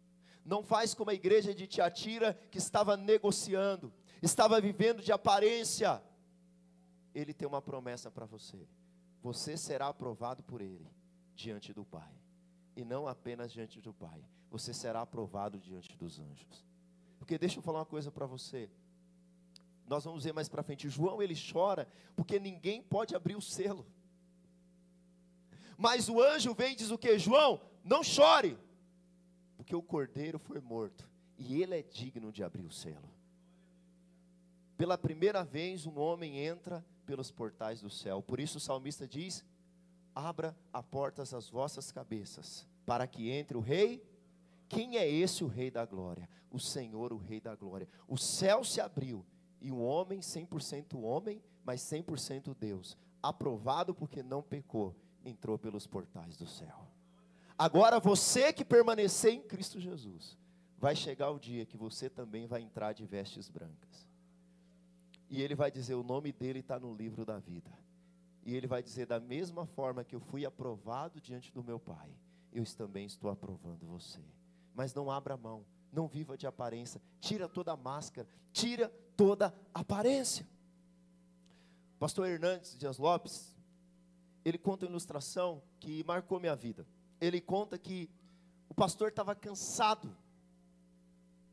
não 0.44 0.62
faz 0.62 0.94
como 0.94 1.10
a 1.10 1.14
igreja 1.14 1.54
de 1.54 1.66
Tiatira 1.66 2.34
que 2.50 2.58
estava 2.58 2.96
negociando, 2.96 3.92
estava 4.22 4.60
vivendo 4.60 5.02
de 5.02 5.12
aparência, 5.12 6.02
ele 7.14 7.34
tem 7.34 7.46
uma 7.46 7.60
promessa 7.60 8.10
para 8.10 8.24
você. 8.26 8.66
Você 9.20 9.56
será 9.56 9.88
aprovado 9.88 10.42
por 10.42 10.60
Ele 10.60 10.88
diante 11.34 11.72
do 11.72 11.84
Pai. 11.84 12.12
E 12.76 12.84
não 12.84 13.08
apenas 13.08 13.52
diante 13.52 13.80
do 13.80 13.92
Pai, 13.92 14.24
você 14.50 14.72
será 14.72 15.02
aprovado 15.02 15.58
diante 15.58 15.96
dos 15.96 16.20
anjos. 16.20 16.64
Porque 17.18 17.36
deixa 17.36 17.58
eu 17.58 17.62
falar 17.62 17.80
uma 17.80 17.86
coisa 17.86 18.10
para 18.10 18.26
você. 18.26 18.70
Nós 19.86 20.04
vamos 20.04 20.24
ver 20.24 20.32
mais 20.32 20.48
para 20.48 20.62
frente. 20.62 20.88
João 20.88 21.20
ele 21.20 21.34
chora 21.34 21.88
porque 22.14 22.38
ninguém 22.38 22.82
pode 22.82 23.14
abrir 23.16 23.36
o 23.36 23.42
selo. 23.42 23.84
Mas 25.78 26.08
o 26.08 26.20
anjo 26.20 26.52
vem 26.52 26.72
e 26.72 26.76
diz 26.76 26.90
o 26.90 26.98
que? 26.98 27.16
João, 27.20 27.60
não 27.84 28.02
chore, 28.02 28.58
porque 29.56 29.76
o 29.76 29.80
cordeiro 29.80 30.36
foi 30.36 30.60
morto 30.60 31.08
e 31.38 31.62
ele 31.62 31.78
é 31.78 31.82
digno 31.82 32.32
de 32.32 32.42
abrir 32.42 32.64
o 32.64 32.70
selo. 32.70 33.08
Pela 34.76 34.98
primeira 34.98 35.44
vez, 35.44 35.86
um 35.86 35.96
homem 35.96 36.38
entra 36.38 36.84
pelos 37.06 37.30
portais 37.30 37.80
do 37.80 37.88
céu. 37.88 38.20
Por 38.20 38.40
isso 38.40 38.58
o 38.58 38.60
salmista 38.60 39.06
diz: 39.06 39.44
Abra 40.12 40.56
a 40.72 40.82
portas 40.82 41.32
às 41.32 41.48
vossas 41.48 41.92
cabeças, 41.92 42.66
para 42.84 43.06
que 43.06 43.30
entre 43.30 43.56
o 43.56 43.60
rei. 43.60 44.04
Quem 44.68 44.98
é 44.98 45.08
esse 45.08 45.44
o 45.44 45.46
rei 45.46 45.70
da 45.70 45.86
glória? 45.86 46.28
O 46.50 46.58
Senhor, 46.58 47.12
o 47.12 47.16
rei 47.16 47.40
da 47.40 47.54
glória. 47.54 47.88
O 48.06 48.18
céu 48.18 48.64
se 48.64 48.80
abriu 48.80 49.24
e 49.60 49.70
um 49.70 49.80
homem, 49.80 50.20
100% 50.20 51.00
homem, 51.00 51.40
mas 51.64 51.80
100% 51.82 52.54
Deus, 52.58 52.96
aprovado 53.22 53.94
porque 53.94 54.22
não 54.22 54.42
pecou, 54.42 54.94
entrou 55.28 55.58
pelos 55.58 55.86
portais 55.86 56.36
do 56.36 56.46
céu. 56.46 56.86
Agora 57.58 58.00
você 58.00 58.52
que 58.52 58.64
permanecer 58.64 59.32
em 59.32 59.42
Cristo 59.42 59.80
Jesus, 59.80 60.38
vai 60.78 60.94
chegar 60.94 61.30
o 61.30 61.38
dia 61.38 61.66
que 61.66 61.76
você 61.76 62.08
também 62.08 62.46
vai 62.46 62.62
entrar 62.62 62.92
de 62.92 63.04
vestes 63.04 63.48
brancas. 63.48 64.08
E 65.28 65.42
ele 65.42 65.54
vai 65.54 65.70
dizer: 65.70 65.94
o 65.94 66.02
nome 66.02 66.32
dele 66.32 66.60
está 66.60 66.78
no 66.78 66.94
livro 66.94 67.24
da 67.24 67.38
vida. 67.38 67.70
E 68.44 68.54
ele 68.54 68.66
vai 68.66 68.82
dizer: 68.82 69.06
da 69.06 69.20
mesma 69.20 69.66
forma 69.66 70.04
que 70.04 70.14
eu 70.14 70.20
fui 70.20 70.46
aprovado 70.46 71.20
diante 71.20 71.52
do 71.52 71.62
meu 71.62 71.78
Pai, 71.78 72.08
eu 72.52 72.64
também 72.76 73.04
estou 73.04 73.30
aprovando 73.30 73.86
você. 73.86 74.20
Mas 74.74 74.94
não 74.94 75.10
abra 75.10 75.36
mão, 75.36 75.64
não 75.92 76.06
viva 76.06 76.36
de 76.36 76.46
aparência, 76.46 77.02
tira 77.20 77.48
toda 77.48 77.72
a 77.72 77.76
máscara, 77.76 78.28
tira 78.52 78.88
toda 79.16 79.52
a 79.74 79.80
aparência. 79.80 80.46
Pastor 81.98 82.28
Hernandes 82.28 82.78
Dias 82.78 82.96
Lopes, 82.96 83.57
ele 84.44 84.58
conta 84.58 84.86
uma 84.86 84.90
ilustração 84.90 85.62
que 85.80 86.04
marcou 86.04 86.40
minha 86.40 86.56
vida. 86.56 86.86
Ele 87.20 87.40
conta 87.40 87.78
que 87.78 88.10
o 88.68 88.74
pastor 88.74 89.08
estava 89.08 89.34
cansado 89.34 90.16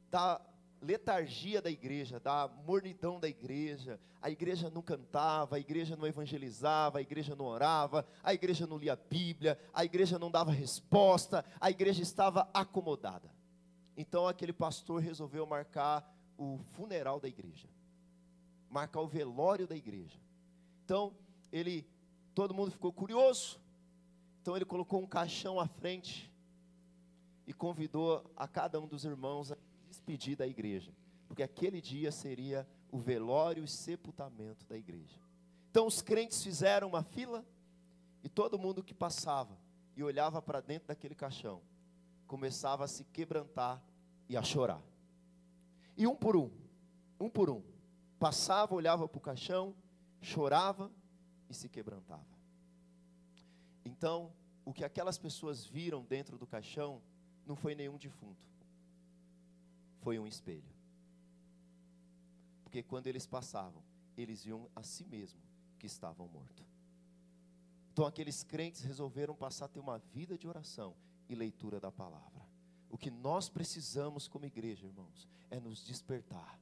da 0.10 0.40
letargia 0.82 1.62
da 1.62 1.70
igreja, 1.70 2.20
da 2.20 2.48
mornidão 2.66 3.20
da 3.20 3.28
igreja. 3.28 4.00
A 4.22 4.30
igreja 4.30 4.70
não 4.70 4.82
cantava, 4.82 5.56
a 5.56 5.60
igreja 5.60 5.96
não 5.96 6.08
evangelizava, 6.08 7.00
a 7.00 7.02
igreja 7.02 7.36
não 7.36 7.46
orava, 7.46 8.06
a 8.24 8.34
igreja 8.34 8.66
não 8.68 8.78
lia 8.78 8.94
a 8.94 8.96
Bíblia, 8.96 9.60
a 9.74 9.84
igreja 9.84 10.18
não 10.18 10.32
dava 10.32 10.52
resposta, 10.52 11.44
a 11.60 11.70
igreja 11.70 12.02
estava 12.02 12.50
acomodada. 12.54 13.30
Então 13.98 14.28
aquele 14.28 14.54
pastor 14.54 15.02
resolveu 15.02 15.46
marcar 15.46 16.12
o 16.38 16.60
funeral 16.76 17.20
da 17.20 17.28
igreja, 17.28 17.68
marcar 18.70 19.02
o 19.02 19.08
velório 19.08 19.68
da 19.68 19.76
igreja. 19.76 20.20
Então 20.84 21.16
ele, 21.52 21.88
todo 22.36 22.54
mundo 22.54 22.70
ficou 22.70 22.92
curioso. 22.92 23.60
Então 24.42 24.56
ele 24.56 24.66
colocou 24.66 25.02
um 25.02 25.08
caixão 25.08 25.60
à 25.60 25.68
frente 25.68 26.32
e 27.48 27.54
convidou 27.54 28.30
a 28.36 28.48
cada 28.48 28.80
um 28.80 28.86
dos 28.86 29.06
irmãos 29.06 29.52
a 29.52 29.58
despedir 29.88 30.36
da 30.36 30.46
igreja, 30.46 30.94
porque 31.28 31.42
aquele 31.42 31.82
dia 31.82 32.12
seria 32.12 32.68
o 32.92 33.00
velório 33.00 33.64
e 33.64 33.68
sepultamento 33.68 34.66
da 34.68 34.78
igreja. 34.78 35.20
Então 35.72 35.88
os 35.88 36.02
crentes 36.02 36.44
fizeram 36.44 36.90
uma 36.90 37.04
fila 37.04 37.44
e 38.24 38.30
todo 38.30 38.60
mundo 38.60 38.84
que 38.84 38.94
passava 38.94 39.58
e 39.96 40.04
olhava 40.04 40.42
para 40.42 40.62
dentro 40.62 40.90
daquele 40.90 41.16
caixão 41.16 41.62
começava 42.28 42.84
a 42.84 42.88
se 42.88 43.04
quebrantar 43.06 43.82
e 44.28 44.36
a 44.36 44.44
chorar. 44.44 44.82
E 45.96 46.06
um 46.06 46.16
por 46.16 46.36
um, 46.36 46.52
um 47.20 47.30
por 47.30 47.50
um, 47.50 47.64
passava, 48.20 48.76
olhava 48.76 49.08
para 49.08 49.18
o 49.18 49.22
caixão, 49.22 49.74
chorava 50.22 50.92
e 51.50 51.54
se 51.54 51.70
quebrantava. 51.70 52.26
Então, 53.84 54.32
o 54.64 54.74
que 54.74 54.84
aquelas 54.84 55.18
pessoas 55.18 55.66
viram 55.66 56.04
dentro 56.04 56.38
do 56.38 56.48
caixão 56.48 57.02
não 57.46 57.56
foi 57.56 57.76
nenhum 57.76 57.98
defunto 57.98 58.56
foi 60.06 60.20
um 60.20 60.28
espelho. 60.28 60.72
Porque 62.64 62.84
quando 62.84 63.08
eles 63.08 63.26
passavam, 63.26 63.82
eles 64.16 64.44
viam 64.44 64.70
a 64.76 64.84
si 64.84 65.04
mesmo 65.04 65.42
que 65.80 65.88
estavam 65.88 66.28
mortos. 66.28 66.64
Então 67.92 68.06
aqueles 68.06 68.44
crentes 68.44 68.84
resolveram 68.84 69.34
passar 69.34 69.66
a 69.66 69.68
ter 69.68 69.80
uma 69.80 69.98
vida 69.98 70.38
de 70.38 70.48
oração 70.48 70.96
e 71.28 71.34
leitura 71.34 71.80
da 71.80 71.92
palavra. 71.92 72.46
O 72.88 73.00
que 73.00 73.10
nós 73.10 73.50
precisamos 73.50 74.28
como 74.28 74.46
igreja, 74.46 74.86
irmãos, 74.86 75.28
é 75.50 75.60
nos 75.60 75.84
despertar. 75.84 76.60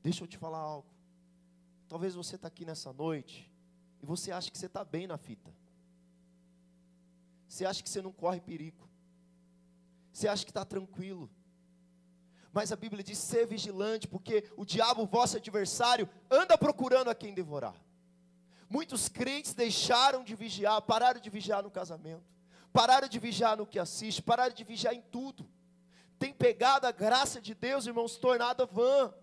Deixa 0.00 0.22
eu 0.22 0.28
te 0.28 0.38
falar 0.38 0.58
algo. 0.58 0.93
Talvez 1.94 2.12
você 2.12 2.34
está 2.34 2.48
aqui 2.48 2.64
nessa 2.64 2.92
noite 2.92 3.48
e 4.02 4.04
você 4.04 4.32
acha 4.32 4.50
que 4.50 4.58
você 4.58 4.66
está 4.66 4.82
bem 4.82 5.06
na 5.06 5.16
fita. 5.16 5.54
Você 7.46 7.64
acha 7.64 7.84
que 7.84 7.88
você 7.88 8.02
não 8.02 8.10
corre 8.10 8.40
perigo. 8.40 8.90
Você 10.12 10.26
acha 10.26 10.44
que 10.44 10.50
está 10.50 10.64
tranquilo. 10.64 11.30
Mas 12.52 12.72
a 12.72 12.76
Bíblia 12.76 13.04
diz: 13.04 13.16
ser 13.18 13.46
vigilante, 13.46 14.08
porque 14.08 14.50
o 14.56 14.64
diabo, 14.64 15.06
vosso 15.06 15.36
adversário, 15.36 16.08
anda 16.28 16.58
procurando 16.58 17.10
a 17.10 17.14
quem 17.14 17.32
devorar. 17.32 17.76
Muitos 18.68 19.08
crentes 19.08 19.54
deixaram 19.54 20.24
de 20.24 20.34
vigiar, 20.34 20.82
pararam 20.82 21.20
de 21.20 21.30
vigiar 21.30 21.62
no 21.62 21.70
casamento, 21.70 22.24
pararam 22.72 23.06
de 23.06 23.20
vigiar 23.20 23.56
no 23.56 23.68
que 23.68 23.78
assiste, 23.78 24.20
pararam 24.20 24.52
de 24.52 24.64
vigiar 24.64 24.94
em 24.94 25.02
tudo. 25.12 25.48
Tem 26.18 26.34
pegado 26.34 26.88
a 26.88 26.90
graça 26.90 27.40
de 27.40 27.54
Deus, 27.54 27.86
irmãos, 27.86 28.16
tornada 28.16 28.66
vã. 28.66 29.14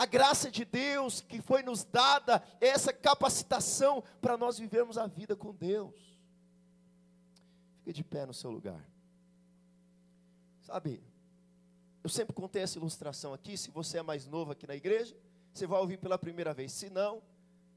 A 0.00 0.06
graça 0.06 0.50
de 0.50 0.64
Deus 0.64 1.20
que 1.20 1.42
foi 1.42 1.62
nos 1.62 1.84
dada, 1.84 2.42
essa 2.58 2.90
capacitação 2.90 4.02
para 4.18 4.34
nós 4.34 4.58
vivermos 4.58 4.96
a 4.96 5.06
vida 5.06 5.36
com 5.36 5.54
Deus. 5.54 6.18
Fique 7.80 7.92
de 7.92 8.02
pé 8.02 8.24
no 8.24 8.32
seu 8.32 8.50
lugar. 8.50 8.82
Sabe, 10.62 11.02
eu 12.02 12.08
sempre 12.08 12.32
contei 12.32 12.62
essa 12.62 12.78
ilustração 12.78 13.34
aqui. 13.34 13.58
Se 13.58 13.70
você 13.70 13.98
é 13.98 14.02
mais 14.02 14.26
novo 14.26 14.52
aqui 14.52 14.66
na 14.66 14.74
igreja, 14.74 15.14
você 15.52 15.66
vai 15.66 15.78
ouvir 15.78 15.98
pela 15.98 16.16
primeira 16.16 16.54
vez. 16.54 16.72
Se 16.72 16.88
não, 16.88 17.22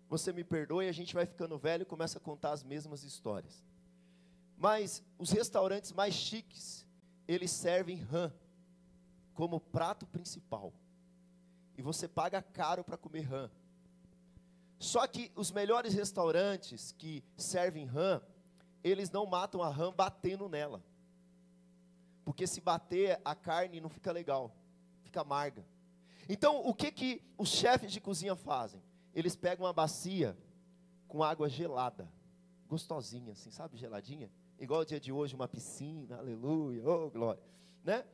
você 0.07 0.31
me 0.31 0.45
perdoe, 0.45 0.87
a 0.87 0.93
gente 0.93 1.13
vai 1.13 1.25
ficando 1.25 1.57
velho 1.57 1.81
e 1.81 1.85
começa 1.85 2.19
a 2.19 2.21
contar 2.21 2.53
as 2.53 2.63
mesmas 2.63 3.03
histórias. 3.03 3.61
Mas 4.55 5.03
os 5.19 5.29
restaurantes 5.31 5.91
mais 5.91 6.13
chiques, 6.13 6.87
eles 7.27 7.51
servem 7.51 7.97
rã 7.97 8.31
como 9.33 9.59
prato 9.59 10.07
principal. 10.07 10.71
E 11.77 11.81
você 11.81 12.07
paga 12.07 12.41
caro 12.41 12.83
para 12.83 12.97
comer 12.97 13.21
rã. 13.21 13.49
Só 14.79 15.07
que 15.07 15.31
os 15.35 15.51
melhores 15.51 15.93
restaurantes 15.93 16.91
que 16.91 17.23
servem 17.37 17.85
rã, 17.85 18.21
eles 18.83 19.09
não 19.09 19.25
matam 19.25 19.61
a 19.63 19.69
rã 19.69 19.91
batendo 19.91 20.49
nela. 20.49 20.83
Porque 22.25 22.45
se 22.45 22.61
bater 22.61 23.19
a 23.23 23.35
carne 23.35 23.79
não 23.79 23.89
fica 23.89 24.11
legal, 24.11 24.55
fica 25.01 25.21
amarga. 25.21 25.65
Então, 26.27 26.61
o 26.65 26.73
que 26.73 26.91
que 26.91 27.21
os 27.37 27.49
chefes 27.49 27.91
de 27.91 27.99
cozinha 27.99 28.35
fazem? 28.35 28.81
Eles 29.13 29.35
pegam 29.35 29.65
uma 29.65 29.73
bacia 29.73 30.37
com 31.07 31.23
água 31.23 31.47
gelada, 31.47 32.11
gostosinha, 32.67 33.33
assim, 33.33 33.51
sabe, 33.51 33.77
geladinha? 33.77 34.31
Igual 34.57 34.81
o 34.81 34.85
dia 34.85 34.99
de 34.99 35.11
hoje, 35.11 35.35
uma 35.35 35.47
piscina, 35.47 36.17
aleluia, 36.17 36.81
oh 36.85 37.09
glória, 37.09 37.41
né? 37.83 38.05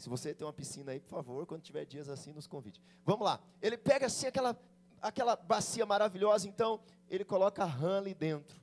Se 0.00 0.08
você 0.08 0.32
tem 0.32 0.46
uma 0.46 0.52
piscina 0.52 0.92
aí, 0.92 0.98
por 0.98 1.10
favor, 1.10 1.44
quando 1.44 1.60
tiver 1.60 1.84
dias 1.84 2.08
assim, 2.08 2.32
nos 2.32 2.46
convide. 2.46 2.80
Vamos 3.04 3.22
lá. 3.22 3.38
Ele 3.60 3.76
pega 3.76 4.06
assim 4.06 4.26
aquela, 4.26 4.58
aquela 4.98 5.36
bacia 5.36 5.84
maravilhosa, 5.84 6.48
então 6.48 6.80
ele 7.06 7.22
coloca 7.22 7.64
a 7.64 7.66
rã 7.66 7.98
ali 7.98 8.14
dentro. 8.14 8.58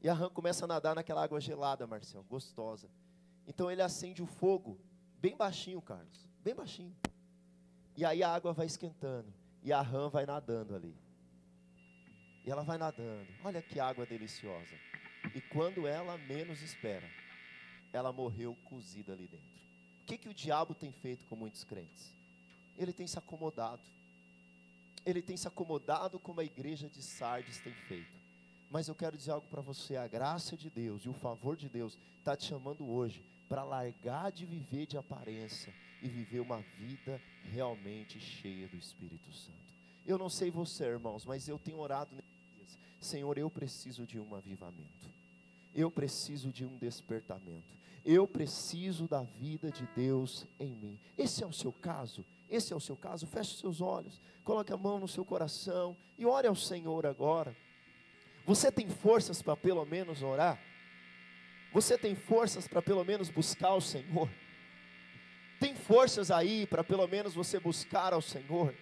E 0.00 0.08
a 0.08 0.14
rã 0.14 0.30
começa 0.30 0.64
a 0.64 0.66
nadar 0.68 0.94
naquela 0.94 1.22
água 1.22 1.38
gelada, 1.38 1.86
Marcelo, 1.86 2.24
gostosa. 2.24 2.88
Então 3.46 3.70
ele 3.70 3.82
acende 3.82 4.22
o 4.22 4.26
fogo 4.26 4.80
bem 5.18 5.36
baixinho, 5.36 5.82
Carlos, 5.82 6.26
bem 6.42 6.54
baixinho. 6.54 6.96
E 7.94 8.02
aí 8.02 8.22
a 8.22 8.34
água 8.34 8.54
vai 8.54 8.64
esquentando 8.64 9.30
e 9.62 9.70
a 9.70 9.82
rã 9.82 10.08
vai 10.08 10.24
nadando 10.24 10.74
ali. 10.74 10.96
E 12.42 12.50
ela 12.50 12.62
vai 12.62 12.78
nadando. 12.78 13.28
Olha 13.44 13.60
que 13.60 13.78
água 13.78 14.06
deliciosa. 14.06 14.74
E 15.34 15.42
quando 15.42 15.86
ela 15.86 16.16
menos 16.16 16.62
espera, 16.62 17.06
ela 17.92 18.10
morreu 18.10 18.56
cozida 18.64 19.12
ali 19.12 19.28
dentro. 19.28 19.52
O 20.02 20.04
que, 20.04 20.18
que 20.18 20.28
o 20.28 20.34
diabo 20.34 20.74
tem 20.74 20.90
feito 20.92 21.24
com 21.26 21.36
muitos 21.36 21.62
crentes? 21.64 22.12
Ele 22.76 22.92
tem 22.92 23.06
se 23.06 23.18
acomodado. 23.18 23.82
Ele 25.06 25.22
tem 25.22 25.36
se 25.36 25.46
acomodado 25.46 26.18
como 26.18 26.40
a 26.40 26.44
igreja 26.44 26.88
de 26.88 27.02
Sardes 27.02 27.60
tem 27.60 27.72
feito. 27.72 28.20
Mas 28.68 28.88
eu 28.88 28.94
quero 28.94 29.16
dizer 29.16 29.30
algo 29.30 29.46
para 29.48 29.62
você: 29.62 29.96
a 29.96 30.08
graça 30.08 30.56
de 30.56 30.68
Deus 30.68 31.04
e 31.04 31.08
o 31.08 31.12
favor 31.12 31.56
de 31.56 31.68
Deus 31.68 31.96
está 32.18 32.36
te 32.36 32.46
chamando 32.46 32.88
hoje 32.88 33.24
para 33.48 33.62
largar 33.62 34.32
de 34.32 34.44
viver 34.44 34.86
de 34.86 34.96
aparência 34.96 35.72
e 36.02 36.08
viver 36.08 36.40
uma 36.40 36.60
vida 36.78 37.20
realmente 37.44 38.18
cheia 38.18 38.66
do 38.66 38.76
Espírito 38.76 39.32
Santo. 39.32 39.74
Eu 40.04 40.18
não 40.18 40.28
sei 40.28 40.50
você, 40.50 40.84
irmãos, 40.84 41.24
mas 41.24 41.46
eu 41.46 41.58
tenho 41.58 41.78
orado 41.78 42.14
nesses 42.14 42.56
dias. 42.56 42.78
Senhor, 43.00 43.38
eu 43.38 43.48
preciso 43.48 44.04
de 44.04 44.18
um 44.18 44.34
avivamento. 44.34 45.10
Eu 45.74 45.90
preciso 45.90 46.50
de 46.50 46.66
um 46.66 46.76
despertamento. 46.76 47.72
Eu 48.04 48.26
preciso 48.26 49.06
da 49.06 49.22
vida 49.22 49.70
de 49.70 49.86
Deus 49.94 50.46
em 50.58 50.74
mim. 50.74 50.98
Esse 51.16 51.44
é 51.44 51.46
o 51.46 51.52
seu 51.52 51.72
caso? 51.72 52.24
Esse 52.50 52.72
é 52.72 52.76
o 52.76 52.80
seu 52.80 52.96
caso? 52.96 53.26
Feche 53.26 53.56
seus 53.56 53.80
olhos, 53.80 54.20
coloque 54.44 54.72
a 54.72 54.76
mão 54.76 54.98
no 54.98 55.08
seu 55.08 55.24
coração 55.24 55.96
e 56.18 56.26
ore 56.26 56.48
ao 56.48 56.54
Senhor 56.54 57.06
agora. 57.06 57.56
Você 58.44 58.72
tem 58.72 58.88
forças 58.90 59.40
para 59.40 59.56
pelo 59.56 59.84
menos 59.84 60.22
orar? 60.22 60.60
Você 61.72 61.96
tem 61.96 62.14
forças 62.14 62.68
para 62.68 62.82
pelo 62.82 63.04
menos 63.04 63.30
buscar 63.30 63.74
o 63.74 63.80
Senhor? 63.80 64.28
Tem 65.60 65.74
forças 65.74 66.30
aí 66.30 66.66
para 66.66 66.82
pelo 66.82 67.06
menos 67.06 67.34
você 67.34 67.60
buscar 67.60 68.12
ao 68.12 68.20
Senhor? 68.20 68.74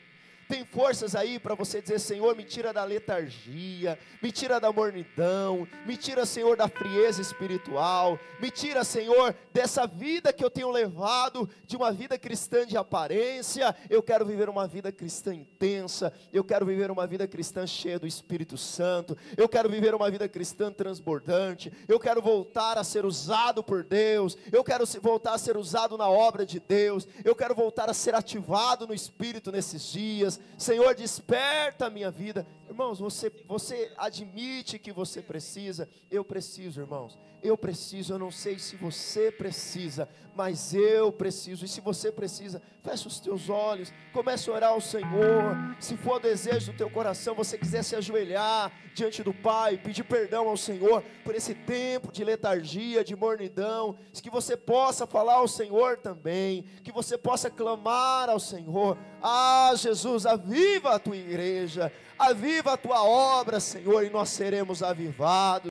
Tem 0.51 0.65
forças 0.65 1.15
aí 1.15 1.39
para 1.39 1.55
você 1.55 1.81
dizer: 1.81 2.01
Senhor, 2.01 2.35
me 2.35 2.43
tira 2.43 2.73
da 2.73 2.83
letargia, 2.83 3.97
me 4.21 4.33
tira 4.33 4.59
da 4.59 4.73
mornidão, 4.73 5.65
me 5.87 5.97
tira, 5.97 6.27
Senhor, 6.27 6.57
da 6.57 6.67
frieza 6.67 7.23
espiritual, 7.23 8.19
me 8.41 8.51
tira, 8.51 8.83
Senhor, 8.83 9.33
dessa 9.53 9.87
vida 9.87 10.33
que 10.33 10.45
eu 10.45 10.51
tenho 10.51 10.69
levado, 10.69 11.49
de 11.65 11.77
uma 11.77 11.93
vida 11.93 12.19
cristã 12.19 12.67
de 12.67 12.77
aparência. 12.77 13.77
Eu 13.89 14.03
quero 14.03 14.27
viver 14.27 14.49
uma 14.49 14.67
vida 14.67 14.91
cristã 14.91 15.33
intensa, 15.33 16.13
eu 16.33 16.43
quero 16.43 16.67
viver 16.67 16.91
uma 16.91 17.07
vida 17.07 17.29
cristã 17.29 17.65
cheia 17.65 18.01
do 18.01 18.07
Espírito 18.09 18.59
Santo, 18.59 19.17
eu 19.37 19.49
quero 19.49 19.69
viver 19.69 19.95
uma 19.95 20.11
vida 20.11 20.29
cristã 20.29 20.73
transbordante, 20.73 21.73
eu 21.87 22.01
quero 22.01 22.21
voltar 22.21 22.77
a 22.77 22.83
ser 22.83 23.05
usado 23.05 23.63
por 23.63 23.85
Deus, 23.85 24.37
eu 24.51 24.65
quero 24.65 24.85
voltar 25.01 25.35
a 25.35 25.39
ser 25.39 25.57
usado 25.57 25.97
na 25.97 26.09
obra 26.09 26.45
de 26.45 26.59
Deus, 26.59 27.07
eu 27.25 27.37
quero 27.37 27.55
voltar 27.55 27.89
a 27.89 27.95
ser 27.95 28.17
ativado 28.17 28.85
no 28.85 28.93
Espírito 28.93 29.53
nesses 29.53 29.93
dias. 29.93 30.40
Senhor, 30.59 30.95
desperta 30.95 31.87
a 31.87 31.91
minha 31.91 32.11
vida. 32.11 32.47
Irmãos, 32.71 33.01
você, 33.01 33.33
você 33.49 33.91
admite 33.97 34.79
que 34.79 34.93
você 34.93 35.21
precisa, 35.21 35.89
eu 36.09 36.25
preciso, 36.25 36.81
irmãos. 36.81 37.19
Eu 37.43 37.59
preciso, 37.59 38.13
eu 38.13 38.19
não 38.19 38.31
sei 38.31 38.61
se 38.61 38.77
você 38.77 39.33
precisa, 39.33 40.09
mas 40.37 40.73
eu 40.73 41.11
preciso. 41.11 41.65
E 41.65 41.69
se 41.69 41.81
você 41.81 42.13
precisa, 42.13 42.63
feche 42.81 43.09
os 43.09 43.19
teus 43.19 43.49
olhos, 43.49 43.93
comece 44.13 44.49
a 44.49 44.53
orar 44.53 44.71
ao 44.71 44.81
Senhor. 44.81 45.57
Se 45.81 45.97
for 45.97 46.17
o 46.17 46.21
desejo 46.21 46.71
do 46.71 46.79
teu 46.79 46.89
coração, 46.89 47.35
você 47.35 47.59
quiser 47.59 47.83
se 47.83 47.97
ajoelhar 47.97 48.71
diante 48.95 49.23
do 49.23 49.35
Pai, 49.35 49.77
pedir 49.77 50.05
perdão 50.05 50.49
ao 50.49 50.57
Senhor 50.57 51.03
por 51.25 51.35
esse 51.35 51.55
tempo 51.55 52.13
de 52.13 52.23
letargia, 52.23 53.03
de 53.03 53.17
mornidão, 53.17 53.99
que 54.13 54.31
você 54.31 54.57
possa 54.57 55.09
falar 55.09 55.35
ao 55.35 55.49
Senhor 55.49 55.97
também, 55.97 56.65
que 56.85 56.93
você 56.93 57.19
possa 57.19 57.51
clamar 57.51 58.29
ao 58.29 58.39
Senhor. 58.39 58.97
Ah, 59.21 59.73
Jesus, 59.75 60.25
aviva 60.25 60.95
a 60.95 60.99
tua 60.99 61.17
igreja, 61.17 61.91
aviva 62.21 62.75
a 62.75 62.77
tua 62.77 63.03
obra, 63.03 63.59
Senhor, 63.59 64.05
e 64.05 64.11
nós 64.11 64.29
seremos 64.29 64.83
avivados. 64.83 65.59